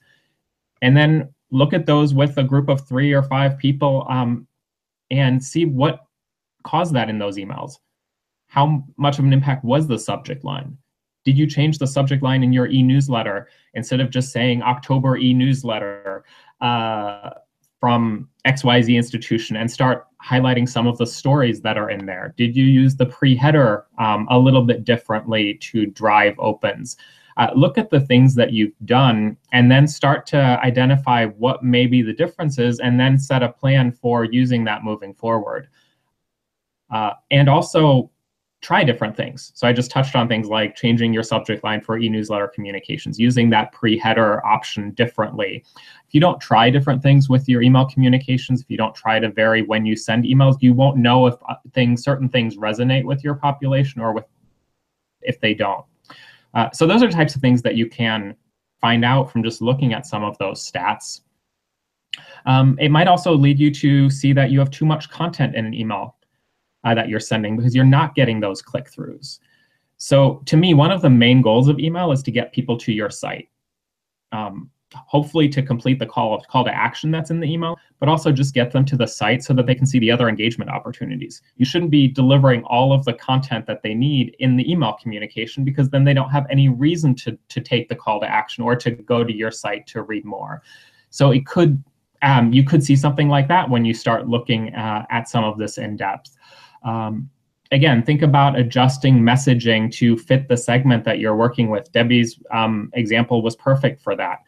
and 0.83 0.97
then 0.97 1.33
look 1.51 1.73
at 1.73 1.87
those 1.87 2.15
with 2.15 2.37
a 2.39 2.45
group 2.45 2.69
of 2.69 2.87
three 2.87 3.13
or 3.13 3.23
five 3.23 3.59
people 3.59 4.07
um, 4.09 4.47
and 5.11 5.43
see 5.43 5.65
what 5.65 6.01
caused 6.63 6.95
that 6.95 7.11
in 7.11 7.19
those 7.19 7.37
emails. 7.37 7.79
How 8.47 8.85
much 8.97 9.19
of 9.19 9.25
an 9.25 9.33
impact 9.33 9.65
was 9.65 9.87
the 9.87 9.99
subject 9.99 10.45
line? 10.45 10.77
Did 11.25 11.39
you 11.39 11.47
change 11.47 11.79
the 11.79 11.87
subject 11.87 12.23
line 12.23 12.43
in 12.43 12.53
your 12.53 12.67
e-newsletter 12.67 13.49
instead 13.75 14.01
of 14.01 14.11
just 14.11 14.33
saying 14.33 14.63
October 14.63 15.17
e-newsletter 15.17 16.25
uh, 16.61 17.31
from 17.81 18.29
XYZ 18.47 18.95
institution 18.95 19.57
and 19.57 19.69
start 19.69 20.07
highlighting 20.25 20.69
some 20.69 20.87
of 20.87 20.99
the 20.99 21.07
stories 21.07 21.61
that 21.63 21.77
are 21.77 21.91
in 21.91 22.07
there? 22.07 22.33
Did 22.37 22.55
you 22.55 22.65
use 22.65 22.95
the 22.95 23.07
pre-header 23.07 23.87
um, 23.99 24.29
a 24.31 24.39
little 24.39 24.63
bit 24.63 24.85
differently 24.85 25.55
to 25.55 25.87
drive 25.87 26.37
opens? 26.39 26.97
Uh, 27.37 27.51
look 27.57 27.79
at 27.79 27.91
the 27.91 28.01
things 28.01 28.37
that 28.37 28.53
you've 28.53 28.79
done 28.85 29.37
and 29.53 29.69
then 29.69 29.89
start 29.89 30.27
to 30.27 30.37
identify 30.63 31.27
what 31.27 31.65
may 31.65 31.87
be 31.87 32.03
the 32.03 32.13
differences 32.13 32.79
and 32.79 33.01
then 33.01 33.19
set 33.19 33.43
a 33.43 33.49
plan 33.49 33.91
for 33.91 34.25
using 34.25 34.63
that 34.63 34.85
moving 34.85 35.13
forward. 35.13 35.69
Uh, 36.89 37.15
and 37.33 37.49
also 37.49 38.12
try 38.62 38.85
different 38.85 39.16
things. 39.16 39.51
So 39.55 39.66
I 39.66 39.72
just 39.72 39.90
touched 39.90 40.14
on 40.14 40.29
things 40.29 40.48
like 40.48 40.77
changing 40.77 41.12
your 41.12 41.25
subject 41.25 41.64
line 41.64 41.81
for 41.81 41.98
e-newsletter 41.98 42.46
communications, 42.46 43.18
using 43.18 43.51
that 43.51 43.72
pre-header 43.72 44.44
option 44.46 44.92
differently. 44.92 45.64
If 46.07 46.14
you 46.14 46.20
don't 46.20 46.40
try 46.40 46.70
different 46.70 47.03
things 47.03 47.29
with 47.29 47.48
your 47.48 47.61
email 47.61 47.87
communications, 47.87 48.62
if 48.62 48.70
you 48.70 48.77
don't 48.77 48.94
try 48.94 49.18
to 49.18 49.31
vary 49.31 49.62
when 49.62 49.85
you 49.85 49.96
send 49.96 50.25
emails, 50.25 50.57
you 50.61 50.75
won't 50.75 50.96
know 50.96 51.27
if 51.27 51.35
uh, 51.48 51.57
things 51.75 52.05
certain 52.05 52.29
things 52.29 52.57
resonate 52.57 53.05
with 53.05 53.25
your 53.25 53.35
population 53.35 54.01
or 54.01 54.12
with 54.12 54.25
if 55.22 55.40
they 55.40 55.55
don't. 55.55 55.85
Uh, 56.55 56.70
so 56.70 56.87
those 56.87 57.03
are 57.03 57.11
types 57.11 57.35
of 57.35 57.40
things 57.40 57.62
that 57.62 57.75
you 57.75 57.88
can 57.88 58.37
find 58.81 59.05
out 59.05 59.31
from 59.31 59.42
just 59.42 59.61
looking 59.61 59.92
at 59.92 60.07
some 60.07 60.22
of 60.22 60.38
those 60.38 60.70
stats. 60.70 61.22
Um, 62.46 62.77
it 62.81 62.90
might 62.90 63.09
also 63.09 63.33
lead 63.33 63.59
you 63.59 63.72
to 63.72 64.09
see 64.09 64.33
that 64.35 64.51
you 64.51 64.59
have 64.61 64.70
too 64.70 64.85
much 64.85 65.11
content 65.11 65.57
in 65.57 65.64
an 65.64 65.75
email 65.75 66.16
uh, 66.85 66.95
that 66.95 67.09
you're 67.09 67.21
sending 67.21 67.57
because 67.57 67.75
you're 67.75 67.85
not 67.85 68.14
getting 68.14 68.40
those 68.40 68.62
click 68.62 68.90
throughs. 68.90 69.38
So 69.97 70.42
to 70.47 70.57
me, 70.57 70.75
one 70.75 70.90
of 70.90 71.03
the 71.03 71.11
main 71.11 71.42
goals 71.42 71.68
of 71.68 71.79
email 71.79 72.12
is 72.12 72.23
to 72.25 72.31
get 72.31 72.53
people 72.53 72.77
to 72.79 72.92
your 72.92 73.11
site. 73.11 73.49
Um, 74.33 74.71
hopefully 74.95 75.49
to 75.49 75.62
complete 75.62 75.99
the 75.99 76.07
call 76.07 76.35
of 76.35 76.47
call 76.49 76.64
to 76.64 76.75
action 76.75 77.11
that's 77.11 77.31
in 77.31 77.40
the 77.40 77.51
email, 77.51 77.79
but 77.99 78.09
also 78.09 78.33
just 78.33 78.55
get 78.55 78.71
them 78.73 78.85
to 78.85 78.97
the 78.97 79.07
site 79.07 79.42
so 79.42 79.55
that 79.55 79.66
they 79.66 79.75
can 79.75 79.87
see 79.87 79.99
the 79.99 80.11
other 80.11 80.29
engagement 80.29 80.71
opportunities. 80.71 81.42
You 81.57 81.64
shouldn't 81.64 81.90
be 81.90 82.09
delivering 82.09 82.62
all 82.64 82.92
of 82.92 83.05
the 83.05 83.14
content 83.14 83.66
that 83.66 83.83
they 83.83 83.95
need 83.95 84.37
in 84.38 84.57
the 84.57 84.71
email 84.71 84.95
communication 85.01 85.64
because 85.64 85.88
then 85.90 86.05
they 86.05 86.14
don't 86.14 86.31
have 86.31 86.47
any 86.51 86.68
reason 86.68 87.14
to, 87.16 87.38
to 87.49 87.61
take 87.61 87.88
the 87.88 87.97
call 87.97 88.21
to 88.21 88.27
action 88.27 88.64
or 88.64 88.77
to 88.77 88.90
go 88.90 89.25
to 89.25 89.33
your 89.33 89.51
site 89.51 89.87
to 89.88 90.03
read 90.03 90.25
more. 90.25 90.62
So 91.11 91.31
it 91.31 91.47
could 91.47 91.83
um, 92.23 92.53
you 92.53 92.62
could 92.62 92.85
see 92.85 92.95
something 92.95 93.29
like 93.29 93.49
that 93.49 93.68
when 93.68 93.85
you 93.85 93.95
start 93.95 94.29
looking 94.29 94.73
uh, 94.75 95.05
at 95.11 95.29
some 95.29 95.42
of 95.42 95.59
this 95.59 95.77
in 95.77 95.97
depth. 95.97 96.37
Um, 96.85 97.31
again, 97.71 98.03
think 98.03 98.23
about 98.23 98.59
adjusting 98.59 99.21
messaging 99.21 99.90
to 99.92 100.16
fit 100.16 100.49
the 100.49 100.57
segment 100.57 101.05
that 101.05 101.18
you're 101.18 101.37
working 101.37 101.71
with. 101.71 101.90
Debbie's 101.92 102.38
um, 102.51 102.90
example 102.95 103.42
was 103.42 103.57
perfect 103.57 104.01
for 104.03 104.14
that. 104.16 104.40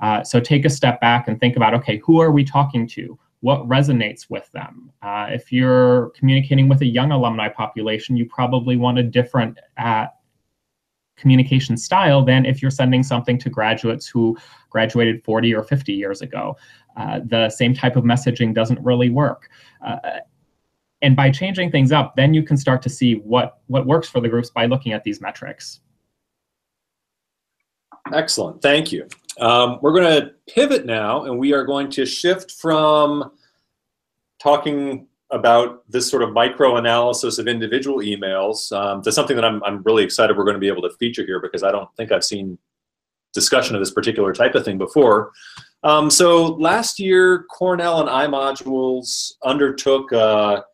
Uh, 0.00 0.22
so 0.24 0.40
take 0.40 0.64
a 0.64 0.70
step 0.70 1.00
back 1.00 1.28
and 1.28 1.38
think 1.38 1.56
about, 1.56 1.74
okay, 1.74 1.98
who 2.04 2.20
are 2.20 2.32
we 2.32 2.44
talking 2.44 2.86
to? 2.88 3.18
What 3.40 3.66
resonates 3.68 4.28
with 4.28 4.50
them? 4.52 4.90
Uh, 5.00 5.28
if 5.30 5.52
you're 5.52 6.10
communicating 6.10 6.68
with 6.68 6.80
a 6.82 6.86
young 6.86 7.12
alumni 7.12 7.48
population, 7.48 8.16
you 8.16 8.26
probably 8.26 8.76
want 8.76 8.98
a 8.98 9.02
different 9.02 9.58
uh, 9.78 10.06
communication 11.16 11.76
style 11.76 12.24
than 12.24 12.44
if 12.44 12.60
you're 12.60 12.70
sending 12.70 13.02
something 13.02 13.38
to 13.38 13.48
graduates 13.48 14.08
who 14.08 14.36
graduated 14.70 15.22
40 15.24 15.54
or 15.54 15.62
50 15.62 15.92
years 15.92 16.20
ago. 16.20 16.56
Uh, 16.96 17.20
the 17.24 17.48
same 17.48 17.74
type 17.74 17.96
of 17.96 18.04
messaging 18.04 18.52
doesn't 18.52 18.80
really 18.82 19.08
work. 19.08 19.48
And 21.02 21.16
by 21.16 21.30
changing 21.30 21.70
things 21.72 21.92
up, 21.92 22.14
then 22.16 22.32
you 22.32 22.42
can 22.42 22.56
start 22.56 22.80
to 22.82 22.88
see 22.88 23.16
what, 23.16 23.58
what 23.66 23.86
works 23.86 24.08
for 24.08 24.20
the 24.20 24.28
groups 24.28 24.50
by 24.50 24.66
looking 24.66 24.92
at 24.92 25.02
these 25.02 25.20
metrics. 25.20 25.80
Excellent, 28.12 28.62
thank 28.62 28.92
you. 28.92 29.08
Um, 29.40 29.78
we're 29.82 29.92
going 29.92 30.22
to 30.22 30.32
pivot 30.52 30.86
now, 30.86 31.24
and 31.24 31.38
we 31.38 31.52
are 31.52 31.64
going 31.64 31.90
to 31.90 32.06
shift 32.06 32.52
from 32.52 33.32
talking 34.40 35.06
about 35.30 35.82
this 35.90 36.08
sort 36.08 36.22
of 36.22 36.32
micro 36.32 36.76
analysis 36.76 37.38
of 37.38 37.48
individual 37.48 37.98
emails 37.98 38.70
um, 38.72 39.02
to 39.02 39.10
something 39.10 39.34
that 39.34 39.44
I'm, 39.44 39.62
I'm 39.64 39.82
really 39.82 40.04
excited 40.04 40.36
we're 40.36 40.44
going 40.44 40.54
to 40.54 40.60
be 40.60 40.68
able 40.68 40.82
to 40.82 40.90
feature 40.98 41.24
here 41.24 41.40
because 41.40 41.62
I 41.62 41.72
don't 41.72 41.88
think 41.96 42.12
I've 42.12 42.24
seen 42.24 42.58
discussion 43.32 43.74
of 43.74 43.80
this 43.80 43.90
particular 43.90 44.34
type 44.34 44.54
of 44.54 44.64
thing 44.64 44.76
before. 44.76 45.32
Um, 45.84 46.10
so 46.10 46.46
last 46.46 46.98
year, 46.98 47.44
Cornell 47.50 48.00
and 48.00 48.08
iModules 48.08 49.32
undertook 49.42 50.12
a, 50.12 50.64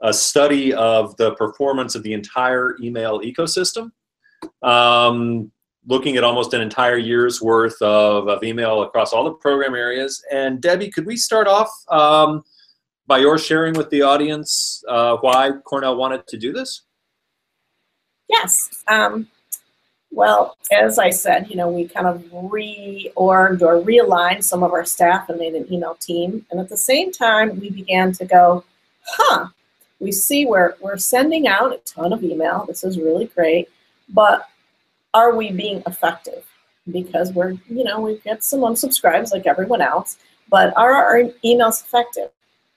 a 0.00 0.12
study 0.12 0.72
of 0.74 1.16
the 1.16 1.34
performance 1.34 1.94
of 1.94 2.02
the 2.02 2.12
entire 2.12 2.76
email 2.80 3.20
ecosystem. 3.20 3.90
Um, 4.62 5.50
looking 5.86 6.16
at 6.16 6.24
almost 6.24 6.52
an 6.52 6.60
entire 6.60 6.98
year's 6.98 7.40
worth 7.40 7.80
of, 7.80 8.28
of 8.28 8.44
email 8.44 8.82
across 8.82 9.12
all 9.12 9.24
the 9.24 9.32
program 9.32 9.74
areas. 9.74 10.22
And 10.30 10.60
Debbie, 10.60 10.90
could 10.90 11.06
we 11.06 11.16
start 11.16 11.48
off 11.48 11.70
um, 11.88 12.44
by 13.06 13.18
your 13.18 13.38
sharing 13.38 13.74
with 13.74 13.88
the 13.88 14.02
audience 14.02 14.84
uh, 14.86 15.16
why 15.16 15.52
Cornell 15.64 15.96
wanted 15.96 16.26
to 16.28 16.36
do 16.36 16.52
this? 16.52 16.82
Yes. 18.28 18.84
Um, 18.86 19.28
well, 20.10 20.56
as 20.70 20.98
I 20.98 21.10
said, 21.10 21.48
you 21.48 21.56
know, 21.56 21.68
we 21.68 21.88
kind 21.88 22.06
of 22.06 22.22
reorged 22.32 23.62
or 23.62 23.82
realigned 23.82 24.42
some 24.42 24.62
of 24.62 24.72
our 24.72 24.84
staff 24.84 25.28
and 25.28 25.38
made 25.38 25.54
an 25.54 25.72
email 25.72 25.94
team. 25.94 26.44
And 26.50 26.60
at 26.60 26.68
the 26.68 26.76
same 26.76 27.12
time, 27.12 27.58
we 27.60 27.70
began 27.70 28.12
to 28.12 28.24
go, 28.24 28.64
huh, 29.06 29.48
we 30.00 30.12
see 30.12 30.46
we're, 30.46 30.74
we're 30.80 30.96
sending 30.96 31.48
out 31.48 31.74
a 31.74 31.78
ton 31.78 32.12
of 32.12 32.22
email. 32.22 32.64
This 32.66 32.84
is 32.84 32.98
really 32.98 33.26
great. 33.26 33.68
But 34.08 34.48
are 35.14 35.34
we 35.34 35.50
being 35.50 35.82
effective? 35.86 36.44
Because 36.90 37.32
we're, 37.32 37.52
you 37.68 37.84
know, 37.84 38.00
we 38.00 38.18
get 38.18 38.44
some 38.44 38.60
unsubscribes 38.60 39.32
like 39.32 39.46
everyone 39.46 39.82
else, 39.82 40.18
but 40.48 40.72
are 40.76 40.92
our 40.92 41.22
emails 41.44 41.82
effective? 41.82 42.30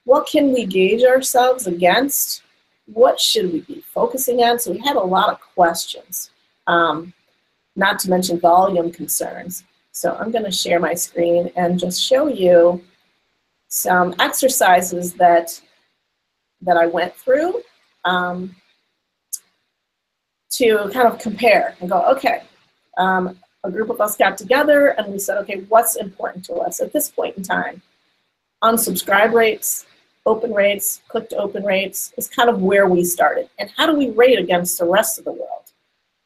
What 0.05 0.27
can 0.27 0.51
we 0.51 0.65
gauge 0.65 1.03
ourselves 1.03 1.67
against? 1.67 2.43
What 2.87 3.19
should 3.19 3.53
we 3.53 3.61
be 3.61 3.81
focusing 3.81 4.41
on? 4.41 4.59
So 4.59 4.71
we 4.71 4.79
had 4.79 4.95
a 4.95 4.99
lot 4.99 5.29
of 5.29 5.39
questions, 5.39 6.31
um, 6.67 7.13
not 7.75 7.99
to 7.99 8.09
mention 8.09 8.39
volume 8.39 8.91
concerns. 8.91 9.63
So 9.91 10.17
I'm 10.19 10.31
going 10.31 10.45
to 10.45 10.51
share 10.51 10.79
my 10.79 10.93
screen 10.93 11.51
and 11.55 11.79
just 11.79 12.01
show 12.01 12.27
you 12.27 12.81
some 13.67 14.15
exercises 14.19 15.13
that 15.13 15.61
that 16.61 16.77
I 16.77 16.87
went 16.87 17.15
through. 17.15 17.61
Um, 18.03 18.55
to 20.51 20.89
kind 20.93 21.07
of 21.07 21.17
compare 21.17 21.75
and 21.79 21.89
go, 21.89 22.03
okay, 22.11 22.43
um, 22.97 23.37
a 23.63 23.71
group 23.71 23.89
of 23.89 24.01
us 24.01 24.17
got 24.17 24.37
together 24.37 24.89
and 24.89 25.11
we 25.11 25.19
said, 25.19 25.37
okay, 25.37 25.61
what's 25.69 25.95
important 25.95 26.43
to 26.45 26.55
us 26.55 26.79
at 26.81 26.91
this 26.93 27.09
point 27.09 27.37
in 27.37 27.43
time? 27.43 27.81
Unsubscribe 28.63 29.33
rates, 29.33 29.85
open 30.25 30.53
rates, 30.53 31.01
click 31.07 31.29
to 31.29 31.37
open 31.37 31.63
rates 31.63 32.13
is 32.17 32.27
kind 32.27 32.49
of 32.49 32.61
where 32.61 32.87
we 32.87 33.03
started. 33.03 33.49
And 33.59 33.71
how 33.77 33.85
do 33.87 33.95
we 33.95 34.09
rate 34.11 34.39
against 34.39 34.77
the 34.77 34.85
rest 34.85 35.17
of 35.17 35.25
the 35.25 35.31
world? 35.31 35.47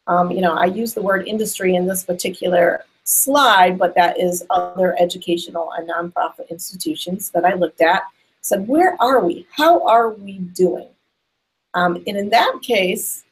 Um, 0.08 0.32
you 0.32 0.42
know, 0.42 0.54
I 0.54 0.66
use 0.66 0.94
the 0.94 1.02
word 1.02 1.28
industry 1.28 1.76
in 1.76 1.88
this 1.88 2.04
particular 2.04 2.84
slide, 3.04 3.78
but 3.78 3.96
that 3.96 4.20
is 4.20 4.44
other 4.50 4.96
educational 5.00 5.72
and 5.74 5.90
nonprofit 5.90 6.50
institutions 6.50 7.30
that 7.32 7.46
I 7.46 7.54
looked 7.54 7.82
at. 7.82 8.04
Said, 8.46 8.68
where 8.68 8.96
are 9.02 9.26
we? 9.26 9.48
How 9.50 9.84
are 9.88 10.12
we 10.12 10.38
doing? 10.38 10.89
Um, 11.74 11.96
and 12.06 12.16
in 12.16 12.30
that 12.30 12.60
case, 12.62 13.24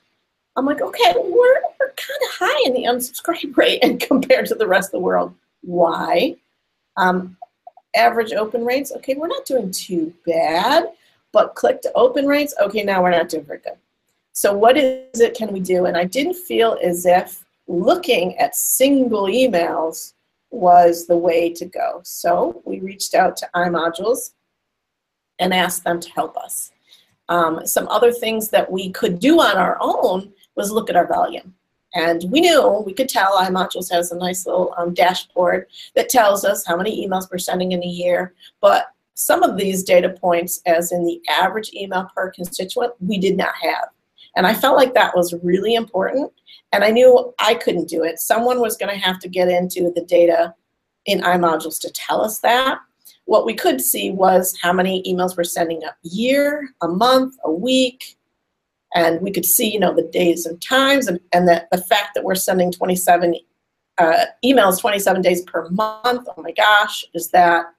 I'm 0.56 0.66
like, 0.66 0.82
okay, 0.82 1.14
we're, 1.16 1.62
we're 1.80 1.94
kind 1.96 2.20
of 2.24 2.32
high 2.32 2.64
in 2.66 2.74
the 2.74 2.86
unsubscribe 2.86 3.56
rate 3.58 3.84
and 3.84 4.00
compared 4.00 4.48
to 4.48 4.56
the 4.56 4.66
rest 4.66 4.88
of 4.88 4.94
the 4.94 5.06
world. 5.06 5.36
Why? 5.62 6.38
Um, 6.98 7.38
average 7.96 8.34
open 8.34 8.66
rates, 8.66 8.92
okay, 8.92 9.14
we're 9.14 9.28
not 9.28 9.46
doing 9.46 9.70
too 9.70 10.12
bad, 10.26 10.86
but 11.32 11.54
click 11.54 11.84
to 11.84 11.92
open 11.94 12.26
rates, 12.26 12.56
okay, 12.60 12.82
now 12.82 13.04
we're 13.04 13.12
not 13.12 13.30
doing 13.30 13.46
very 13.46 13.60
good. 13.60 13.78
So 14.32 14.52
what 14.52 14.78
is 14.78 15.20
it 15.20 15.36
can 15.36 15.54
we 15.54 15.60
do? 15.60 15.86
And 15.86 15.96
I 15.96 16.06
didn't 16.06 16.38
feel 16.38 16.76
as 16.84 17.06
if 17.06 17.46
looking 17.68 18.36
at 18.40 18.56
single 18.56 19.26
emails 19.26 20.14
was 20.50 21.06
the 21.06 21.18
way 21.18 21.54
to 21.54 21.66
go. 21.66 22.02
So 22.04 22.64
we 22.66 22.80
reached 22.80 23.14
out 23.14 23.38
to 23.38 23.50
iModules 23.54 24.32
and 25.44 25.54
asked 25.54 25.84
them 25.84 26.00
to 26.00 26.10
help 26.12 26.38
us. 26.38 26.72
Um, 27.30 27.68
some 27.68 27.88
other 27.90 28.12
things 28.12 28.50
that 28.50 28.72
we 28.72 28.92
could 28.92 29.20
do 29.20 29.42
on 29.42 29.58
our 29.58 29.78
own 29.82 30.32
was 30.56 30.72
look 30.72 30.90
at 30.90 30.96
our 30.96 31.08
volume. 31.08 31.54
And 31.96 32.24
we 32.32 32.42
knew, 32.42 32.82
we 32.86 32.94
could 32.94 33.10
tell 33.10 33.38
iModules 33.38 33.92
has 33.92 34.12
a 34.12 34.18
nice 34.18 34.48
little 34.48 34.74
um, 34.78 34.94
dashboard 34.94 35.68
that 35.96 36.10
tells 36.10 36.44
us 36.44 36.66
how 36.66 36.76
many 36.76 37.06
emails 37.06 37.30
we're 37.30 37.38
sending 37.38 37.74
in 37.74 37.84
a 37.84 37.88
year. 37.88 38.34
But 38.62 38.88
some 39.14 39.44
of 39.44 39.58
these 39.58 39.84
data 39.84 40.10
points, 40.10 40.62
as 40.66 40.92
in 40.92 41.06
the 41.06 41.22
average 41.30 41.72
email 41.74 42.10
per 42.16 42.32
constituent, 42.32 42.94
we 43.00 43.20
did 43.20 43.38
not 43.38 43.54
have. 43.62 43.90
And 44.36 44.48
I 44.48 44.56
felt 44.56 44.78
like 44.78 44.96
that 44.96 45.16
was 45.16 45.36
really 45.44 45.76
important. 45.76 46.32
And 46.72 46.84
I 46.84 46.90
knew 46.90 47.34
I 47.38 47.54
couldn't 47.54 47.90
do 47.90 48.04
it. 48.04 48.18
Someone 48.18 48.60
was 48.60 48.78
going 48.78 48.92
to 48.92 49.06
have 49.06 49.20
to 49.20 49.30
get 49.30 49.50
into 49.50 49.92
the 49.94 50.04
data 50.06 50.56
in 51.06 51.22
iModules 51.22 51.80
to 51.82 51.92
tell 51.92 52.22
us 52.22 52.40
that. 52.40 52.80
What 53.26 53.46
we 53.46 53.54
could 53.54 53.82
see 53.82 54.12
was 54.12 54.58
how 54.62 54.74
many 54.74 55.02
emails 55.04 55.38
we're 55.38 55.44
sending 55.44 55.84
a 55.84 55.96
year, 56.04 56.70
a 56.82 56.88
month, 56.88 57.36
a 57.44 57.52
week, 57.52 58.18
and 58.96 59.22
we 59.22 59.32
could 59.32 59.46
see, 59.46 59.72
you 59.72 59.80
know, 59.80 59.94
the 59.94 60.04
days 60.04 60.46
and 60.46 60.62
times, 60.62 61.08
and, 61.08 61.20
and 61.32 61.48
the, 61.48 61.66
the 61.72 61.82
fact 61.82 62.14
that 62.16 62.24
we're 62.24 62.36
sending 62.36 62.72
27 62.72 63.36
uh, 63.98 64.26
emails 64.44 64.80
27 64.80 65.22
days 65.22 65.42
per 65.44 65.70
month. 65.70 66.28
Oh 66.36 66.42
my 66.42 66.52
gosh, 66.52 67.06
is 67.14 67.30
that 67.30 67.74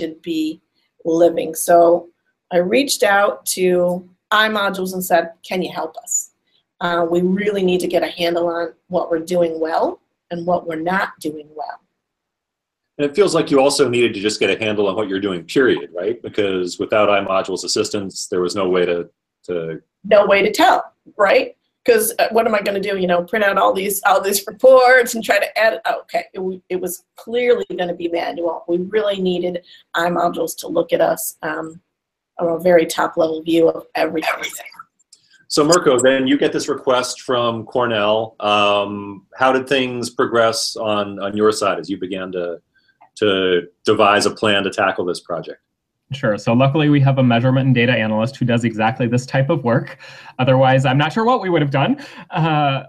should 0.00 0.20
be 0.22 0.60
living. 1.04 1.54
So 1.54 2.08
I 2.52 2.58
reached 2.58 3.02
out 3.02 3.44
to 3.46 4.08
iModules 4.32 4.92
and 4.92 5.04
said, 5.04 5.32
can 5.46 5.62
you 5.62 5.72
help 5.72 5.96
us? 5.96 6.30
Uh, 6.80 7.06
we 7.08 7.22
really 7.22 7.62
need 7.62 7.80
to 7.80 7.86
get 7.86 8.02
a 8.02 8.08
handle 8.08 8.48
on 8.48 8.74
what 8.88 9.10
we're 9.10 9.20
doing 9.20 9.60
well 9.60 10.00
and 10.30 10.46
what 10.46 10.66
we're 10.66 10.76
not 10.76 11.18
doing 11.20 11.48
well. 11.54 11.80
And 12.98 13.04
it 13.04 13.16
feels 13.16 13.34
like 13.34 13.50
you 13.50 13.60
also 13.60 13.88
needed 13.88 14.14
to 14.14 14.20
just 14.20 14.38
get 14.38 14.50
a 14.50 14.62
handle 14.62 14.86
on 14.88 14.94
what 14.94 15.08
you're 15.08 15.20
doing, 15.20 15.44
period, 15.44 15.90
right? 15.92 16.20
Because 16.22 16.78
without 16.78 17.08
iModules 17.08 17.64
assistance, 17.64 18.28
there 18.28 18.40
was 18.40 18.54
no 18.54 18.68
way 18.68 18.86
to 18.86 19.10
to 19.44 19.82
no 20.04 20.26
way 20.26 20.42
to 20.42 20.52
tell, 20.52 20.92
right? 21.16 21.56
Because 21.84 22.14
uh, 22.18 22.28
what 22.30 22.46
am 22.46 22.54
I 22.54 22.60
going 22.60 22.80
to 22.80 22.88
do? 22.88 22.96
You 22.96 23.06
know, 23.06 23.24
print 23.24 23.44
out 23.44 23.58
all 23.58 23.72
these 23.72 24.00
all 24.06 24.20
these 24.20 24.46
reports 24.46 25.14
and 25.14 25.24
try 25.24 25.40
to 25.40 25.58
edit. 25.58 25.80
Oh, 25.86 26.02
okay, 26.02 26.24
it, 26.32 26.62
it 26.68 26.80
was 26.80 27.04
clearly 27.16 27.64
going 27.68 27.88
to 27.88 27.94
be 27.94 28.08
manual. 28.08 28.64
We 28.68 28.78
really 28.78 29.20
needed 29.20 29.64
iModules 29.96 30.56
to 30.58 30.68
look 30.68 30.92
at 30.92 31.00
us 31.00 31.36
um, 31.42 31.80
on 32.38 32.48
a 32.48 32.58
very 32.60 32.86
top 32.86 33.16
level 33.16 33.42
view 33.42 33.68
of 33.68 33.86
everything. 33.96 34.44
So 35.48 35.64
Mirko, 35.64 36.00
then 36.00 36.26
you 36.26 36.38
get 36.38 36.52
this 36.52 36.68
request 36.68 37.20
from 37.20 37.64
Cornell. 37.64 38.34
Um, 38.40 39.26
how 39.36 39.52
did 39.52 39.68
things 39.68 40.10
progress 40.10 40.76
on 40.76 41.18
on 41.18 41.36
your 41.36 41.50
side 41.50 41.80
as 41.80 41.90
you 41.90 41.98
began 41.98 42.30
to 42.32 42.60
to 43.16 43.62
devise 43.84 44.26
a 44.26 44.30
plan 44.30 44.64
to 44.64 44.70
tackle 44.70 45.04
this 45.04 45.20
project? 45.20 45.60
Sure. 46.12 46.38
So 46.38 46.52
luckily 46.52 46.88
we 46.88 47.00
have 47.00 47.18
a 47.18 47.22
measurement 47.22 47.66
and 47.66 47.74
data 47.74 47.92
analyst 47.92 48.36
who 48.36 48.44
does 48.44 48.64
exactly 48.64 49.06
this 49.06 49.26
type 49.26 49.50
of 49.50 49.64
work. 49.64 49.98
Otherwise, 50.38 50.84
I'm 50.84 50.98
not 50.98 51.12
sure 51.12 51.24
what 51.24 51.40
we 51.40 51.48
would 51.48 51.62
have 51.62 51.70
done. 51.70 52.04
Uh, 52.30 52.84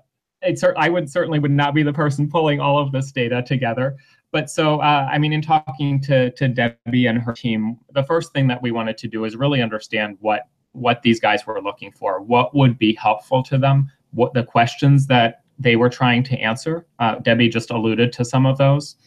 I 0.77 0.89
would 0.89 1.09
certainly 1.09 1.39
would 1.39 1.51
not 1.51 1.73
be 1.73 1.81
the 1.81 1.93
person 1.93 2.29
pulling 2.29 2.59
all 2.59 2.77
of 2.77 2.91
this 2.91 3.11
data 3.11 3.41
together. 3.41 3.95
But 4.31 4.49
so, 4.49 4.79
uh, 4.79 5.07
I 5.09 5.17
mean, 5.17 5.33
in 5.33 5.41
talking 5.41 6.01
to, 6.01 6.29
to 6.31 6.47
Debbie 6.47 7.07
and 7.07 7.19
her 7.19 7.33
team, 7.33 7.79
the 7.93 8.03
first 8.03 8.33
thing 8.33 8.47
that 8.47 8.61
we 8.61 8.71
wanted 8.71 8.97
to 8.99 9.07
do 9.07 9.25
is 9.25 9.35
really 9.35 9.61
understand 9.61 10.17
what 10.19 10.43
what 10.73 11.01
these 11.01 11.21
guys 11.21 11.47
were 11.47 11.61
looking 11.61 11.89
for, 11.89 12.21
what 12.21 12.53
would 12.53 12.77
be 12.77 12.93
helpful 12.95 13.41
to 13.41 13.57
them, 13.57 13.89
what 14.11 14.33
the 14.33 14.43
questions 14.43 15.07
that 15.07 15.43
they 15.57 15.77
were 15.77 15.89
trying 15.89 16.21
to 16.21 16.37
answer. 16.37 16.85
Uh, 16.99 17.15
Debbie 17.19 17.47
just 17.47 17.71
alluded 17.71 18.11
to 18.11 18.25
some 18.25 18.45
of 18.45 18.57
those, 18.57 18.97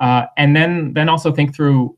uh, 0.00 0.26
and 0.36 0.56
then 0.56 0.92
then 0.94 1.08
also 1.08 1.30
think 1.30 1.54
through 1.54 1.96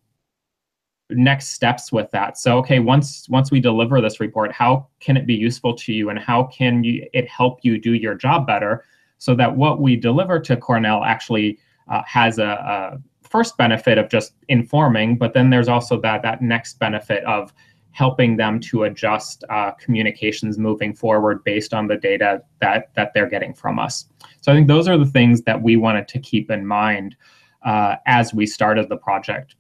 next 1.10 1.48
steps 1.48 1.92
with 1.92 2.10
that. 2.10 2.38
So 2.38 2.58
okay 2.58 2.78
once 2.78 3.28
once 3.28 3.50
we 3.50 3.60
deliver 3.60 4.00
this 4.00 4.20
report 4.20 4.52
how 4.52 4.88
can 5.00 5.16
it 5.16 5.26
be 5.26 5.34
useful 5.34 5.74
to 5.76 5.92
you 5.92 6.10
and 6.10 6.18
how 6.18 6.44
can 6.44 6.84
you, 6.84 7.06
it 7.12 7.28
help 7.28 7.60
you 7.62 7.78
do 7.78 7.94
your 7.94 8.14
job 8.14 8.46
better 8.46 8.84
so 9.18 9.34
that 9.36 9.56
what 9.56 9.80
we 9.80 9.96
deliver 9.96 10.40
to 10.40 10.56
cornell 10.56 11.04
actually 11.04 11.58
uh, 11.88 12.02
has 12.06 12.38
a, 12.38 12.44
a, 12.44 12.98
first 13.28 13.56
benefit 13.56 13.96
of 13.96 14.10
just 14.10 14.34
informing 14.48 15.16
but 15.16 15.32
then 15.32 15.48
there's 15.48 15.68
also 15.68 15.98
that 15.98 16.20
that 16.20 16.42
next 16.42 16.78
benefit 16.78 17.24
of 17.24 17.54
helping 17.92 18.36
them 18.36 18.58
to 18.58 18.84
adjust 18.84 19.44
uh, 19.48 19.70
communications 19.72 20.58
moving 20.58 20.94
forward 20.94 21.42
based 21.44 21.72
on 21.72 21.86
the 21.86 21.96
data 21.96 22.42
that 22.60 22.90
that 22.94 23.12
they're 23.14 23.28
getting 23.28 23.54
from 23.54 23.78
us. 23.78 24.06
So 24.40 24.52
i 24.52 24.54
think 24.54 24.66
those 24.66 24.88
are 24.88 24.98
the 24.98 25.06
things 25.06 25.42
that 25.42 25.62
we 25.62 25.76
wanted 25.76 26.08
to 26.08 26.18
keep 26.18 26.50
in 26.50 26.66
mind 26.66 27.16
uh, 27.64 27.96
as 28.06 28.34
we 28.34 28.46
started 28.46 28.88
the 28.88 28.96
project 28.96 29.56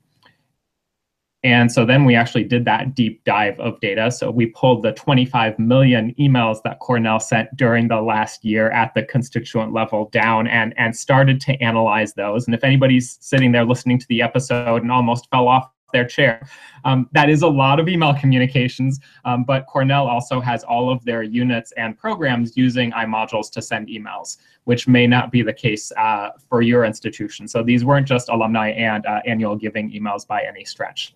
and 1.44 1.72
so 1.72 1.84
then 1.84 2.04
we 2.04 2.14
actually 2.14 2.44
did 2.44 2.64
that 2.66 2.94
deep 2.94 3.24
dive 3.24 3.58
of 3.58 3.80
data. 3.80 4.12
So 4.12 4.30
we 4.30 4.46
pulled 4.46 4.84
the 4.84 4.92
25 4.92 5.58
million 5.58 6.14
emails 6.14 6.62
that 6.62 6.78
Cornell 6.78 7.18
sent 7.18 7.54
during 7.56 7.88
the 7.88 8.00
last 8.00 8.44
year 8.44 8.70
at 8.70 8.94
the 8.94 9.02
constituent 9.02 9.72
level 9.72 10.08
down 10.10 10.46
and, 10.46 10.72
and 10.76 10.96
started 10.96 11.40
to 11.42 11.60
analyze 11.60 12.14
those. 12.14 12.46
And 12.46 12.54
if 12.54 12.62
anybody's 12.62 13.18
sitting 13.20 13.50
there 13.50 13.64
listening 13.64 13.98
to 13.98 14.06
the 14.08 14.22
episode 14.22 14.82
and 14.82 14.92
almost 14.92 15.28
fell 15.30 15.48
off 15.48 15.71
their 15.92 16.04
chair, 16.04 16.46
um, 16.84 17.08
that 17.12 17.28
is 17.30 17.42
a 17.42 17.48
lot 17.48 17.78
of 17.78 17.88
email 17.88 18.14
communications. 18.14 19.00
Um, 19.24 19.44
but 19.44 19.66
Cornell 19.66 20.06
also 20.06 20.40
has 20.40 20.64
all 20.64 20.90
of 20.90 21.04
their 21.04 21.22
units 21.22 21.72
and 21.72 21.96
programs 21.96 22.56
using 22.56 22.90
iModules 22.92 23.50
to 23.52 23.62
send 23.62 23.88
emails, 23.88 24.38
which 24.64 24.88
may 24.88 25.06
not 25.06 25.30
be 25.30 25.42
the 25.42 25.52
case 25.52 25.92
uh, 25.92 26.30
for 26.48 26.62
your 26.62 26.84
institution. 26.84 27.46
So 27.46 27.62
these 27.62 27.84
weren't 27.84 28.06
just 28.06 28.28
alumni 28.28 28.70
and 28.70 29.04
uh, 29.06 29.20
annual 29.26 29.56
giving 29.56 29.90
emails 29.92 30.26
by 30.26 30.42
any 30.42 30.64
stretch 30.64 31.14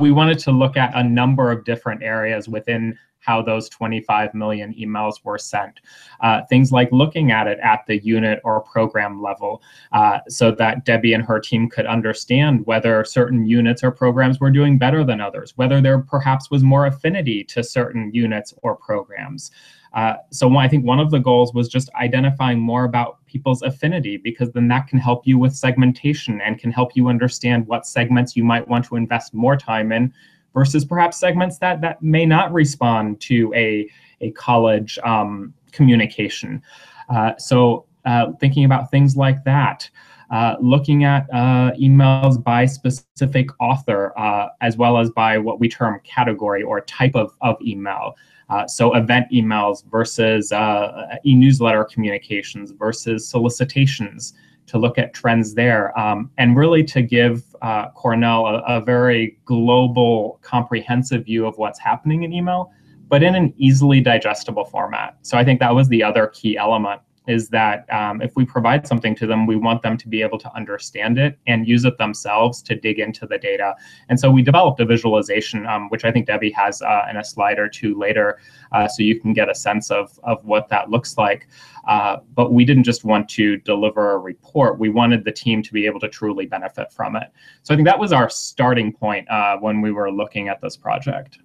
we 0.00 0.12
wanted 0.12 0.38
to 0.38 0.52
look 0.52 0.76
at 0.76 0.94
a 0.94 1.02
number 1.02 1.50
of 1.50 1.64
different 1.64 2.04
areas 2.04 2.48
within 2.48 2.96
how 3.28 3.42
those 3.42 3.68
25 3.68 4.32
million 4.32 4.72
emails 4.72 5.22
were 5.22 5.36
sent. 5.36 5.80
Uh, 6.20 6.40
things 6.48 6.72
like 6.72 6.88
looking 6.92 7.30
at 7.30 7.46
it 7.46 7.58
at 7.62 7.84
the 7.86 7.98
unit 7.98 8.40
or 8.42 8.62
program 8.62 9.22
level 9.22 9.62
uh, 9.92 10.20
so 10.28 10.50
that 10.50 10.86
Debbie 10.86 11.12
and 11.12 11.22
her 11.22 11.38
team 11.38 11.68
could 11.68 11.84
understand 11.84 12.64
whether 12.64 13.04
certain 13.04 13.44
units 13.44 13.84
or 13.84 13.90
programs 13.90 14.40
were 14.40 14.50
doing 14.50 14.78
better 14.78 15.04
than 15.04 15.20
others, 15.20 15.52
whether 15.56 15.82
there 15.82 15.98
perhaps 15.98 16.50
was 16.50 16.62
more 16.62 16.86
affinity 16.86 17.44
to 17.44 17.62
certain 17.62 18.10
units 18.14 18.54
or 18.62 18.74
programs. 18.74 19.50
Uh, 19.92 20.14
so 20.30 20.56
I 20.56 20.68
think 20.68 20.86
one 20.86 21.00
of 21.00 21.10
the 21.10 21.18
goals 21.18 21.52
was 21.52 21.68
just 21.68 21.90
identifying 21.94 22.58
more 22.58 22.84
about 22.84 23.24
people's 23.26 23.62
affinity 23.62 24.16
because 24.16 24.50
then 24.52 24.68
that 24.68 24.86
can 24.86 24.98
help 24.98 25.26
you 25.26 25.38
with 25.38 25.54
segmentation 25.54 26.40
and 26.40 26.58
can 26.58 26.70
help 26.70 26.96
you 26.96 27.08
understand 27.08 27.66
what 27.66 27.86
segments 27.86 28.36
you 28.36 28.44
might 28.44 28.66
want 28.68 28.86
to 28.86 28.96
invest 28.96 29.34
more 29.34 29.56
time 29.56 29.92
in 29.92 30.12
versus 30.54 30.84
perhaps 30.84 31.18
segments 31.18 31.58
that 31.58 31.80
that 31.80 32.02
may 32.02 32.26
not 32.26 32.52
respond 32.52 33.20
to 33.20 33.52
a, 33.54 33.88
a 34.20 34.30
college 34.32 34.98
um, 35.04 35.54
communication. 35.72 36.62
Uh, 37.08 37.36
so 37.38 37.86
uh, 38.04 38.32
thinking 38.40 38.64
about 38.64 38.90
things 38.90 39.16
like 39.16 39.42
that. 39.44 39.88
Uh, 40.30 40.56
looking 40.60 41.04
at 41.04 41.26
uh, 41.32 41.72
emails 41.80 42.42
by 42.42 42.66
specific 42.66 43.48
author 43.60 44.12
uh, 44.18 44.48
as 44.60 44.76
well 44.76 44.98
as 44.98 45.10
by 45.10 45.38
what 45.38 45.58
we 45.58 45.68
term 45.70 45.98
category 46.04 46.62
or 46.62 46.82
type 46.82 47.14
of, 47.14 47.34
of 47.40 47.56
email. 47.62 48.14
Uh, 48.50 48.66
so 48.66 48.94
event 48.94 49.26
emails 49.32 49.84
versus 49.90 50.52
uh, 50.52 51.16
e-newsletter 51.24 51.84
communications 51.84 52.72
versus 52.72 53.26
solicitations 53.26 54.34
to 54.68 54.78
look 54.78 54.98
at 54.98 55.14
trends 55.14 55.54
there 55.54 55.98
um, 55.98 56.30
and 56.38 56.56
really 56.56 56.84
to 56.84 57.02
give 57.02 57.56
uh, 57.62 57.90
Cornell 57.90 58.46
a, 58.46 58.58
a, 58.66 58.80
very 58.80 59.38
global, 59.44 60.38
comprehensive 60.42 61.24
view 61.24 61.46
of 61.46 61.58
what's 61.58 61.78
happening 61.78 62.22
in 62.22 62.32
email, 62.32 62.70
but 63.08 63.22
in 63.22 63.34
an 63.34 63.52
easily 63.56 64.00
digestible 64.00 64.64
format. 64.64 65.16
So 65.22 65.36
I 65.36 65.44
think 65.44 65.58
that 65.60 65.74
was 65.74 65.88
the 65.88 66.02
other 66.02 66.28
key 66.28 66.56
element 66.56 67.00
is 67.28 67.48
that 67.50 67.84
um, 67.92 68.20
if 68.22 68.34
we 68.34 68.44
provide 68.44 68.86
something 68.86 69.14
to 69.14 69.26
them, 69.26 69.46
we 69.46 69.54
want 69.54 69.82
them 69.82 69.96
to 69.98 70.08
be 70.08 70.22
able 70.22 70.38
to 70.38 70.52
understand 70.56 71.18
it 71.18 71.38
and 71.46 71.68
use 71.68 71.84
it 71.84 71.98
themselves 71.98 72.62
to 72.62 72.74
dig 72.74 72.98
into 72.98 73.26
the 73.26 73.38
data. 73.38 73.74
And 74.08 74.18
so 74.18 74.30
we 74.30 74.42
developed 74.42 74.80
a 74.80 74.86
visualization, 74.86 75.66
um, 75.66 75.88
which 75.90 76.04
I 76.04 76.10
think 76.10 76.26
Debbie 76.26 76.50
has 76.52 76.80
uh, 76.82 77.02
in 77.10 77.18
a 77.18 77.24
slide 77.24 77.58
or 77.58 77.68
two 77.68 77.96
later, 77.96 78.40
uh, 78.72 78.88
so 78.88 79.02
you 79.02 79.20
can 79.20 79.34
get 79.34 79.50
a 79.50 79.54
sense 79.54 79.90
of, 79.90 80.18
of 80.24 80.44
what 80.44 80.68
that 80.70 80.90
looks 80.90 81.18
like. 81.18 81.46
Uh, 81.86 82.16
but 82.34 82.52
we 82.52 82.64
didn't 82.64 82.84
just 82.84 83.04
want 83.04 83.28
to 83.30 83.58
deliver 83.58 84.12
a 84.12 84.18
report, 84.18 84.78
we 84.78 84.88
wanted 84.88 85.24
the 85.24 85.32
team 85.32 85.62
to 85.62 85.72
be 85.72 85.86
able 85.86 86.00
to 86.00 86.08
truly 86.08 86.46
benefit 86.46 86.92
from 86.92 87.14
it. 87.14 87.28
So 87.62 87.72
I 87.72 87.76
think 87.76 87.86
that 87.86 87.98
was 87.98 88.12
our 88.12 88.28
starting 88.28 88.92
point 88.92 89.30
uh, 89.30 89.56
when 89.58 89.80
we 89.80 89.92
were 89.92 90.10
looking 90.10 90.48
at 90.48 90.60
this 90.60 90.76
project. 90.76 91.38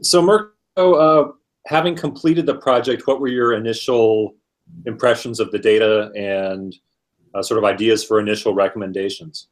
So 0.00 0.22
Mirko, 0.22 0.94
uh, 0.94 1.32
having 1.66 1.94
completed 1.94 2.46
the 2.46 2.54
project, 2.56 3.06
what 3.06 3.20
were 3.20 3.28
your 3.28 3.52
initial 3.52 4.34
impressions 4.86 5.40
of 5.40 5.50
the 5.50 5.58
data 5.58 6.10
and 6.16 6.74
uh, 7.34 7.42
sort 7.42 7.58
of 7.58 7.64
ideas 7.64 8.04
for 8.04 8.20
initial 8.20 8.54
recommendations? 8.54 9.48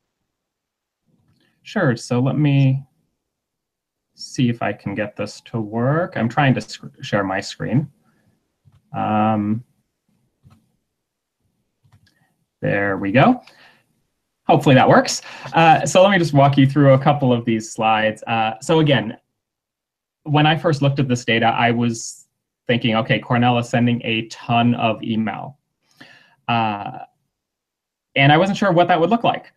Sure. 1.62 1.96
So 1.96 2.20
let 2.20 2.38
me 2.38 2.82
see 4.14 4.48
if 4.48 4.62
I 4.62 4.72
can 4.72 4.94
get 4.94 5.16
this 5.16 5.40
to 5.46 5.60
work. 5.60 6.14
I'm 6.16 6.28
trying 6.28 6.54
to 6.54 6.90
share 7.00 7.24
my 7.24 7.40
screen. 7.40 7.88
Um, 8.96 9.64
there 12.60 12.98
we 12.98 13.12
go. 13.12 13.42
Hopefully 14.46 14.74
that 14.74 14.88
works. 14.88 15.22
Uh, 15.52 15.86
so 15.86 16.02
let 16.02 16.10
me 16.10 16.18
just 16.18 16.32
walk 16.32 16.58
you 16.58 16.66
through 16.66 16.92
a 16.92 16.98
couple 16.98 17.32
of 17.32 17.44
these 17.44 17.70
slides. 17.70 18.22
Uh, 18.26 18.58
so 18.60 18.80
again, 18.80 19.16
when 20.24 20.46
I 20.46 20.56
first 20.56 20.82
looked 20.82 20.98
at 20.98 21.08
this 21.08 21.24
data, 21.24 21.46
I 21.46 21.70
was 21.70 22.19
thinking, 22.70 22.94
okay, 22.94 23.18
Cornell 23.18 23.58
is 23.58 23.68
sending 23.68 24.00
a 24.04 24.28
ton 24.28 24.76
of 24.76 25.02
email. 25.02 25.58
Uh, 26.46 26.98
and 28.14 28.30
I 28.30 28.36
wasn't 28.36 28.58
sure 28.58 28.70
what 28.70 28.86
that 28.86 29.00
would 29.00 29.10
look 29.10 29.24
like. 29.24 29.52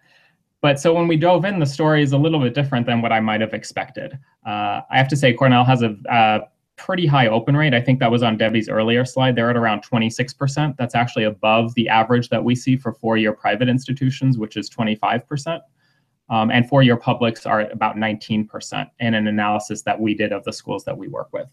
But 0.64 0.80
so 0.80 0.95
when 0.95 1.07
we 1.07 1.16
dove 1.16 1.45
in, 1.45 1.59
the 1.59 1.66
story 1.68 2.01
is 2.01 2.14
a 2.14 2.18
little 2.18 2.39
bit 2.39 2.55
different 2.55 2.88
than 2.88 3.03
what 3.03 3.11
I 3.11 3.20
might 3.20 3.39
have 3.39 3.53
expected. 3.53 4.18
Uh, 4.47 4.82
I 4.89 4.97
have 4.97 5.07
to 5.09 5.16
say, 5.16 5.32
Cornell 5.32 5.64
has 5.64 5.84
a, 5.84 6.41
pretty 6.76 7.05
high 7.05 7.28
open 7.28 7.55
rate. 7.55 7.76
I 7.76 7.80
think 7.80 7.99
that 7.99 8.09
was 8.09 8.24
on 8.24 8.36
Debbie's 8.36 8.68
earlier 8.68 9.05
slide. 9.05 9.36
They're 9.36 9.51
at 9.51 9.55
around 9.55 9.84
26%. 9.88 10.76
That's 10.76 10.95
actually 10.95 11.26
above 11.26 11.72
the 11.76 11.88
average 11.88 12.30
that 12.30 12.43
we 12.43 12.55
see 12.55 12.76
for 12.76 12.93
four-year 12.93 13.34
private 13.34 13.70
institutions, 13.70 14.39
which 14.39 14.57
is 14.57 14.72
25%. 14.72 15.61
Um, 16.32 16.49
and 16.49 16.68
four-year 16.68 16.97
publics 16.97 17.45
are 17.45 17.61
at 17.61 17.72
about 17.72 17.95
19% 17.95 18.89
in 18.99 19.14
an 19.14 19.28
analysis 19.28 19.84
that 19.84 19.99
we 19.99 20.16
did 20.16 20.34
of 20.34 20.43
the 20.45 20.51
schools 20.51 20.84
that 20.86 20.97
we 20.97 21.07
work 21.07 21.32
with. 21.32 21.47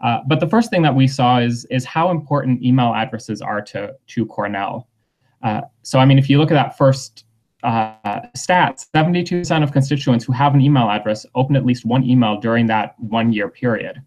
Uh, 0.00 0.20
but 0.26 0.40
the 0.40 0.46
first 0.46 0.70
thing 0.70 0.82
that 0.82 0.94
we 0.94 1.06
saw 1.06 1.38
is, 1.38 1.66
is 1.66 1.84
how 1.84 2.10
important 2.10 2.62
email 2.62 2.94
addresses 2.94 3.42
are 3.42 3.60
to, 3.60 3.94
to 4.06 4.26
Cornell. 4.26 4.88
Uh, 5.42 5.62
so, 5.82 5.98
I 5.98 6.04
mean, 6.04 6.18
if 6.18 6.30
you 6.30 6.38
look 6.38 6.50
at 6.50 6.54
that 6.54 6.76
first 6.76 7.24
uh, 7.62 8.20
stat, 8.34 8.84
72% 8.94 9.62
of 9.62 9.72
constituents 9.72 10.24
who 10.24 10.32
have 10.32 10.54
an 10.54 10.60
email 10.60 10.88
address 10.88 11.26
open 11.34 11.56
at 11.56 11.66
least 11.66 11.84
one 11.84 12.04
email 12.04 12.40
during 12.40 12.66
that 12.66 12.94
one 12.98 13.32
year 13.32 13.48
period. 13.48 14.00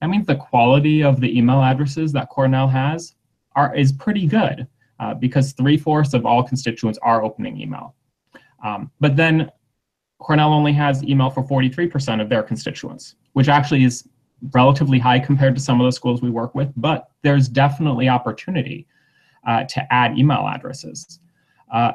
That 0.00 0.10
means 0.10 0.26
the 0.26 0.36
quality 0.36 1.02
of 1.02 1.20
the 1.20 1.36
email 1.36 1.62
addresses 1.62 2.12
that 2.12 2.28
Cornell 2.28 2.68
has 2.68 3.14
are, 3.56 3.74
is 3.74 3.92
pretty 3.92 4.26
good 4.26 4.66
uh, 5.00 5.14
because 5.14 5.52
three-fourths 5.52 6.14
of 6.14 6.26
all 6.26 6.42
constituents 6.42 6.98
are 7.02 7.24
opening 7.24 7.60
email. 7.60 7.94
Um, 8.62 8.90
but 9.00 9.16
then 9.16 9.50
Cornell 10.18 10.52
only 10.52 10.72
has 10.72 11.02
email 11.04 11.30
for 11.30 11.42
43% 11.42 12.20
of 12.20 12.28
their 12.28 12.42
constituents, 12.42 13.14
which 13.32 13.48
actually 13.48 13.84
is 13.84 14.08
relatively 14.52 14.98
high 14.98 15.18
compared 15.18 15.54
to 15.54 15.60
some 15.60 15.80
of 15.80 15.84
the 15.84 15.92
schools 15.92 16.22
we 16.22 16.30
work 16.30 16.54
with, 16.54 16.72
but 16.76 17.10
there's 17.22 17.48
definitely 17.48 18.08
opportunity 18.08 18.86
uh, 19.46 19.64
to 19.64 19.92
add 19.92 20.18
email 20.18 20.46
addresses. 20.46 21.20
Uh, 21.72 21.92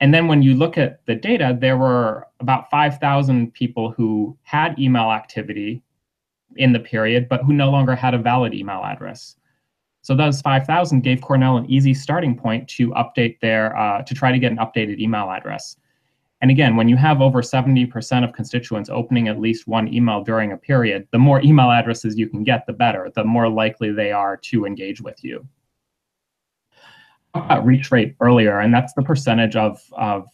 and 0.00 0.12
then 0.12 0.26
when 0.26 0.42
you 0.42 0.54
look 0.54 0.76
at 0.76 1.04
the 1.06 1.14
data, 1.14 1.56
there 1.58 1.76
were 1.76 2.26
about 2.40 2.68
5,000 2.70 3.52
people 3.54 3.90
who 3.90 4.36
had 4.42 4.78
email 4.78 5.10
activity 5.10 5.82
in 6.56 6.72
the 6.72 6.80
period, 6.80 7.28
but 7.28 7.42
who 7.44 7.52
no 7.52 7.70
longer 7.70 7.94
had 7.94 8.14
a 8.14 8.18
valid 8.18 8.52
email 8.52 8.82
address. 8.84 9.36
So 10.02 10.14
those 10.14 10.40
5,000 10.40 11.00
gave 11.00 11.20
Cornell 11.20 11.56
an 11.56 11.68
easy 11.70 11.94
starting 11.94 12.36
point 12.36 12.68
to 12.68 12.90
update 12.90 13.40
their, 13.40 13.76
uh, 13.76 14.02
to 14.02 14.14
try 14.14 14.32
to 14.32 14.38
get 14.38 14.52
an 14.52 14.58
updated 14.58 15.00
email 15.00 15.30
address. 15.30 15.76
And 16.40 16.50
again, 16.50 16.76
when 16.76 16.88
you 16.88 16.96
have 16.96 17.22
over 17.22 17.40
70% 17.40 18.24
of 18.24 18.32
constituents 18.34 18.90
opening 18.90 19.28
at 19.28 19.40
least 19.40 19.66
one 19.66 19.92
email 19.92 20.22
during 20.22 20.52
a 20.52 20.56
period, 20.56 21.08
the 21.10 21.18
more 21.18 21.40
email 21.42 21.70
addresses 21.70 22.18
you 22.18 22.28
can 22.28 22.44
get, 22.44 22.66
the 22.66 22.74
better, 22.74 23.10
the 23.14 23.24
more 23.24 23.48
likely 23.48 23.90
they 23.90 24.12
are 24.12 24.36
to 24.36 24.66
engage 24.66 25.00
with 25.00 25.24
you. 25.24 25.46
About 27.34 27.64
reach 27.64 27.90
rate 27.90 28.16
earlier, 28.20 28.60
and 28.60 28.72
that's 28.72 28.92
the 28.94 29.02
percentage 29.02 29.56
of, 29.56 29.82
of 29.92 30.26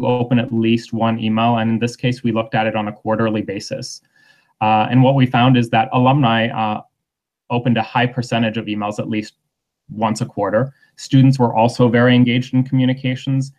open 0.00 0.38
at 0.38 0.52
least 0.52 0.92
one 0.92 1.18
email. 1.18 1.56
And 1.56 1.70
in 1.70 1.78
this 1.78 1.96
case, 1.96 2.22
we 2.22 2.32
looked 2.32 2.54
at 2.54 2.66
it 2.66 2.76
on 2.76 2.88
a 2.88 2.92
quarterly 2.92 3.42
basis. 3.42 4.02
Uh, 4.60 4.86
and 4.90 5.02
what 5.02 5.14
we 5.14 5.26
found 5.26 5.56
is 5.56 5.70
that 5.70 5.88
alumni 5.92 6.48
uh, 6.48 6.82
opened 7.50 7.78
a 7.78 7.82
high 7.82 8.06
percentage 8.06 8.56
of 8.58 8.66
emails 8.66 8.98
at 8.98 9.08
least 9.08 9.34
once 9.90 10.20
a 10.20 10.26
quarter. 10.26 10.72
Students 10.96 11.38
were 11.38 11.54
also 11.54 11.88
very 11.88 12.14
engaged 12.14 12.54
in 12.54 12.64
communications 12.64 13.52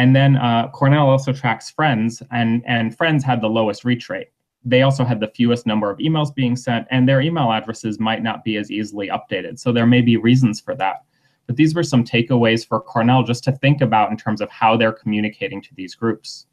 and 0.00 0.16
then 0.16 0.38
uh, 0.38 0.70
Cornell 0.70 1.10
also 1.10 1.30
tracks 1.30 1.68
friends, 1.68 2.22
and, 2.30 2.62
and 2.66 2.96
friends 2.96 3.22
had 3.22 3.42
the 3.42 3.50
lowest 3.50 3.84
reach 3.84 4.08
rate. 4.08 4.28
They 4.64 4.80
also 4.80 5.04
had 5.04 5.20
the 5.20 5.28
fewest 5.28 5.66
number 5.66 5.90
of 5.90 5.98
emails 5.98 6.34
being 6.34 6.56
sent, 6.56 6.86
and 6.90 7.06
their 7.06 7.20
email 7.20 7.52
addresses 7.52 8.00
might 8.00 8.22
not 8.22 8.42
be 8.42 8.56
as 8.56 8.70
easily 8.70 9.08
updated. 9.08 9.58
So 9.58 9.72
there 9.72 9.84
may 9.84 10.00
be 10.00 10.16
reasons 10.16 10.58
for 10.58 10.74
that. 10.76 11.04
But 11.46 11.56
these 11.56 11.74
were 11.74 11.82
some 11.82 12.02
takeaways 12.02 12.66
for 12.66 12.80
Cornell 12.80 13.24
just 13.24 13.44
to 13.44 13.52
think 13.52 13.82
about 13.82 14.10
in 14.10 14.16
terms 14.16 14.40
of 14.40 14.48
how 14.48 14.74
they're 14.74 14.90
communicating 14.90 15.60
to 15.60 15.74
these 15.74 15.94
groups. 15.94 16.46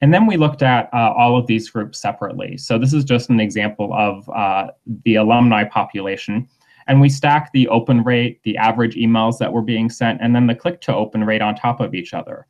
And 0.00 0.14
then 0.14 0.24
we 0.24 0.36
looked 0.36 0.62
at 0.62 0.88
uh, 0.94 1.14
all 1.16 1.36
of 1.36 1.48
these 1.48 1.68
groups 1.68 1.98
separately. 1.98 2.58
So 2.58 2.78
this 2.78 2.92
is 2.92 3.02
just 3.02 3.28
an 3.28 3.40
example 3.40 3.92
of 3.92 4.30
uh, 4.30 4.68
the 5.02 5.16
alumni 5.16 5.64
population. 5.64 6.48
And 6.88 7.00
we 7.00 7.08
stack 7.08 7.52
the 7.52 7.68
open 7.68 8.04
rate, 8.04 8.40
the 8.44 8.56
average 8.56 8.94
emails 8.94 9.38
that 9.38 9.52
were 9.52 9.62
being 9.62 9.90
sent, 9.90 10.20
and 10.20 10.34
then 10.34 10.46
the 10.46 10.54
click 10.54 10.80
to 10.82 10.94
open 10.94 11.24
rate 11.24 11.42
on 11.42 11.54
top 11.54 11.80
of 11.80 11.94
each 11.94 12.14
other. 12.14 12.46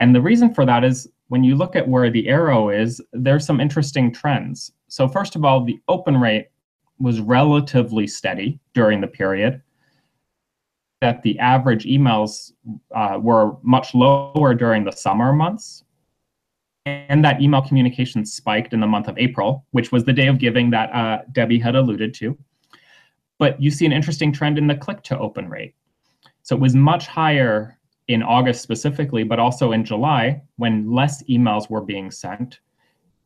And 0.00 0.14
the 0.14 0.22
reason 0.22 0.54
for 0.54 0.64
that 0.66 0.84
is 0.84 1.08
when 1.28 1.42
you 1.42 1.56
look 1.56 1.74
at 1.74 1.88
where 1.88 2.10
the 2.10 2.28
arrow 2.28 2.68
is, 2.68 3.00
there's 3.12 3.46
some 3.46 3.60
interesting 3.60 4.12
trends. 4.12 4.72
So 4.88 5.08
first 5.08 5.34
of 5.34 5.44
all, 5.44 5.64
the 5.64 5.80
open 5.88 6.20
rate 6.20 6.48
was 6.98 7.20
relatively 7.20 8.06
steady 8.06 8.60
during 8.74 9.00
the 9.00 9.06
period. 9.06 9.60
That 11.00 11.22
the 11.22 11.38
average 11.38 11.84
emails 11.84 12.52
uh, 12.94 13.18
were 13.20 13.56
much 13.62 13.94
lower 13.94 14.54
during 14.54 14.84
the 14.84 14.92
summer 14.92 15.32
months. 15.32 15.84
And 16.86 17.24
that 17.24 17.40
email 17.40 17.62
communication 17.62 18.24
spiked 18.24 18.72
in 18.72 18.80
the 18.80 18.86
month 18.86 19.08
of 19.08 19.18
April, 19.18 19.64
which 19.72 19.90
was 19.90 20.04
the 20.04 20.12
day 20.12 20.28
of 20.28 20.38
giving 20.38 20.70
that 20.70 20.94
uh, 20.94 21.22
Debbie 21.32 21.58
had 21.58 21.74
alluded 21.74 22.14
to. 22.14 22.38
But 23.44 23.60
you 23.60 23.70
see 23.70 23.84
an 23.84 23.92
interesting 23.92 24.32
trend 24.32 24.56
in 24.56 24.66
the 24.68 24.74
click 24.74 25.02
to 25.02 25.18
open 25.18 25.50
rate. 25.50 25.74
So 26.44 26.56
it 26.56 26.62
was 26.62 26.74
much 26.74 27.06
higher 27.06 27.78
in 28.08 28.22
August 28.22 28.62
specifically, 28.62 29.22
but 29.22 29.38
also 29.38 29.72
in 29.72 29.84
July 29.84 30.40
when 30.56 30.90
less 30.90 31.22
emails 31.24 31.68
were 31.68 31.82
being 31.82 32.10
sent. 32.10 32.60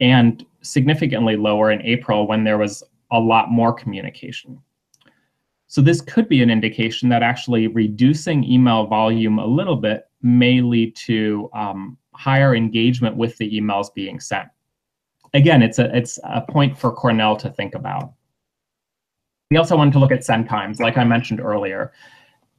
and 0.01 0.45
significantly 0.63 1.37
lower 1.37 1.71
in 1.71 1.83
April 1.83 2.27
when 2.27 2.45
there 2.45 2.59
was 2.59 2.83
a 3.11 3.19
lot 3.19 3.51
more 3.51 3.73
communication. 3.73 4.61
So 5.67 5.83
this 5.83 6.01
could 6.01 6.29
be 6.29 6.43
an 6.43 6.51
indication 6.51 7.09
that 7.11 7.23
actually 7.23 7.67
reducing 7.69 8.43
email 8.45 8.87
volume 8.87 9.39
a 9.39 9.47
little 9.47 9.77
bit 9.77 10.05
may 10.23 10.61
lead 10.61 10.97
to 10.97 11.51
um, 11.53 11.97
higher 12.13 12.55
engagement 12.55 13.17
with 13.17 13.37
the 13.37 13.51
emails 13.51 13.93
being 13.95 14.19
sent. 14.19 14.49
Again, 15.35 15.63
it's 15.63 15.79
a, 15.79 15.95
it's 15.95 16.19
a 16.25 16.41
point 16.41 16.77
for 16.77 16.91
Cornell 16.91 17.37
to 17.37 17.51
think 17.51 17.75
about. 17.75 18.15
We 19.51 19.57
also 19.57 19.77
wanted 19.77 19.93
to 19.93 19.99
look 19.99 20.13
at 20.13 20.25
send 20.25 20.49
times, 20.49 20.79
like 20.79 20.99
I 20.99 21.05
mentioned 21.05 21.41
earlier. 21.41 21.93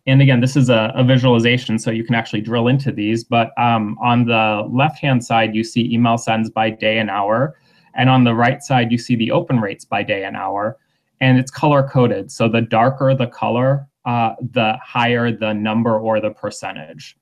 And 0.07 0.21
again, 0.21 0.41
this 0.41 0.55
is 0.55 0.69
a, 0.69 0.91
a 0.95 1.03
visualization, 1.03 1.77
so 1.77 1.91
you 1.91 2.03
can 2.03 2.15
actually 2.15 2.41
drill 2.41 2.67
into 2.67 2.91
these. 2.91 3.23
But 3.23 3.51
um, 3.59 3.97
on 4.01 4.25
the 4.25 4.67
left-hand 4.71 5.23
side, 5.23 5.53
you 5.53 5.63
see 5.63 5.93
email 5.93 6.17
sends 6.17 6.49
by 6.49 6.71
day 6.71 6.97
and 6.97 7.09
hour. 7.09 7.55
And 7.95 8.09
on 8.09 8.23
the 8.23 8.33
right 8.33 8.63
side, 8.63 8.91
you 8.91 8.97
see 8.97 9.15
the 9.15 9.31
open 9.31 9.59
rates 9.59 9.85
by 9.85 10.03
day 10.03 10.23
and 10.23 10.35
hour 10.35 10.77
and 11.21 11.37
it's 11.37 11.51
color 11.51 11.87
coded. 11.87 12.31
So 12.31 12.47
the 12.47 12.61
darker 12.61 13.13
the 13.13 13.27
color, 13.27 13.87
uh, 14.05 14.35
the 14.51 14.77
higher 14.83 15.31
the 15.31 15.53
number 15.53 15.99
or 15.99 16.19
the 16.19 16.31
percentage. 16.31 17.17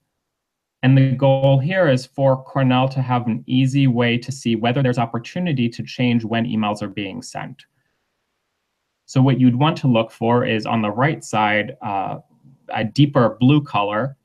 And 0.83 0.97
the 0.97 1.11
goal 1.11 1.59
here 1.59 1.89
is 1.89 2.05
for 2.05 2.43
Cornell 2.43 2.87
to 2.89 3.01
have 3.01 3.25
an 3.25 3.43
easy 3.47 3.87
way 3.87 4.17
to 4.19 4.31
see 4.31 4.55
whether 4.55 4.83
there's 4.83 4.99
opportunity 4.99 5.67
to 5.69 5.83
change 5.83 6.23
when 6.23 6.45
emails 6.45 6.81
are 6.81 6.87
being 6.87 7.21
sent. 7.21 7.65
So 9.07 9.21
what 9.21 9.39
you'd 9.39 9.55
want 9.55 9.77
to 9.77 9.87
look 9.87 10.11
for 10.11 10.45
is 10.45 10.65
on 10.65 10.81
the 10.81 10.91
right 10.91 11.23
side, 11.23 11.77
uh, 11.81 12.17
a 12.69 12.83
deeper 12.83 13.37
blue 13.39 13.63
color 13.63 14.17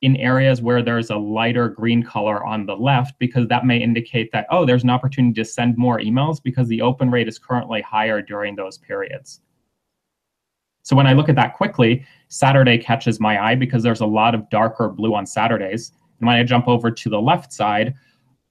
in 0.00 0.16
areas 0.16 0.62
where 0.62 0.80
there's 0.80 1.10
a 1.10 1.16
lighter 1.16 1.68
green 1.68 2.04
color 2.04 2.46
on 2.46 2.66
the 2.66 2.76
left 2.76 3.18
because 3.18 3.48
that 3.48 3.66
may 3.66 3.78
indicate 3.78 4.30
that, 4.30 4.46
oh, 4.50 4.64
there's 4.64 4.84
an 4.84 4.90
opportunity 4.90 5.34
to 5.34 5.44
send 5.44 5.76
more 5.76 5.98
emails 5.98 6.40
because 6.40 6.68
the 6.68 6.80
open 6.80 7.10
rate 7.10 7.26
is 7.26 7.36
currently 7.36 7.82
higher 7.82 8.22
during 8.22 8.54
those 8.54 8.78
periods. 8.78 9.40
So 10.82 10.94
when 10.94 11.08
I 11.08 11.12
look 11.12 11.28
at 11.28 11.34
that 11.34 11.54
quickly, 11.54 12.06
Saturday 12.28 12.78
catches 12.78 13.18
my 13.18 13.44
eye 13.44 13.56
because 13.56 13.82
there's 13.82 14.02
a 14.02 14.06
lot 14.06 14.36
of 14.36 14.48
darker 14.50 14.88
blue 14.88 15.16
on 15.16 15.26
Saturdays. 15.26 15.90
And 16.20 16.28
when 16.28 16.36
I 16.36 16.44
jump 16.44 16.68
over 16.68 16.92
to 16.92 17.08
the 17.08 17.20
left 17.20 17.52
side, 17.52 17.92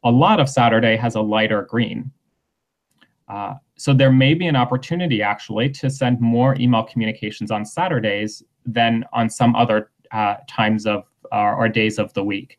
a 0.04 0.12
lot 0.12 0.42
of 0.42 0.50
Saturday 0.50 0.98
has 0.98 1.16
a 1.16 1.22
lighter 1.22 1.62
green. 1.62 2.12
Uh, 3.30 3.54
so 3.78 3.94
there 3.94 4.12
may 4.12 4.34
be 4.34 4.48
an 4.48 4.56
opportunity 4.56 5.22
actually 5.22 5.70
to 5.70 5.90
send 5.90 6.20
more 6.22 6.56
email 6.60 6.84
communications 6.84 7.52
on 7.52 7.66
Saturdays 7.66 8.44
than 8.66 9.04
on 9.14 9.30
some 9.30 9.56
other 9.56 9.92
uh, 10.12 10.36
times 10.48 10.86
of 10.86 11.04
or, 11.32 11.56
or 11.56 11.70
days 11.70 12.00
of 12.00 12.14
the 12.14 12.24
week. 12.24 12.58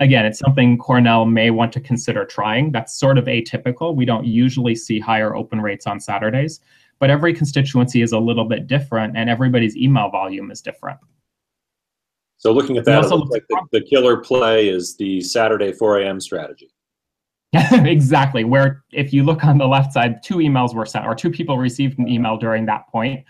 Again, 0.00 0.24
it's 0.24 0.38
something 0.38 0.78
Cornell 0.78 1.24
may 1.24 1.50
want 1.50 1.72
to 1.72 1.80
consider 1.80 2.24
trying. 2.24 2.70
That's 2.70 2.94
sort 2.94 3.18
of 3.18 3.24
atypical. 3.24 3.94
We 3.94 4.04
don't 4.04 4.24
usually 4.24 4.74
see 4.74 5.00
higher 5.00 5.34
open 5.34 5.60
rates 5.60 5.86
on 5.86 5.98
Saturdays, 5.98 6.60
but 7.00 7.10
every 7.10 7.34
constituency 7.34 8.02
is 8.02 8.12
a 8.12 8.18
little 8.18 8.44
bit 8.44 8.66
different 8.66 9.16
and 9.16 9.28
everybody's 9.28 9.76
email 9.76 10.08
volume 10.08 10.50
is 10.50 10.60
different. 10.60 10.98
So 12.36 12.52
looking 12.52 12.76
at 12.76 12.84
that, 12.84 13.04
it 13.04 13.08
looks 13.08 13.30
like 13.30 13.44
the, 13.48 13.60
the 13.72 13.80
killer 13.80 14.18
play 14.18 14.68
is 14.68 14.96
the 14.96 15.20
Saturday 15.20 15.72
4 15.72 16.02
a.m. 16.02 16.20
strategy. 16.20 16.70
exactly. 17.72 18.44
Where 18.44 18.84
if 18.92 19.12
you 19.12 19.22
look 19.22 19.42
on 19.42 19.56
the 19.56 19.66
left 19.66 19.94
side, 19.94 20.22
two 20.22 20.36
emails 20.36 20.74
were 20.74 20.84
sent 20.84 21.06
or 21.06 21.14
two 21.14 21.30
people 21.30 21.56
received 21.56 21.98
an 21.98 22.06
email 22.06 22.36
during 22.36 22.66
that 22.66 22.86
point. 22.88 23.24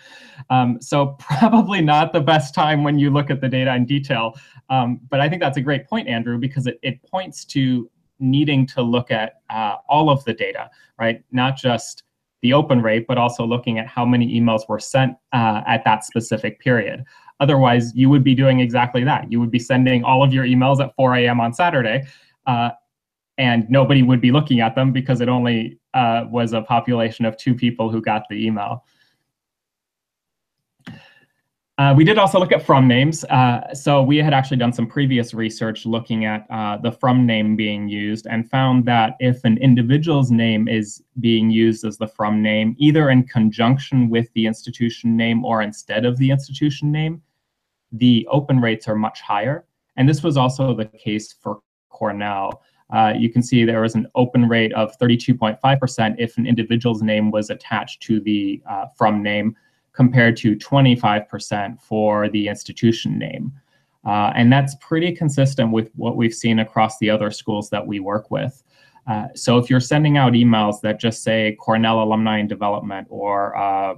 Um, 0.51 0.79
so 0.81 1.16
probably 1.21 1.81
not 1.81 2.12
the 2.12 2.21
best 2.21 2.55
time 2.55 2.83
when 2.83 2.99
you 2.99 3.11
look 3.11 3.31
at 3.31 3.41
the 3.41 3.49
data 3.49 3.75
in 3.75 3.87
detail. 3.87 4.35
Um, 4.71 5.01
but 5.09 5.21
I 5.21 5.29
think 5.29 5.41
that's 5.41 5.57
a 5.57 5.61
great 5.61 5.87
point, 5.87 6.09
Andrew, 6.09 6.37
because 6.37 6.66
it, 6.66 6.81
it 6.83 7.01
points 7.03 7.45
to 7.47 7.89
needing 8.19 8.66
to 8.66 8.83
look 8.83 9.12
at 9.12 9.35
uh, 9.51 9.77
all 9.89 10.11
of 10.11 10.25
the 10.25 10.35
data, 10.35 10.69
right? 10.99 11.23
Not 11.31 11.57
just 11.57 12.03
the 12.43 12.53
open 12.53 12.83
rate, 12.83 13.07
but 13.07 13.19
also 13.19 13.45
looking 13.45 13.79
at 13.79 13.87
how 13.87 14.05
many 14.05 14.41
emails 14.41 14.69
were 14.69 14.81
sent 14.81 15.16
uh, 15.33 15.62
at 15.66 15.85
that 15.85 16.05
specific 16.05 16.59
period. 16.59 17.05
Otherwise, 17.41 17.95
you 17.95 18.11
would 18.11 18.25
be 18.25 18.35
doing 18.35 18.59
exactly 18.59 19.05
that. 19.05 19.31
You 19.31 19.39
would 19.39 19.51
be 19.51 19.61
sending 19.61 20.03
all 20.03 20.25
of 20.25 20.33
your 20.33 20.45
emails 20.45 20.81
at 20.81 20.93
4 20.97 21.14
a.m. 21.16 21.41
on 21.41 21.53
Saturday. 21.53 22.05
Uh, 22.47 22.71
and 23.39 23.68
nobody 23.70 24.03
would 24.03 24.20
be 24.20 24.32
looking 24.32 24.61
at 24.61 24.74
them 24.74 24.93
because 24.93 25.20
it 25.20 25.28
only 25.28 25.78
uh, 25.95 26.24
was 26.28 26.53
a 26.53 26.61
population 26.62 27.24
of 27.24 27.36
two 27.36 27.55
people 27.55 27.91
who 27.91 28.03
got 28.03 28.24
the 28.28 28.47
email. 28.47 28.84
Uh, 31.78 31.95
we 31.97 32.03
did 32.03 32.18
also 32.18 32.41
look 32.41 32.51
at 32.51 32.61
from 32.61 32.89
names. 32.89 33.22
Uh, 33.26 33.72
so 33.72 34.03
we 34.03 34.16
had 34.16 34.34
actually 34.34 34.57
done 34.57 34.72
some 34.72 34.84
previous 34.84 35.32
research 35.32 35.86
looking 35.86 36.24
at 36.24 36.45
uh, 36.51 36.76
the 36.76 36.91
from 36.91 37.24
name 37.24 37.55
being 37.55 37.89
used 37.89 38.26
and 38.28 38.51
found 38.51 38.84
that 38.84 39.14
if 39.20 39.45
an 39.45 39.57
individual's 39.59 40.32
name 40.32 40.66
is 40.66 41.05
being 41.20 41.49
used 41.49 41.84
as 41.84 41.97
the 41.97 42.09
from 42.09 42.43
name, 42.43 42.74
either 42.78 43.11
in 43.11 43.22
conjunction 43.22 44.11
with 44.11 44.28
the 44.32 44.45
institution 44.45 45.16
name 45.16 45.45
or 45.45 45.62
instead 45.62 46.05
of 46.05 46.18
the 46.18 46.32
institution 46.32 46.91
name, 46.91 47.22
the 47.93 48.26
open 48.28 48.61
rates 48.61 48.89
are 48.89 48.97
much 48.97 49.20
higher. 49.20 49.64
And 49.97 50.09
this 50.09 50.24
was 50.24 50.36
also 50.36 50.74
the 50.74 50.86
case 50.86 51.32
for 51.32 51.61
Cornell. 51.91 52.61
Uh, 52.91 53.12
you 53.16 53.30
can 53.30 53.43
see 53.43 53.64
there 53.64 53.82
was 53.82 53.95
an 53.95 54.07
open 54.14 54.49
rate 54.49 54.72
of 54.72 54.97
32.5% 54.99 56.14
if 56.18 56.39
an 56.39 56.47
individual's 56.47 57.03
name 57.03 57.30
was 57.30 57.51
attached 57.51 58.03
to 58.03 58.20
the 58.20 58.62
uh, 58.68 58.86
from 58.97 59.22
name, 59.22 59.55
compared 59.93 60.36
to 60.36 60.57
25% 60.57 61.80
for 61.80 62.28
the 62.28 62.49
institution 62.49 63.18
name. 63.18 63.53
Uh, 64.07 64.32
and 64.34 64.51
that's 64.51 64.76
pretty 64.80 65.12
consistent 65.12 65.72
with 65.72 65.91
what 65.97 66.16
we've 66.16 66.32
seen 66.32 66.61
across 66.61 66.99
the 66.99 67.11
other 67.11 67.30
schools 67.30 67.68
that 67.68 67.84
we 67.84 68.01
work 68.01 68.30
with. 68.30 68.62
Uh, 69.09 69.26
so 69.34 69.59
if 69.59 69.68
you're 69.68 69.80
sending 69.80 70.16
out 70.16 70.34
emails 70.34 70.80
that 70.82 71.01
just 71.01 71.22
say 71.22 71.57
Cornell 71.59 72.03
Alumni 72.03 72.39
and 72.39 72.49
Development 72.49 73.07
or 73.11 73.57
uh, 73.57 73.95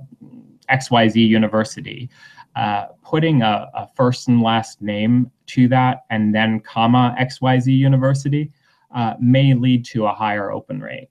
XYZ 0.70 1.16
University, 1.16 2.08
uh, 2.56 2.86
putting 3.04 3.42
a, 3.42 3.70
a, 3.74 3.88
first 3.94 4.28
and 4.28 4.40
last 4.40 4.80
name 4.82 5.30
to 5.46 5.68
that 5.68 6.04
and 6.10 6.34
then 6.34 6.60
comma 6.60 7.14
XYZ 7.20 7.76
University 7.76 8.50
uh, 8.94 9.14
may 9.20 9.54
lead 9.54 9.84
to 9.86 10.06
a 10.06 10.12
higher 10.12 10.50
open 10.50 10.80
rate. 10.80 11.08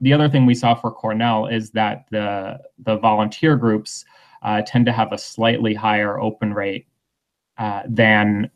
The 0.00 0.12
other 0.12 0.28
thing 0.28 0.44
we 0.46 0.54
saw 0.54 0.74
for 0.74 0.90
Cornell 0.90 1.46
is 1.46 1.70
that 1.70 2.06
the, 2.10 2.60
the 2.78 2.98
volunteer 2.98 3.56
groups 3.56 4.04
uh, 4.42 4.62
tend 4.66 4.86
to 4.86 4.92
have 4.92 5.12
a 5.12 5.18
slightly 5.18 5.74
higher 5.74 6.20
open 6.20 6.52
rate 6.52 6.86
uh, 7.58 7.82
than 7.88 8.50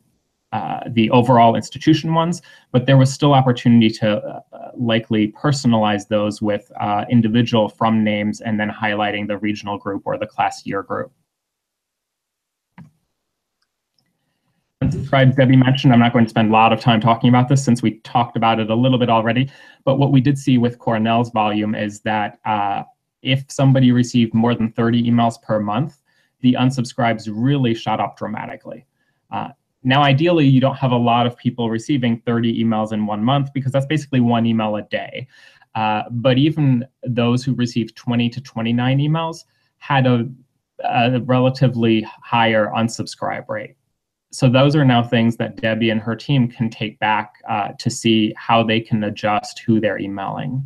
uh, 0.51 0.81
the 0.89 1.09
overall 1.11 1.55
institution 1.55 2.13
ones, 2.13 2.41
but 2.71 2.85
there 2.85 2.97
was 2.97 3.11
still 3.11 3.33
opportunity 3.33 3.89
to 3.89 4.17
uh, 4.17 4.71
likely 4.75 5.31
personalize 5.31 6.07
those 6.07 6.41
with 6.41 6.69
uh, 6.79 7.05
individual 7.09 7.69
from 7.69 8.03
names 8.03 8.41
and 8.41 8.59
then 8.59 8.69
highlighting 8.69 9.27
the 9.27 9.37
regional 9.37 9.77
group 9.77 10.01
or 10.05 10.17
the 10.17 10.27
class 10.27 10.65
year 10.65 10.83
group. 10.83 11.11
Unsubscribed, 14.91 15.37
Debbie 15.37 15.55
mentioned, 15.55 15.93
I'm 15.93 15.99
not 15.99 16.11
going 16.11 16.25
to 16.25 16.29
spend 16.29 16.49
a 16.49 16.51
lot 16.51 16.73
of 16.73 16.79
time 16.79 16.99
talking 16.99 17.29
about 17.29 17.47
this 17.47 17.63
since 17.63 17.81
we 17.81 17.99
talked 17.99 18.35
about 18.35 18.59
it 18.59 18.69
a 18.69 18.75
little 18.75 18.97
bit 18.97 19.09
already. 19.09 19.49
But 19.85 19.97
what 19.97 20.11
we 20.11 20.19
did 20.19 20.37
see 20.37 20.57
with 20.57 20.79
Cornell's 20.79 21.31
volume 21.31 21.75
is 21.75 22.01
that 22.01 22.39
uh, 22.45 22.83
if 23.21 23.45
somebody 23.49 23.91
received 23.91 24.33
more 24.33 24.53
than 24.53 24.71
30 24.71 25.09
emails 25.09 25.41
per 25.41 25.59
month, 25.59 26.01
the 26.41 26.57
unsubscribes 26.59 27.29
really 27.31 27.73
shot 27.73 27.99
up 27.99 28.17
dramatically. 28.17 28.85
Uh, 29.31 29.49
now, 29.83 30.03
ideally, 30.03 30.45
you 30.45 30.59
don't 30.59 30.75
have 30.75 30.91
a 30.91 30.97
lot 30.97 31.25
of 31.25 31.37
people 31.37 31.69
receiving 31.69 32.21
30 32.25 32.63
emails 32.63 32.91
in 32.91 33.05
one 33.05 33.23
month 33.23 33.53
because 33.53 33.71
that's 33.71 33.85
basically 33.85 34.19
one 34.19 34.45
email 34.45 34.75
a 34.75 34.81
day. 34.83 35.27
Uh, 35.73 36.03
but 36.11 36.37
even 36.37 36.85
those 37.03 37.43
who 37.43 37.53
received 37.55 37.95
20 37.95 38.29
to 38.29 38.41
29 38.41 38.99
emails 38.99 39.45
had 39.77 40.05
a, 40.05 40.27
a 40.83 41.21
relatively 41.21 42.05
higher 42.21 42.69
unsubscribe 42.75 43.47
rate 43.47 43.75
so 44.31 44.49
those 44.49 44.75
are 44.75 44.85
now 44.85 45.03
things 45.03 45.35
that 45.37 45.57
Debbie 45.57 45.89
and 45.89 45.99
her 45.99 46.15
team 46.15 46.47
can 46.47 46.69
take 46.69 46.97
back 46.99 47.35
uh, 47.49 47.69
to 47.79 47.89
see 47.89 48.33
how 48.37 48.63
they 48.63 48.79
can 48.79 49.03
adjust 49.03 49.59
who 49.59 49.79
they're 49.81 49.99
emailing. 49.99 50.65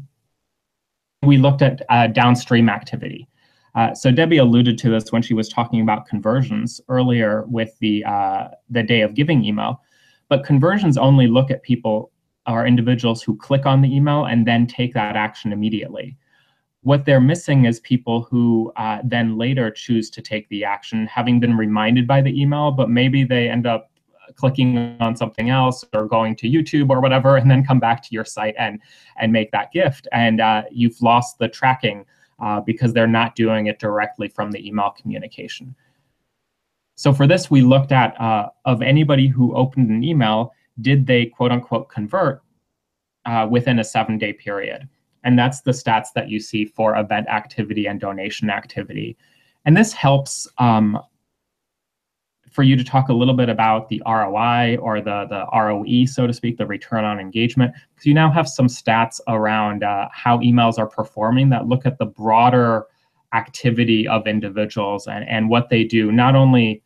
We 1.24 1.38
looked 1.38 1.64
at 1.64 1.82
uh, 1.90 2.08
downstream 2.08 2.70
activity. 2.70 3.28
Uh, 3.74 3.94
so 3.94 4.12
Debbie 4.12 4.38
alluded 4.38 4.78
to 4.78 4.90
this 4.90 5.12
when 5.12 5.22
she 5.22 5.34
was 5.34 5.50
talking 5.50 5.82
about 5.82 6.06
conversions 6.06 6.80
earlier 6.88 7.44
with 7.48 7.78
the 7.80 8.06
uh, 8.06 8.50
the 8.70 8.84
day 8.84 9.02
of 9.02 9.16
giving 9.16 9.44
email, 9.44 9.82
but 10.30 10.46
conversions 10.46 10.98
only 10.98 11.28
look 11.28 11.52
at 11.52 11.64
people 11.64 12.12
or 12.48 12.66
individuals 12.66 13.24
who 13.24 13.36
click 13.36 13.66
on 13.66 13.82
the 13.82 13.94
email 13.94 14.26
and 14.26 14.48
then 14.48 14.68
take 14.68 14.94
that 14.94 15.16
action 15.16 15.52
immediately. 15.52 16.16
What 16.86 17.06
they're 17.06 17.20
missing 17.20 17.66
is 17.66 17.80
people 17.80 18.22
who 18.30 18.72
uh, 18.76 19.00
then 19.04 19.40
later 19.40 19.72
choose 19.72 20.10
to 20.12 20.22
take 20.22 20.48
the 20.50 20.64
action, 20.64 21.08
having 21.08 21.40
been 21.40 21.58
reminded 21.58 22.08
by 22.08 22.22
the 22.22 22.40
email, 22.40 22.72
but 22.72 22.92
maybe 22.92 23.24
they 23.24 23.50
end 23.50 23.66
up 23.66 23.92
clicking 24.36 24.96
on 25.00 25.16
something 25.16 25.50
else 25.50 25.84
or 25.94 26.06
going 26.06 26.36
to 26.36 26.48
YouTube 26.48 26.92
or 26.92 27.02
whatever, 27.02 27.38
and 27.38 27.50
then 27.50 27.66
come 27.66 27.80
back 27.80 28.04
to 28.04 28.10
your 28.12 28.24
site 28.24 28.54
and 28.60 28.80
and 29.18 29.32
make 29.32 29.50
that 29.52 29.72
gift. 29.72 30.08
And 30.12 30.40
uh, 30.40 30.62
you've 30.72 31.02
lost 31.02 31.40
the 31.40 31.48
tracking 31.48 32.06
uh, 32.40 32.62
because 32.62 32.94
they're 32.94 33.08
not 33.08 33.36
doing 33.36 33.66
it 33.66 33.80
directly 33.80 34.28
from 34.28 34.52
the 34.52 34.68
email 34.68 34.92
communication. 34.92 35.76
So 36.96 37.14
for 37.14 37.26
this, 37.26 37.50
we 37.50 37.62
looked 37.62 37.92
at 37.92 38.20
uh, 38.22 38.50
of 38.66 38.84
anybody 38.84 39.28
who 39.28 39.56
opened 39.56 39.90
an 39.90 40.04
email, 40.04 40.54
did 40.82 41.08
they 41.08 41.26
quote 41.26 41.52
unquote 41.52 41.90
convert? 41.90 42.44
uh, 43.26 43.48
within 43.50 43.80
a 43.80 43.84
seven 43.84 44.18
day 44.18 44.34
period. 44.34 44.88
And 45.26 45.38
that's 45.38 45.62
the 45.62 45.72
stats 45.72 46.14
that 46.16 46.30
you 46.30 46.40
see 46.40 46.64
for 46.64 46.96
event 46.96 47.28
activity 47.28 47.88
and 47.88 48.00
donation 48.00 48.50
activity. 48.50 49.18
And 49.66 49.76
this 49.76 49.92
helps 49.92 50.48
um, 50.60 51.00
for 52.52 52.64
you 52.64 52.78
to 52.78 52.84
talk 52.84 53.10
a 53.10 53.14
little 53.14 53.34
bit 53.34 53.50
about 53.50 53.90
the 53.90 54.02
ROI 54.06 54.78
or 54.78 55.02
the, 55.02 55.26
the 55.28 55.46
ROE, 55.54 56.06
so 56.06 56.26
to 56.26 56.34
speak, 56.34 56.58
the 56.58 56.66
return 56.66 57.04
on 57.04 57.20
engagement, 57.20 57.74
because 57.94 58.06
you 58.06 58.14
now 58.14 58.32
have 58.32 58.48
some 58.48 58.68
stats 58.68 59.20
around 59.28 59.84
uh, 59.84 60.08
how 60.14 60.38
emails 60.38 60.78
are 60.78 60.88
performing 60.88 61.50
that 61.50 61.68
look 61.68 61.86
at 61.86 61.98
the 61.98 62.06
broader 62.06 62.86
activity 63.34 64.08
of 64.08 64.28
individuals 64.28 65.08
and, 65.08 65.28
and 65.28 65.50
what 65.50 65.70
they 65.70 65.84
do, 65.84 66.14
not 66.14 66.36
only 66.36 66.82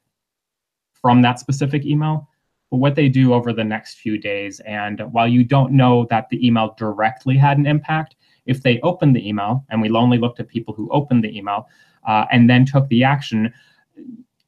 from 0.93 1.21
that 1.21 1.39
specific 1.39 1.85
email, 1.85 2.27
but 2.71 2.77
what 2.77 2.95
they 2.95 3.09
do 3.09 3.33
over 3.33 3.53
the 3.53 3.63
next 3.63 3.99
few 3.99 4.17
days. 4.17 4.59
And 4.61 5.01
while 5.11 5.27
you 5.27 5.43
don't 5.43 5.71
know 5.71 6.07
that 6.09 6.29
the 6.29 6.45
email 6.45 6.73
directly 6.77 7.37
had 7.37 7.57
an 7.57 7.67
impact, 7.67 8.15
if 8.49 8.63
they 8.63 8.79
opened 8.81 9.15
the 9.15 9.27
email, 9.27 9.65
and 9.69 9.81
we 9.81 9.89
only 9.91 10.17
looked 10.17 10.39
at 10.39 10.47
people 10.47 10.73
who 10.73 10.89
opened 10.91 11.23
the 11.23 11.37
email 11.37 11.67
uh, 12.07 12.25
and 12.31 12.49
then 12.49 12.65
took 12.65 12.87
the 12.89 13.03
action, 13.03 13.53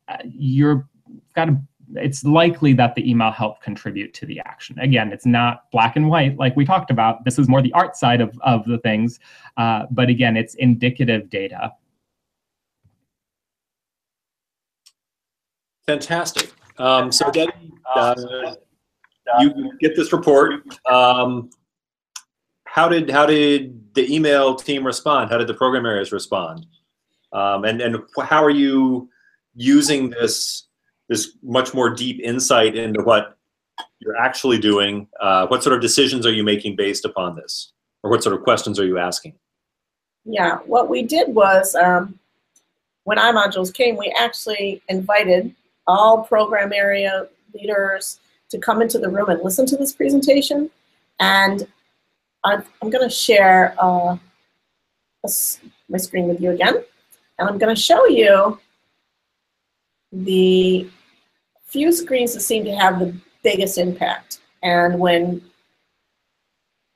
uh, 0.08 0.18
you're 0.26 0.88
got 1.36 1.45
to 1.45 1.58
it's 1.95 2.24
likely 2.24 2.74
that 2.74 2.95
the 2.95 3.10
email 3.10 3.32
helped 3.32 3.62
contribute 3.62 4.14
to 4.14 4.26
the 4.26 4.39
action. 4.39 4.80
Again, 4.80 5.12
it's 5.12 5.26
not 5.26 5.70
black 5.72 5.95
and 5.95 6.10
white 6.10 6.38
like 6.38 6.56
we 6.56 6.66
talked 6.66 6.89
about. 6.89 7.26
This 7.26 7.38
is 7.38 7.49
more 7.49 7.62
the 7.62 7.74
art 7.74 7.95
side 7.95 8.22
of, 8.22 8.38
of 8.41 8.66
the 8.66 8.78
things. 8.80 9.20
Uh, 9.58 9.84
but 9.91 10.10
again, 10.10 10.38
it's 10.38 10.56
indicative 10.56 11.30
data. 11.30 11.74
Fantastic. 15.86 16.54
Um, 16.78 17.12
so 17.12 17.30
Debbie, 17.32 17.74
uh, 17.93 18.16
you 19.39 19.78
get 19.80 19.95
this 19.95 20.14
report. 20.14 20.64
Um, 20.89 21.49
how 22.72 22.88
did 22.88 23.09
how 23.09 23.26
did 23.26 23.93
the 23.95 24.13
email 24.13 24.55
team 24.55 24.86
respond? 24.86 25.30
How 25.30 25.38
did 25.38 25.47
the 25.47 25.53
program 25.53 25.86
areas 25.86 26.13
respond? 26.13 26.65
Um, 27.34 27.65
and 27.65 27.82
and 27.82 27.97
how 28.24 28.41
are 28.41 28.49
you 28.49 29.09
using 29.55 30.09
this 30.09 30.67
this 31.09 31.34
much 31.43 31.74
more 31.74 31.89
deep 31.89 32.22
insight 32.22 32.78
into 32.78 33.01
what 33.01 33.38
you're 33.99 34.15
actually 34.15 34.57
doing? 34.57 35.07
Uh, 35.19 35.47
what 35.47 35.63
sort 35.63 35.76
of 35.76 35.82
decisions 35.82 36.26
are 36.26 36.32
you 36.32 36.45
making 36.45 36.78
based 36.78 37.03
upon 37.03 37.36
this, 37.36 37.74
or 38.03 38.09
what 38.09 38.24
sort 38.24 38.36
of 38.36 38.43
questions 38.43 38.80
are 38.80 38.86
you 38.86 38.97
asking? 38.97 39.36
Yeah, 40.24 40.59
what 40.59 40.89
we 40.89 41.03
did 41.03 41.36
was 41.36 41.76
um, 41.76 42.17
when 43.03 43.17
iModules 43.17 43.74
came, 43.74 43.97
we 43.97 44.15
actually 44.17 44.82
invited 44.88 45.53
all 45.88 46.24
program 46.24 46.72
area 46.72 47.28
leaders 47.53 48.22
to 48.49 48.57
come 48.57 48.82
into 48.82 48.97
the 48.97 49.09
room 49.09 49.30
and 49.30 49.41
listen 49.43 49.65
to 49.65 49.76
this 49.76 49.91
presentation. 49.91 50.69
And 51.19 51.67
I'm, 52.44 52.64
I'm 52.82 52.89
going 52.89 53.08
to 53.08 53.14
share 53.14 53.76
uh, 53.80 54.18
my 55.24 55.98
screen 55.98 56.28
with 56.28 56.42
you 56.42 56.52
again. 56.52 56.84
And 57.38 57.50
I'm 57.50 57.58
going 57.58 57.74
to 57.74 57.82
show 57.82 58.06
you 58.08 58.60
the 60.12 60.89
few 61.66 61.92
screens 61.92 62.34
that 62.34 62.42
seem 62.42 62.66
to 62.66 62.76
have 62.76 63.00
the 63.00 63.16
biggest 63.44 63.78
impact. 63.78 64.39
And 64.62 65.00
when 65.00 65.42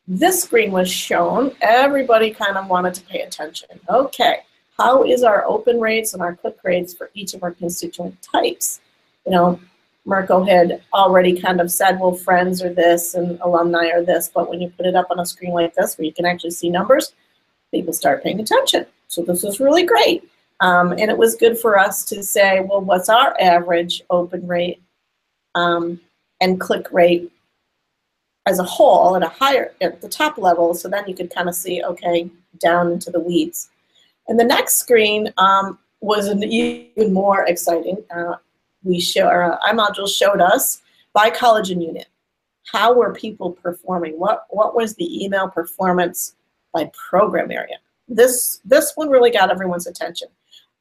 this 0.08 0.44
screen 0.44 0.72
was 0.72 0.90
shown, 0.92 1.56
everybody 1.62 2.32
kind 2.32 2.58
of 2.58 2.68
wanted 2.68 2.94
to 2.96 3.04
pay 3.04 3.22
attention. 3.22 3.70
Okay, 3.90 4.40
how 4.78 5.04
is 5.04 5.24
our 5.24 5.46
open 5.46 5.80
rates 5.80 6.14
and 6.14 6.22
our 6.22 6.36
click 6.36 6.58
rates 6.64 6.94
for 6.94 7.10
each 7.14 7.34
of 7.34 7.44
our 7.44 7.52
constituent 7.52 8.22
types? 8.22 8.82
You 9.26 9.32
know, 9.32 9.60
Mirko 10.06 10.44
had 10.44 10.82
already 10.94 11.40
kind 11.40 11.60
of 11.60 11.72
said, 11.72 12.00
well, 12.00 12.14
friends 12.14 12.62
are 12.62 12.74
this 12.74 13.16
and 13.16 13.40
alumni 13.42 13.90
are 13.90 14.04
this, 14.04 14.30
but 14.34 14.50
when 14.50 14.62
you 14.62 14.70
put 14.70 14.86
it 14.86 14.96
up 14.96 15.08
on 15.10 15.20
a 15.20 15.26
screen 15.26 15.52
like 15.52 15.74
this 15.74 15.98
where 15.98 16.06
you 16.06 16.14
can 16.14 16.26
actually 16.26 16.52
see 16.52 16.70
numbers, 16.70 17.14
people 17.72 17.94
start 17.94 18.24
paying 18.24 18.40
attention. 18.40 18.86
So 19.08 19.24
this 19.24 19.44
was 19.44 19.60
really 19.60 19.84
great. 19.84 20.30
Um, 20.60 20.92
and 20.92 21.12
it 21.12 21.18
was 21.18 21.36
good 21.36 21.58
for 21.58 21.78
us 21.78 22.06
to 22.06 22.24
say, 22.24 22.62
well, 22.62 22.82
what's 22.82 23.10
our 23.10 23.36
average 23.42 24.04
open 24.10 24.48
rate 24.48 24.82
um, 25.56 26.00
and 26.40 26.60
click 26.60 26.88
rate 26.92 27.32
as 28.46 28.60
a 28.60 28.64
whole 28.64 29.16
at 29.16 29.24
a 29.24 29.28
higher, 29.28 29.74
at 29.82 30.02
the 30.02 30.08
top 30.08 30.38
level, 30.38 30.74
so 30.76 30.88
then 30.88 31.08
you 31.08 31.16
could 31.16 31.34
kind 31.34 31.50
of 31.50 31.56
see, 31.56 31.84
okay, 31.84 32.30
down 32.60 32.92
into 32.92 33.10
the 33.10 33.20
weeds. 33.20 33.70
And 34.28 34.40
the 34.40 34.44
next 34.44 34.76
screen 34.76 35.34
um, 35.38 35.80
was 36.00 36.28
an 36.28 36.44
even 36.44 37.12
more 37.12 37.46
exciting. 37.46 38.04
Uh, 38.16 38.36
we 38.86 39.02
show, 39.02 39.26
our 39.28 39.54
uh, 39.54 39.60
iModule 39.68 40.08
showed 40.08 40.40
us 40.40 40.82
by 41.12 41.30
college 41.30 41.72
and 41.72 41.84
unit. 41.84 42.08
How 42.72 42.94
were 42.94 43.14
people 43.14 43.52
performing? 43.52 44.18
What, 44.18 44.46
what 44.50 44.76
was 44.76 44.96
the 44.96 45.24
email 45.24 45.50
performance 45.50 46.36
by 46.74 46.90
program 47.10 47.52
area? 47.52 47.78
This, 48.08 48.62
this 48.64 48.94
one 48.96 49.10
really 49.10 49.32
got 49.32 49.52
everyone's 49.52 49.88
attention. 49.88 50.30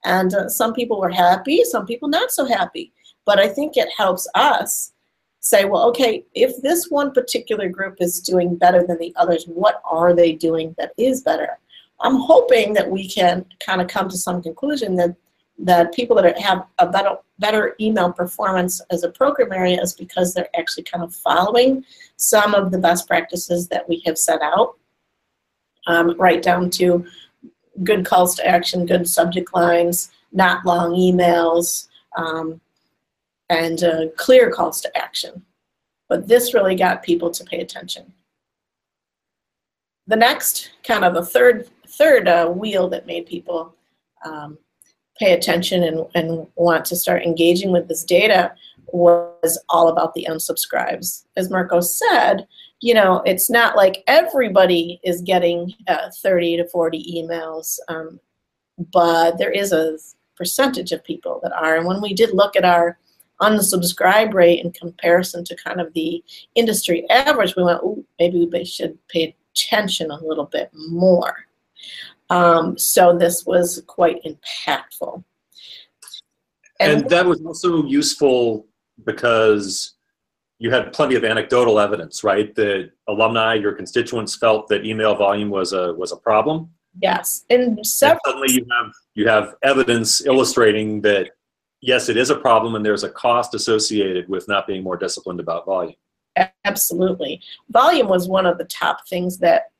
And 0.04 0.34
uh, 0.34 0.48
some 0.48 0.74
people 0.74 1.00
were 1.00 1.10
happy, 1.10 1.64
some 1.64 1.86
people 1.86 2.08
not 2.08 2.30
so 2.30 2.44
happy. 2.44 2.92
But 3.24 3.38
I 3.38 3.48
think 3.48 3.76
it 3.76 3.88
helps 3.96 4.28
us 4.34 4.92
say, 5.40 5.64
well, 5.64 5.84
okay, 5.88 6.24
if 6.34 6.60
this 6.62 6.90
one 6.90 7.12
particular 7.12 7.68
group 7.68 7.96
is 8.00 8.20
doing 8.20 8.56
better 8.56 8.84
than 8.86 8.98
the 8.98 9.14
others, 9.16 9.44
what 9.46 9.80
are 9.84 10.14
they 10.14 10.32
doing 10.32 10.74
that 10.78 10.92
is 10.98 11.22
better? 11.22 11.58
I'm 12.00 12.16
hoping 12.16 12.74
that 12.74 12.90
we 12.90 13.08
can 13.08 13.46
kind 13.64 13.80
of 13.80 13.88
come 13.88 14.08
to 14.08 14.16
some 14.16 14.42
conclusion 14.42 14.96
that 14.96 15.16
that 15.58 15.94
people 15.94 16.16
that 16.16 16.38
have 16.38 16.66
a 16.78 16.86
better 16.86 17.16
better 17.38 17.74
email 17.80 18.12
performance 18.12 18.80
as 18.90 19.02
a 19.02 19.10
program 19.10 19.52
area 19.52 19.80
is 19.80 19.94
because 19.94 20.34
they're 20.34 20.48
actually 20.56 20.84
kind 20.84 21.02
of 21.02 21.14
following 21.14 21.84
some 22.16 22.54
of 22.54 22.70
the 22.70 22.78
best 22.78 23.08
practices 23.08 23.68
that 23.68 23.88
we 23.88 24.02
have 24.06 24.18
set 24.18 24.40
out, 24.40 24.76
um, 25.86 26.16
right 26.18 26.42
down 26.42 26.70
to 26.70 27.04
good 27.82 28.06
calls 28.06 28.36
to 28.36 28.46
action, 28.46 28.86
good 28.86 29.08
subject 29.08 29.52
lines, 29.54 30.10
not 30.32 30.64
long 30.64 30.92
emails, 30.92 31.88
um, 32.16 32.60
and 33.48 33.82
uh, 33.82 34.06
clear 34.16 34.50
calls 34.50 34.80
to 34.80 34.96
action. 34.96 35.44
But 36.08 36.28
this 36.28 36.54
really 36.54 36.76
got 36.76 37.02
people 37.02 37.30
to 37.30 37.44
pay 37.44 37.60
attention. 37.60 38.12
The 40.06 40.16
next, 40.16 40.70
kind 40.86 41.04
of 41.04 41.16
a 41.16 41.24
third 41.24 41.68
third 41.88 42.28
uh, 42.28 42.48
wheel 42.48 42.88
that 42.88 43.06
made 43.06 43.26
people 43.26 43.74
um, 44.24 44.58
pay 45.18 45.32
attention 45.32 45.82
and, 45.82 46.06
and 46.14 46.46
want 46.56 46.84
to 46.86 46.96
start 46.96 47.22
engaging 47.22 47.72
with 47.72 47.88
this 47.88 48.04
data 48.04 48.52
was 48.88 49.58
all 49.68 49.88
about 49.88 50.14
the 50.14 50.26
unsubscribes. 50.30 51.24
As 51.36 51.50
Marco 51.50 51.80
said, 51.80 52.46
you 52.80 52.94
know, 52.94 53.22
it's 53.24 53.50
not 53.50 53.76
like 53.76 54.04
everybody 54.06 55.00
is 55.02 55.22
getting 55.22 55.72
uh, 55.88 56.10
30 56.22 56.58
to 56.58 56.68
40 56.68 57.22
emails, 57.22 57.78
um, 57.88 58.20
but 58.92 59.38
there 59.38 59.50
is 59.50 59.72
a 59.72 59.98
percentage 60.36 60.92
of 60.92 61.04
people 61.04 61.40
that 61.42 61.52
are. 61.52 61.76
And 61.76 61.86
when 61.86 62.00
we 62.00 62.12
did 62.14 62.34
look 62.34 62.56
at 62.56 62.64
our 62.64 62.98
unsubscribe 63.40 64.34
rate 64.34 64.64
in 64.64 64.72
comparison 64.72 65.44
to 65.44 65.56
kind 65.56 65.80
of 65.80 65.92
the 65.94 66.22
industry 66.54 67.08
average, 67.10 67.56
we 67.56 67.64
went, 67.64 67.80
maybe 68.18 68.46
we 68.52 68.64
should 68.64 68.98
pay 69.08 69.34
attention 69.52 70.10
a 70.10 70.22
little 70.22 70.46
bit 70.46 70.70
more. 70.74 71.46
Um, 72.34 72.76
so 72.76 73.16
this 73.16 73.46
was 73.46 73.80
quite 73.86 74.20
impactful. 74.24 75.22
And, 76.80 77.02
and 77.02 77.10
that 77.10 77.24
was 77.24 77.40
also 77.46 77.84
useful 77.84 78.66
because 79.04 79.94
you 80.58 80.72
had 80.72 80.92
plenty 80.92 81.14
of 81.14 81.22
anecdotal 81.22 81.78
evidence, 81.78 82.24
right? 82.24 82.52
That 82.56 82.90
alumni, 83.06 83.54
your 83.54 83.72
constituents 83.72 84.34
felt 84.34 84.66
that 84.68 84.84
email 84.84 85.14
volume 85.14 85.48
was 85.48 85.72
a 85.72 85.94
was 85.94 86.10
a 86.10 86.16
problem. 86.16 86.70
Yes, 87.00 87.44
and, 87.50 87.86
several- 87.86 88.20
and 88.24 88.32
suddenly 88.34 88.52
you 88.52 88.66
have 88.70 88.92
you 89.14 89.28
have 89.28 89.54
evidence 89.62 90.26
illustrating 90.26 91.00
that 91.02 91.30
yes, 91.82 92.08
it 92.08 92.16
is 92.16 92.30
a 92.30 92.36
problem, 92.36 92.74
and 92.74 92.84
there's 92.84 93.04
a 93.04 93.10
cost 93.10 93.54
associated 93.54 94.28
with 94.28 94.48
not 94.48 94.66
being 94.66 94.82
more 94.82 94.96
disciplined 94.96 95.38
about 95.38 95.66
volume. 95.66 95.94
Absolutely, 96.64 97.40
volume 97.70 98.08
was 98.08 98.26
one 98.26 98.46
of 98.46 98.58
the 98.58 98.64
top 98.64 99.06
things 99.08 99.38
that 99.38 99.70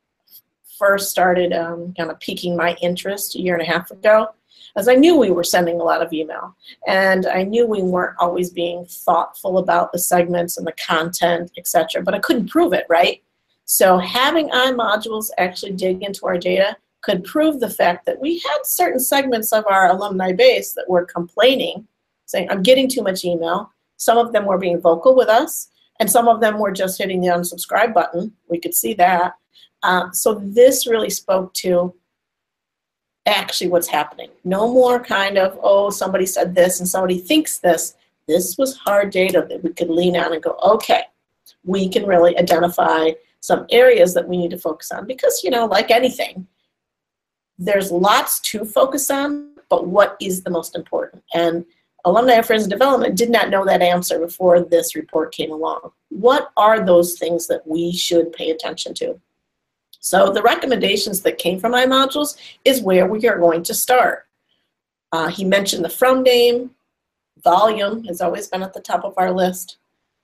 first 0.78 1.10
started 1.10 1.52
um, 1.52 1.94
kind 1.96 2.10
of 2.10 2.20
piquing 2.20 2.56
my 2.56 2.76
interest 2.82 3.34
a 3.34 3.40
year 3.40 3.54
and 3.54 3.62
a 3.62 3.70
half 3.70 3.90
ago, 3.90 4.28
as 4.76 4.88
I 4.88 4.94
knew 4.94 5.16
we 5.16 5.30
were 5.30 5.44
sending 5.44 5.80
a 5.80 5.84
lot 5.84 6.02
of 6.02 6.12
email, 6.12 6.56
and 6.86 7.26
I 7.26 7.42
knew 7.42 7.66
we 7.66 7.82
weren't 7.82 8.16
always 8.18 8.50
being 8.50 8.84
thoughtful 8.86 9.58
about 9.58 9.92
the 9.92 9.98
segments 9.98 10.56
and 10.56 10.66
the 10.66 10.72
content, 10.72 11.52
etc. 11.56 12.02
But 12.02 12.14
I 12.14 12.18
couldn't 12.18 12.48
prove 12.50 12.72
it, 12.72 12.86
right? 12.88 13.22
So 13.66 13.98
having 13.98 14.50
iModules 14.50 15.30
actually 15.38 15.72
dig 15.72 16.02
into 16.02 16.26
our 16.26 16.38
data 16.38 16.76
could 17.02 17.24
prove 17.24 17.60
the 17.60 17.70
fact 17.70 18.06
that 18.06 18.20
we 18.20 18.38
had 18.38 18.58
certain 18.64 19.00
segments 19.00 19.52
of 19.52 19.64
our 19.68 19.90
alumni 19.90 20.32
base 20.32 20.72
that 20.72 20.88
were 20.88 21.04
complaining, 21.04 21.86
saying, 22.26 22.50
I'm 22.50 22.62
getting 22.62 22.88
too 22.88 23.02
much 23.02 23.24
email. 23.24 23.70
Some 23.96 24.18
of 24.18 24.32
them 24.32 24.46
were 24.46 24.58
being 24.58 24.80
vocal 24.80 25.14
with 25.14 25.28
us, 25.28 25.68
and 26.00 26.10
some 26.10 26.28
of 26.28 26.40
them 26.40 26.58
were 26.58 26.72
just 26.72 26.98
hitting 26.98 27.20
the 27.20 27.28
unsubscribe 27.28 27.94
button. 27.94 28.32
We 28.48 28.58
could 28.58 28.74
see 28.74 28.94
that. 28.94 29.34
Uh, 29.84 30.10
so 30.12 30.34
this 30.42 30.86
really 30.86 31.10
spoke 31.10 31.52
to 31.52 31.94
actually 33.26 33.68
what's 33.68 33.86
happening. 33.86 34.30
No 34.42 34.72
more 34.72 34.98
kind 34.98 35.36
of, 35.36 35.58
oh, 35.62 35.90
somebody 35.90 36.24
said 36.24 36.54
this 36.54 36.80
and 36.80 36.88
somebody 36.88 37.18
thinks 37.18 37.58
this. 37.58 37.94
This 38.26 38.56
was 38.56 38.78
hard 38.78 39.10
data 39.10 39.46
that 39.48 39.62
we 39.62 39.74
could 39.74 39.90
lean 39.90 40.16
on 40.16 40.32
and 40.32 40.42
go, 40.42 40.56
okay, 40.64 41.02
we 41.64 41.88
can 41.88 42.06
really 42.06 42.36
identify 42.38 43.10
some 43.40 43.66
areas 43.70 44.14
that 44.14 44.26
we 44.26 44.38
need 44.38 44.50
to 44.52 44.58
focus 44.58 44.90
on 44.90 45.06
because, 45.06 45.42
you 45.44 45.50
know, 45.50 45.66
like 45.66 45.90
anything, 45.90 46.46
there's 47.58 47.92
lots 47.92 48.40
to 48.40 48.64
focus 48.64 49.10
on, 49.10 49.50
but 49.68 49.86
what 49.86 50.16
is 50.18 50.42
the 50.42 50.50
most 50.50 50.74
important? 50.74 51.22
And 51.34 51.66
Alumni 52.06 52.34
Affairs 52.34 52.62
and 52.62 52.70
Development 52.70 53.16
did 53.16 53.28
not 53.28 53.50
know 53.50 53.66
that 53.66 53.82
answer 53.82 54.18
before 54.18 54.60
this 54.60 54.96
report 54.96 55.34
came 55.34 55.50
along. 55.50 55.90
What 56.08 56.52
are 56.56 56.84
those 56.84 57.18
things 57.18 57.46
that 57.48 57.66
we 57.66 57.92
should 57.92 58.32
pay 58.32 58.50
attention 58.50 58.94
to? 58.94 59.20
So 60.04 60.28
the 60.30 60.42
recommendations 60.42 61.22
that 61.22 61.38
came 61.38 61.58
from 61.58 61.72
iModules 61.72 62.36
is 62.66 62.82
where 62.82 63.06
we 63.06 63.26
are 63.26 63.38
going 63.38 63.62
to 63.62 63.72
start. 63.72 64.26
Uh, 65.12 65.28
he 65.28 65.44
mentioned 65.44 65.82
the 65.82 65.88
from 65.88 66.22
name, 66.22 66.72
volume 67.42 68.04
has 68.04 68.20
always 68.20 68.46
been 68.48 68.62
at 68.62 68.74
the 68.74 68.82
top 68.82 69.02
of 69.02 69.14
our 69.16 69.32
list. 69.32 69.78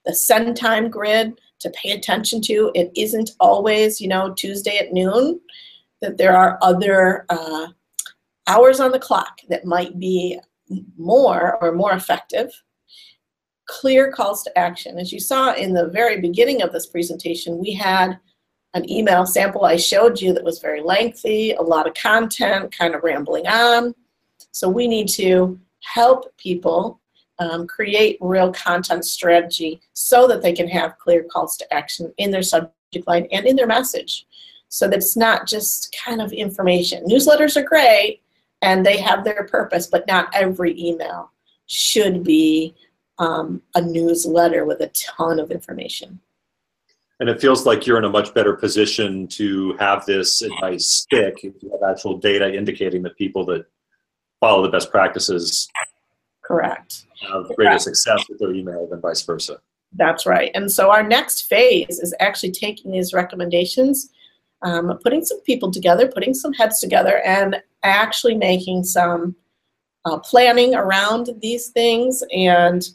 The 0.05 0.13
send 0.13 0.55
time 0.55 0.91
grid 0.91 1.41
to 1.61 1.71
pay 1.71 1.93
attention 1.93 2.41
to. 2.41 2.71
It 2.75 2.91
isn't 2.95 3.31
always, 3.39 3.99
you 3.99 4.07
know, 4.07 4.35
Tuesday 4.35 4.77
at 4.77 4.93
noon, 4.93 5.41
that 5.99 6.15
there 6.15 6.37
are 6.37 6.59
other 6.61 7.25
uh, 7.29 7.69
hours 8.45 8.79
on 8.79 8.91
the 8.91 8.99
clock 8.99 9.39
that 9.49 9.65
might 9.65 9.97
be 9.97 10.39
more 10.95 11.57
or 11.59 11.71
more 11.71 11.93
effective. 11.93 12.51
Clear 13.65 14.11
calls 14.11 14.43
to 14.43 14.55
action. 14.55 14.99
As 14.99 15.11
you 15.11 15.19
saw 15.19 15.55
in 15.55 15.73
the 15.73 15.87
very 15.87 16.21
beginning 16.21 16.61
of 16.61 16.71
this 16.71 16.85
presentation, 16.85 17.57
we 17.57 17.73
had 17.73 18.19
an 18.73 18.89
email 18.89 19.25
sample 19.25 19.65
I 19.65 19.75
showed 19.75 20.21
you 20.21 20.33
that 20.33 20.43
was 20.43 20.59
very 20.59 20.81
lengthy, 20.81 21.51
a 21.51 21.61
lot 21.61 21.87
of 21.87 21.93
content, 21.93 22.75
kind 22.77 22.95
of 22.95 23.03
rambling 23.03 23.47
on. 23.47 23.93
So 24.51 24.69
we 24.69 24.87
need 24.87 25.09
to 25.09 25.59
help 25.83 26.35
people 26.37 26.99
um, 27.39 27.67
create 27.67 28.17
real 28.21 28.51
content 28.53 29.03
strategy 29.03 29.81
so 29.93 30.27
that 30.27 30.41
they 30.41 30.53
can 30.53 30.67
have 30.67 30.97
clear 30.99 31.23
calls 31.23 31.57
to 31.57 31.73
action 31.73 32.13
in 32.17 32.31
their 32.31 32.43
subject 32.43 33.07
line 33.07 33.27
and 33.31 33.45
in 33.45 33.55
their 33.55 33.67
message. 33.67 34.25
So 34.69 34.87
that 34.87 34.97
it's 34.97 35.17
not 35.17 35.47
just 35.47 35.93
kind 36.03 36.21
of 36.21 36.31
information. 36.31 37.03
Newsletters 37.05 37.57
are 37.57 37.63
great 37.63 38.21
and 38.61 38.85
they 38.85 38.97
have 38.97 39.23
their 39.23 39.43
purpose, 39.43 39.87
but 39.87 40.07
not 40.07 40.29
every 40.33 40.79
email 40.79 41.31
should 41.65 42.23
be 42.23 42.73
um, 43.17 43.61
a 43.75 43.81
newsletter 43.81 44.63
with 44.63 44.79
a 44.81 44.87
ton 44.89 45.39
of 45.39 45.51
information 45.51 46.19
and 47.21 47.29
it 47.29 47.39
feels 47.39 47.67
like 47.67 47.85
you're 47.85 47.99
in 47.99 48.03
a 48.03 48.09
much 48.09 48.33
better 48.33 48.55
position 48.55 49.27
to 49.27 49.77
have 49.79 50.03
this 50.07 50.41
advice 50.41 50.87
stick 50.87 51.35
if 51.43 51.53
you 51.61 51.69
have 51.71 51.87
actual 51.87 52.17
data 52.17 52.51
indicating 52.51 53.03
that 53.03 53.15
people 53.15 53.45
that 53.45 53.63
follow 54.39 54.63
the 54.63 54.69
best 54.69 54.89
practices 54.89 55.69
correct. 56.43 57.05
have 57.31 57.45
greater 57.55 57.77
success 57.77 58.25
with 58.27 58.39
their 58.39 58.51
email 58.51 58.87
than 58.87 58.99
vice 58.99 59.21
versa. 59.21 59.59
That's 59.93 60.25
right. 60.25 60.49
And 60.55 60.71
so 60.71 60.89
our 60.89 61.03
next 61.03 61.43
phase 61.43 61.99
is 61.99 62.15
actually 62.19 62.53
taking 62.53 62.91
these 62.91 63.13
recommendations 63.13 64.09
um, 64.63 64.97
putting 65.03 65.23
some 65.23 65.41
people 65.41 65.71
together 65.71 66.07
putting 66.07 66.33
some 66.33 66.53
heads 66.53 66.79
together 66.79 67.19
and 67.25 67.61
actually 67.83 68.35
making 68.35 68.83
some 68.83 69.35
uh, 70.05 70.17
planning 70.19 70.75
around 70.75 71.29
these 71.39 71.69
things 71.69 72.23
and 72.31 72.89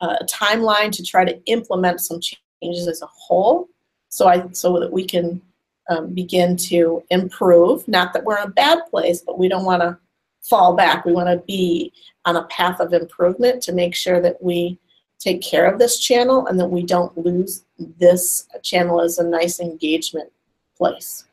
uh, 0.00 0.16
a 0.20 0.24
timeline 0.24 0.92
to 0.92 1.02
try 1.02 1.24
to 1.24 1.42
implement 1.46 2.00
some 2.00 2.20
changes 2.62 2.88
as 2.88 3.02
a 3.02 3.06
whole 3.06 3.68
so 4.08 4.28
I 4.28 4.48
so 4.52 4.78
that 4.80 4.92
we 4.92 5.04
can 5.04 5.40
um, 5.88 6.14
begin 6.14 6.56
to 6.56 7.02
improve. 7.10 7.86
Not 7.88 8.12
that 8.12 8.24
we're 8.24 8.38
in 8.38 8.48
a 8.48 8.52
bad 8.52 8.80
place, 8.90 9.22
but 9.22 9.38
we 9.38 9.48
don't 9.48 9.64
want 9.64 9.82
to 9.82 9.98
fall 10.42 10.74
back. 10.74 11.04
We 11.04 11.12
want 11.12 11.28
to 11.28 11.44
be 11.46 11.92
on 12.24 12.36
a 12.36 12.44
path 12.44 12.80
of 12.80 12.92
improvement 12.92 13.62
to 13.64 13.72
make 13.72 13.94
sure 13.94 14.20
that 14.20 14.42
we 14.42 14.78
take 15.18 15.42
care 15.42 15.70
of 15.70 15.78
this 15.78 15.98
channel 15.98 16.46
and 16.46 16.58
that 16.60 16.68
we 16.68 16.82
don't 16.82 17.16
lose 17.18 17.64
this 17.98 18.46
channel 18.62 19.00
as 19.00 19.18
a 19.18 19.24
nice 19.24 19.60
engagement 19.60 20.30
place. 20.76 21.24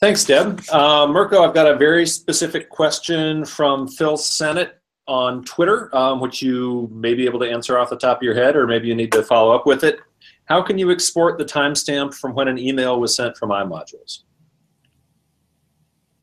Thanks, 0.00 0.24
Deb. 0.24 0.62
Uh, 0.70 1.08
Mirko, 1.08 1.42
I've 1.42 1.54
got 1.54 1.66
a 1.66 1.76
very 1.76 2.06
specific 2.06 2.68
question 2.68 3.44
from 3.44 3.88
Phil 3.88 4.16
Sennett 4.16 4.77
on 5.08 5.42
Twitter, 5.44 5.94
um, 5.96 6.20
which 6.20 6.42
you 6.42 6.88
may 6.92 7.14
be 7.14 7.24
able 7.24 7.40
to 7.40 7.50
answer 7.50 7.78
off 7.78 7.90
the 7.90 7.96
top 7.96 8.18
of 8.18 8.22
your 8.22 8.34
head, 8.34 8.54
or 8.54 8.66
maybe 8.66 8.86
you 8.86 8.94
need 8.94 9.10
to 9.12 9.22
follow 9.22 9.54
up 9.54 9.66
with 9.66 9.82
it. 9.82 9.98
How 10.44 10.62
can 10.62 10.78
you 10.78 10.90
export 10.90 11.38
the 11.38 11.44
timestamp 11.44 12.14
from 12.14 12.34
when 12.34 12.46
an 12.46 12.58
email 12.58 13.00
was 13.00 13.16
sent 13.16 13.36
from 13.36 13.50
iModules? 13.50 14.20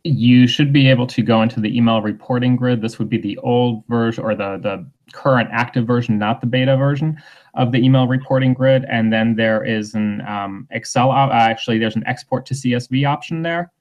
You 0.03 0.47
should 0.47 0.71
be 0.71 0.87
able 0.87 1.07
to 1.07 1.23
go 1.23 1.41
into 1.41 1.59
the 1.59 1.75
email 1.75 2.01
reporting 2.01 2.55
grid. 2.55 2.81
This 2.81 2.99
would 2.99 3.09
be 3.09 3.17
the 3.17 3.37
old 3.39 3.83
version 3.87 4.23
or 4.23 4.35
the, 4.35 4.57
the 4.57 4.87
current 5.13 5.49
active 5.51 5.87
version, 5.87 6.19
not 6.19 6.41
the 6.41 6.47
beta 6.47 6.77
version 6.77 7.17
of 7.55 7.71
the 7.71 7.79
email 7.79 8.07
reporting 8.07 8.53
grid. 8.53 8.85
And 8.89 9.11
then 9.11 9.35
there 9.35 9.63
is 9.63 9.95
an 9.95 10.21
um, 10.21 10.67
Excel, 10.71 11.11
uh, 11.11 11.29
actually, 11.31 11.79
there's 11.79 11.95
an 11.95 12.05
export 12.05 12.45
to 12.47 12.53
CSV 12.53 13.07
option 13.07 13.41
there. 13.41 13.71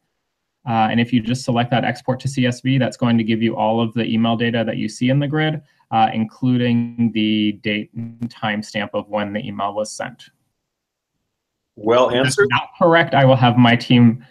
Uh, 0.67 0.89
and 0.91 0.99
if 0.99 1.13
you 1.13 1.21
just 1.21 1.45
select 1.45 1.71
that 1.71 1.85
export 1.85 2.19
to 2.21 2.29
CSV, 2.29 2.79
that's 2.79 2.97
going 2.97 3.19
to 3.19 3.25
give 3.25 3.43
you 3.43 3.57
all 3.57 3.81
of 3.81 3.93
the 3.95 4.05
email 4.05 4.37
data 4.37 4.65
that 4.65 4.77
you 4.77 4.89
see 4.89 5.11
in 5.11 5.19
the 5.19 5.29
grid, 5.29 5.61
uh, 5.91 6.09
including 6.13 7.11
the 7.13 7.53
date 7.63 7.91
and 7.95 8.21
timestamp 8.31 8.91
of 8.95 9.09
when 9.09 9.33
the 9.33 9.47
email 9.47 9.75
was 9.75 9.93
sent. 9.93 10.31
Well 11.77 12.11
answered. 12.11 12.49
not 12.51 12.71
correct. 12.79 13.15
I 13.15 13.25
will 13.25 13.37
have 13.37 13.57
my 13.57 13.77
team, 13.77 14.25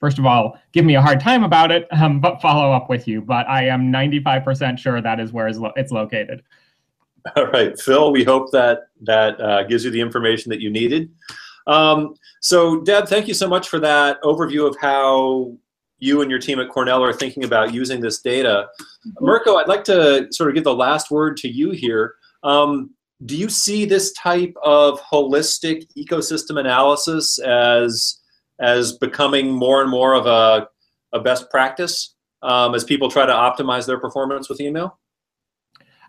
first 0.00 0.18
of 0.18 0.26
all, 0.26 0.58
give 0.72 0.84
me 0.84 0.96
a 0.96 1.02
hard 1.02 1.20
time 1.20 1.44
about 1.44 1.70
it, 1.70 1.86
um, 1.92 2.20
but 2.20 2.40
follow 2.40 2.72
up 2.72 2.88
with 2.88 3.06
you. 3.06 3.20
But 3.20 3.48
I 3.48 3.66
am 3.66 3.92
95% 3.92 4.78
sure 4.78 5.00
that 5.00 5.20
is 5.20 5.32
where 5.32 5.48
it's 5.48 5.90
located. 5.90 6.42
All 7.36 7.46
right, 7.46 7.78
Phil, 7.78 8.10
we 8.10 8.24
hope 8.24 8.50
that 8.52 8.88
that 9.02 9.40
uh, 9.40 9.64
gives 9.64 9.84
you 9.84 9.90
the 9.90 10.00
information 10.00 10.50
that 10.50 10.60
you 10.60 10.70
needed. 10.70 11.10
Um, 11.66 12.14
so, 12.40 12.80
Deb, 12.80 13.08
thank 13.08 13.28
you 13.28 13.34
so 13.34 13.46
much 13.46 13.68
for 13.68 13.78
that 13.80 14.20
overview 14.22 14.66
of 14.66 14.76
how 14.80 15.52
you 15.98 16.22
and 16.22 16.30
your 16.30 16.40
team 16.40 16.60
at 16.60 16.68
Cornell 16.68 17.02
are 17.02 17.12
thinking 17.12 17.44
about 17.44 17.74
using 17.74 18.00
this 18.00 18.20
data. 18.20 18.68
Mirko, 19.20 19.56
I'd 19.56 19.68
like 19.68 19.84
to 19.84 20.28
sort 20.30 20.48
of 20.48 20.54
give 20.54 20.64
the 20.64 20.74
last 20.74 21.10
word 21.10 21.36
to 21.38 21.48
you 21.48 21.70
here. 21.70 22.14
Um, 22.42 22.90
do 23.24 23.36
you 23.36 23.48
see 23.48 23.84
this 23.84 24.12
type 24.12 24.54
of 24.62 25.00
holistic 25.00 25.86
ecosystem 25.96 26.60
analysis 26.60 27.38
as 27.40 28.20
as 28.60 28.98
becoming 28.98 29.52
more 29.52 29.82
and 29.82 29.90
more 29.90 30.14
of 30.14 30.26
a, 30.26 30.68
a 31.12 31.20
best 31.20 31.48
practice 31.50 32.16
um, 32.42 32.74
as 32.74 32.82
people 32.82 33.08
try 33.08 33.24
to 33.24 33.32
optimize 33.32 33.86
their 33.86 34.00
performance 34.00 34.48
with 34.48 34.60
email? 34.60 34.98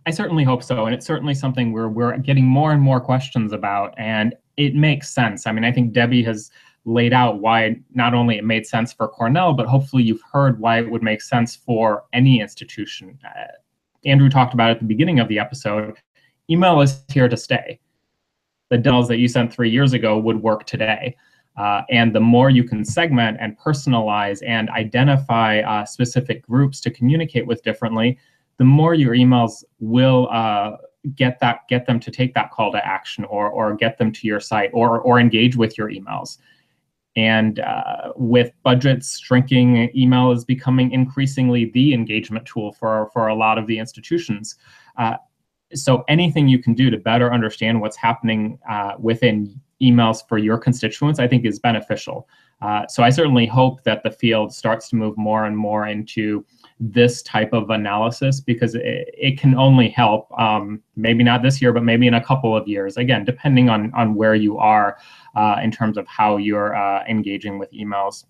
I 0.05 0.11
certainly 0.11 0.43
hope 0.43 0.63
so, 0.63 0.85
and 0.85 0.95
it's 0.95 1.05
certainly 1.05 1.33
something 1.33 1.73
where 1.73 1.89
we're 1.89 2.17
getting 2.17 2.45
more 2.45 2.71
and 2.71 2.81
more 2.81 2.99
questions 2.99 3.51
about, 3.51 3.93
and 3.97 4.33
it 4.57 4.73
makes 4.73 5.13
sense. 5.13 5.45
I 5.45 5.51
mean, 5.51 5.63
I 5.63 5.71
think 5.71 5.93
Debbie 5.93 6.23
has 6.23 6.49
laid 6.85 7.13
out 7.13 7.39
why 7.39 7.75
not 7.93 8.13
only 8.13 8.37
it 8.37 8.43
made 8.43 8.65
sense 8.65 8.93
for 8.93 9.07
Cornell, 9.07 9.53
but 9.53 9.67
hopefully 9.67 10.03
you've 10.03 10.23
heard 10.31 10.59
why 10.59 10.79
it 10.79 10.89
would 10.89 11.03
make 11.03 11.21
sense 11.21 11.55
for 11.55 12.03
any 12.13 12.41
institution. 12.41 13.17
Uh, 13.25 13.43
Andrew 14.05 14.29
talked 14.29 14.53
about 14.53 14.71
at 14.71 14.79
the 14.79 14.85
beginning 14.85 15.19
of 15.19 15.27
the 15.27 15.39
episode, 15.39 15.97
email 16.49 16.81
is 16.81 17.03
here 17.09 17.27
to 17.27 17.37
stay. 17.37 17.79
The 18.69 18.77
demos 18.77 19.07
that 19.07 19.17
you 19.17 19.27
sent 19.27 19.53
three 19.53 19.69
years 19.69 19.93
ago 19.93 20.17
would 20.17 20.41
work 20.41 20.65
today. 20.65 21.15
Uh, 21.57 21.81
and 21.89 22.15
the 22.15 22.19
more 22.19 22.49
you 22.49 22.63
can 22.63 22.85
segment 22.85 23.37
and 23.41 23.57
personalize 23.59 24.41
and 24.47 24.69
identify 24.69 25.59
uh, 25.59 25.85
specific 25.85 26.41
groups 26.43 26.79
to 26.79 26.89
communicate 26.89 27.45
with 27.45 27.61
differently, 27.63 28.17
the 28.57 28.63
more 28.63 28.93
your 28.93 29.13
emails 29.13 29.63
will 29.79 30.29
uh, 30.31 30.77
get 31.15 31.39
that 31.39 31.67
get 31.67 31.85
them 31.85 31.99
to 31.99 32.11
take 32.11 32.33
that 32.33 32.51
call 32.51 32.71
to 32.71 32.85
action 32.85 33.23
or 33.25 33.49
or 33.49 33.73
get 33.75 33.97
them 33.97 34.11
to 34.11 34.27
your 34.27 34.39
site 34.39 34.69
or 34.73 34.99
or 34.99 35.19
engage 35.19 35.55
with 35.55 35.77
your 35.77 35.89
emails 35.89 36.37
and 37.19 37.59
uh, 37.59 38.13
with 38.15 38.53
budgets 38.63 39.19
shrinking, 39.19 39.91
email 39.93 40.31
is 40.31 40.45
becoming 40.45 40.89
increasingly 40.91 41.65
the 41.73 41.93
engagement 41.93 42.45
tool 42.45 42.71
for, 42.71 43.09
for 43.11 43.27
a 43.27 43.35
lot 43.35 43.57
of 43.57 43.67
the 43.67 43.77
institutions. 43.77 44.55
Uh, 44.97 45.17
so 45.73 46.05
anything 46.07 46.47
you 46.47 46.59
can 46.59 46.73
do 46.73 46.89
to 46.89 46.97
better 46.97 47.33
understand 47.33 47.81
what's 47.81 47.97
happening 47.97 48.57
uh, 48.69 48.93
within 48.97 49.59
emails 49.81 50.19
for 50.29 50.37
your 50.37 50.57
constituents, 50.57 51.19
I 51.19 51.27
think 51.27 51.45
is 51.45 51.59
beneficial. 51.59 52.27
Uh, 52.61 52.87
so 52.87 53.03
I 53.03 53.09
certainly 53.09 53.45
hope 53.45 53.83
that 53.83 54.01
the 54.03 54.11
field 54.11 54.53
starts 54.53 54.87
to 54.89 54.95
move 54.95 55.17
more 55.17 55.43
and 55.45 55.57
more 55.57 55.87
into 55.87 56.45
this 56.79 57.21
type 57.21 57.51
of 57.51 57.69
analysis 57.69 58.39
because 58.39 58.73
it, 58.73 59.09
it 59.13 59.39
can 59.39 59.55
only 59.55 59.89
help 59.89 60.27
um, 60.39 60.81
maybe 60.95 61.23
not 61.23 61.41
this 61.41 61.61
year 61.61 61.73
but 61.73 61.83
maybe 61.83 62.07
in 62.07 62.13
a 62.13 62.23
couple 62.23 62.55
of 62.55 62.67
years 62.67 62.95
again 62.97 63.25
depending 63.25 63.69
on 63.69 63.91
on 63.93 64.15
where 64.15 64.35
you 64.35 64.57
are 64.57 64.97
uh, 65.35 65.57
in 65.61 65.71
terms 65.71 65.97
of 65.97 66.07
how 66.07 66.37
you're 66.37 66.75
uh, 66.75 67.03
engaging 67.05 67.59
with 67.59 67.69
emails 67.73 68.25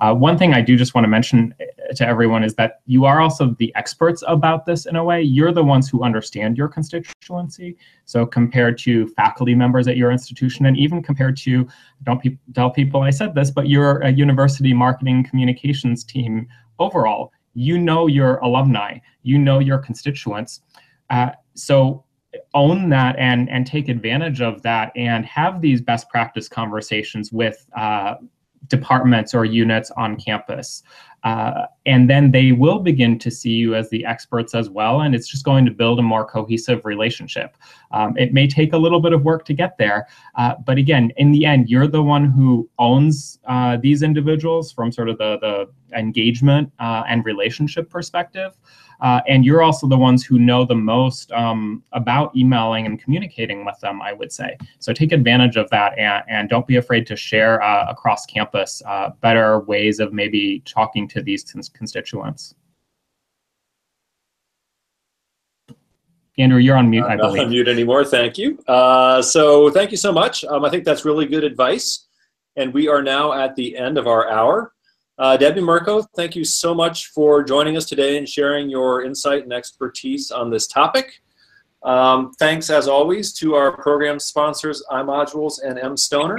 uh, 0.00 0.14
one 0.14 0.38
thing 0.38 0.54
I 0.54 0.62
do 0.62 0.76
just 0.76 0.94
want 0.94 1.04
to 1.04 1.08
mention 1.08 1.54
uh, 1.60 1.94
to 1.94 2.06
everyone 2.06 2.42
is 2.42 2.54
that 2.54 2.80
you 2.86 3.04
are 3.04 3.20
also 3.20 3.54
the 3.58 3.72
experts 3.76 4.24
about 4.26 4.64
this 4.64 4.86
in 4.86 4.96
a 4.96 5.04
way. 5.04 5.20
You're 5.20 5.52
the 5.52 5.62
ones 5.62 5.90
who 5.90 6.02
understand 6.02 6.56
your 6.56 6.68
constituency. 6.68 7.76
So 8.06 8.24
compared 8.24 8.78
to 8.78 9.08
faculty 9.08 9.54
members 9.54 9.88
at 9.88 9.98
your 9.98 10.10
institution, 10.10 10.64
and 10.64 10.76
even 10.78 11.02
compared 11.02 11.36
to, 11.38 11.68
don't 12.04 12.22
pe- 12.22 12.38
tell 12.54 12.70
people 12.70 13.02
I 13.02 13.10
said 13.10 13.34
this, 13.34 13.50
but 13.50 13.68
your 13.68 14.06
university 14.08 14.72
marketing 14.72 15.26
communications 15.28 16.02
team 16.02 16.48
overall, 16.78 17.30
you 17.54 17.78
know 17.78 18.06
your 18.06 18.36
alumni, 18.38 18.98
you 19.22 19.38
know 19.38 19.58
your 19.58 19.78
constituents. 19.78 20.60
Uh, 21.10 21.30
so 21.54 22.04
own 22.54 22.88
that 22.90 23.16
and 23.18 23.50
and 23.50 23.66
take 23.66 23.88
advantage 23.88 24.40
of 24.40 24.62
that 24.62 24.92
and 24.96 25.26
have 25.26 25.60
these 25.60 25.80
best 25.80 26.08
practice 26.08 26.48
conversations 26.48 27.32
with 27.32 27.66
uh, 27.76 28.14
departments 28.68 29.34
or 29.34 29.44
units 29.44 29.90
on 29.92 30.16
campus. 30.16 30.82
Uh, 31.24 31.66
and 31.86 32.08
then 32.08 32.30
they 32.30 32.52
will 32.52 32.78
begin 32.78 33.18
to 33.18 33.30
see 33.30 33.50
you 33.50 33.74
as 33.74 33.88
the 33.90 34.04
experts 34.04 34.54
as 34.54 34.70
well. 34.70 35.00
And 35.00 35.14
it's 35.14 35.28
just 35.28 35.44
going 35.44 35.64
to 35.64 35.70
build 35.70 35.98
a 35.98 36.02
more 36.02 36.24
cohesive 36.24 36.84
relationship. 36.84 37.56
Um, 37.90 38.16
it 38.16 38.32
may 38.32 38.46
take 38.46 38.72
a 38.72 38.78
little 38.78 39.00
bit 39.00 39.12
of 39.12 39.22
work 39.22 39.44
to 39.46 39.54
get 39.54 39.76
there. 39.78 40.06
Uh, 40.36 40.54
but 40.64 40.78
again, 40.78 41.10
in 41.16 41.32
the 41.32 41.44
end, 41.44 41.68
you're 41.68 41.88
the 41.88 42.02
one 42.02 42.26
who 42.26 42.68
owns 42.78 43.38
uh, 43.46 43.76
these 43.78 44.02
individuals 44.02 44.72
from 44.72 44.92
sort 44.92 45.08
of 45.08 45.18
the, 45.18 45.38
the 45.40 45.98
engagement 45.98 46.70
uh, 46.78 47.02
and 47.08 47.24
relationship 47.24 47.90
perspective. 47.90 48.56
Uh, 49.00 49.22
and 49.26 49.46
you're 49.46 49.62
also 49.62 49.88
the 49.88 49.96
ones 49.96 50.22
who 50.22 50.38
know 50.38 50.62
the 50.62 50.74
most 50.74 51.32
um, 51.32 51.82
about 51.92 52.36
emailing 52.36 52.84
and 52.84 53.02
communicating 53.02 53.64
with 53.64 53.78
them, 53.80 54.02
I 54.02 54.12
would 54.12 54.30
say. 54.30 54.58
So 54.78 54.92
take 54.92 55.12
advantage 55.12 55.56
of 55.56 55.70
that 55.70 55.98
and, 55.98 56.22
and 56.28 56.50
don't 56.50 56.66
be 56.66 56.76
afraid 56.76 57.06
to 57.06 57.16
share 57.16 57.60
across 57.88 58.26
campus 58.26 58.82
better 59.22 59.60
ways 59.60 60.00
of 60.00 60.12
maybe 60.12 60.60
talking 60.66 61.08
to 61.10 61.22
these 61.22 61.44
cons- 61.44 61.68
constituents. 61.68 62.54
Andrew, 66.38 66.58
you're 66.58 66.76
on 66.76 66.88
mute, 66.88 67.04
I 67.04 67.16
not 67.16 67.22
believe. 67.22 67.36
Not 67.36 67.44
on 67.44 67.50
mute 67.50 67.68
anymore. 67.68 68.04
Thank 68.04 68.38
you. 68.38 68.58
Uh, 68.66 69.20
so 69.20 69.70
thank 69.70 69.90
you 69.90 69.96
so 69.96 70.12
much. 70.12 70.44
Um, 70.44 70.64
I 70.64 70.70
think 70.70 70.84
that's 70.84 71.04
really 71.04 71.26
good 71.26 71.44
advice. 71.44 72.06
And 72.56 72.72
we 72.72 72.88
are 72.88 73.02
now 73.02 73.32
at 73.32 73.54
the 73.56 73.76
end 73.76 73.98
of 73.98 74.06
our 74.06 74.30
hour. 74.30 74.72
Uh, 75.18 75.36
Debbie 75.36 75.60
Mirko, 75.60 76.02
thank 76.16 76.34
you 76.34 76.44
so 76.44 76.74
much 76.74 77.08
for 77.08 77.42
joining 77.42 77.76
us 77.76 77.84
today 77.84 78.16
and 78.16 78.26
sharing 78.26 78.70
your 78.70 79.04
insight 79.04 79.42
and 79.42 79.52
expertise 79.52 80.30
on 80.30 80.50
this 80.50 80.66
topic. 80.66 81.20
Um, 81.82 82.32
thanks, 82.38 82.70
as 82.70 82.88
always, 82.88 83.32
to 83.34 83.54
our 83.54 83.76
program 83.76 84.18
sponsors, 84.18 84.82
iModules 84.90 85.62
and 85.62 85.78
mStoner. 85.78 86.38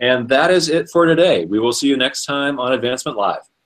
And 0.00 0.28
that 0.28 0.50
is 0.50 0.68
it 0.68 0.90
for 0.90 1.06
today. 1.06 1.46
We 1.46 1.58
will 1.58 1.72
see 1.72 1.88
you 1.88 1.96
next 1.96 2.26
time 2.26 2.58
on 2.58 2.72
Advancement 2.72 3.16
Live. 3.16 3.42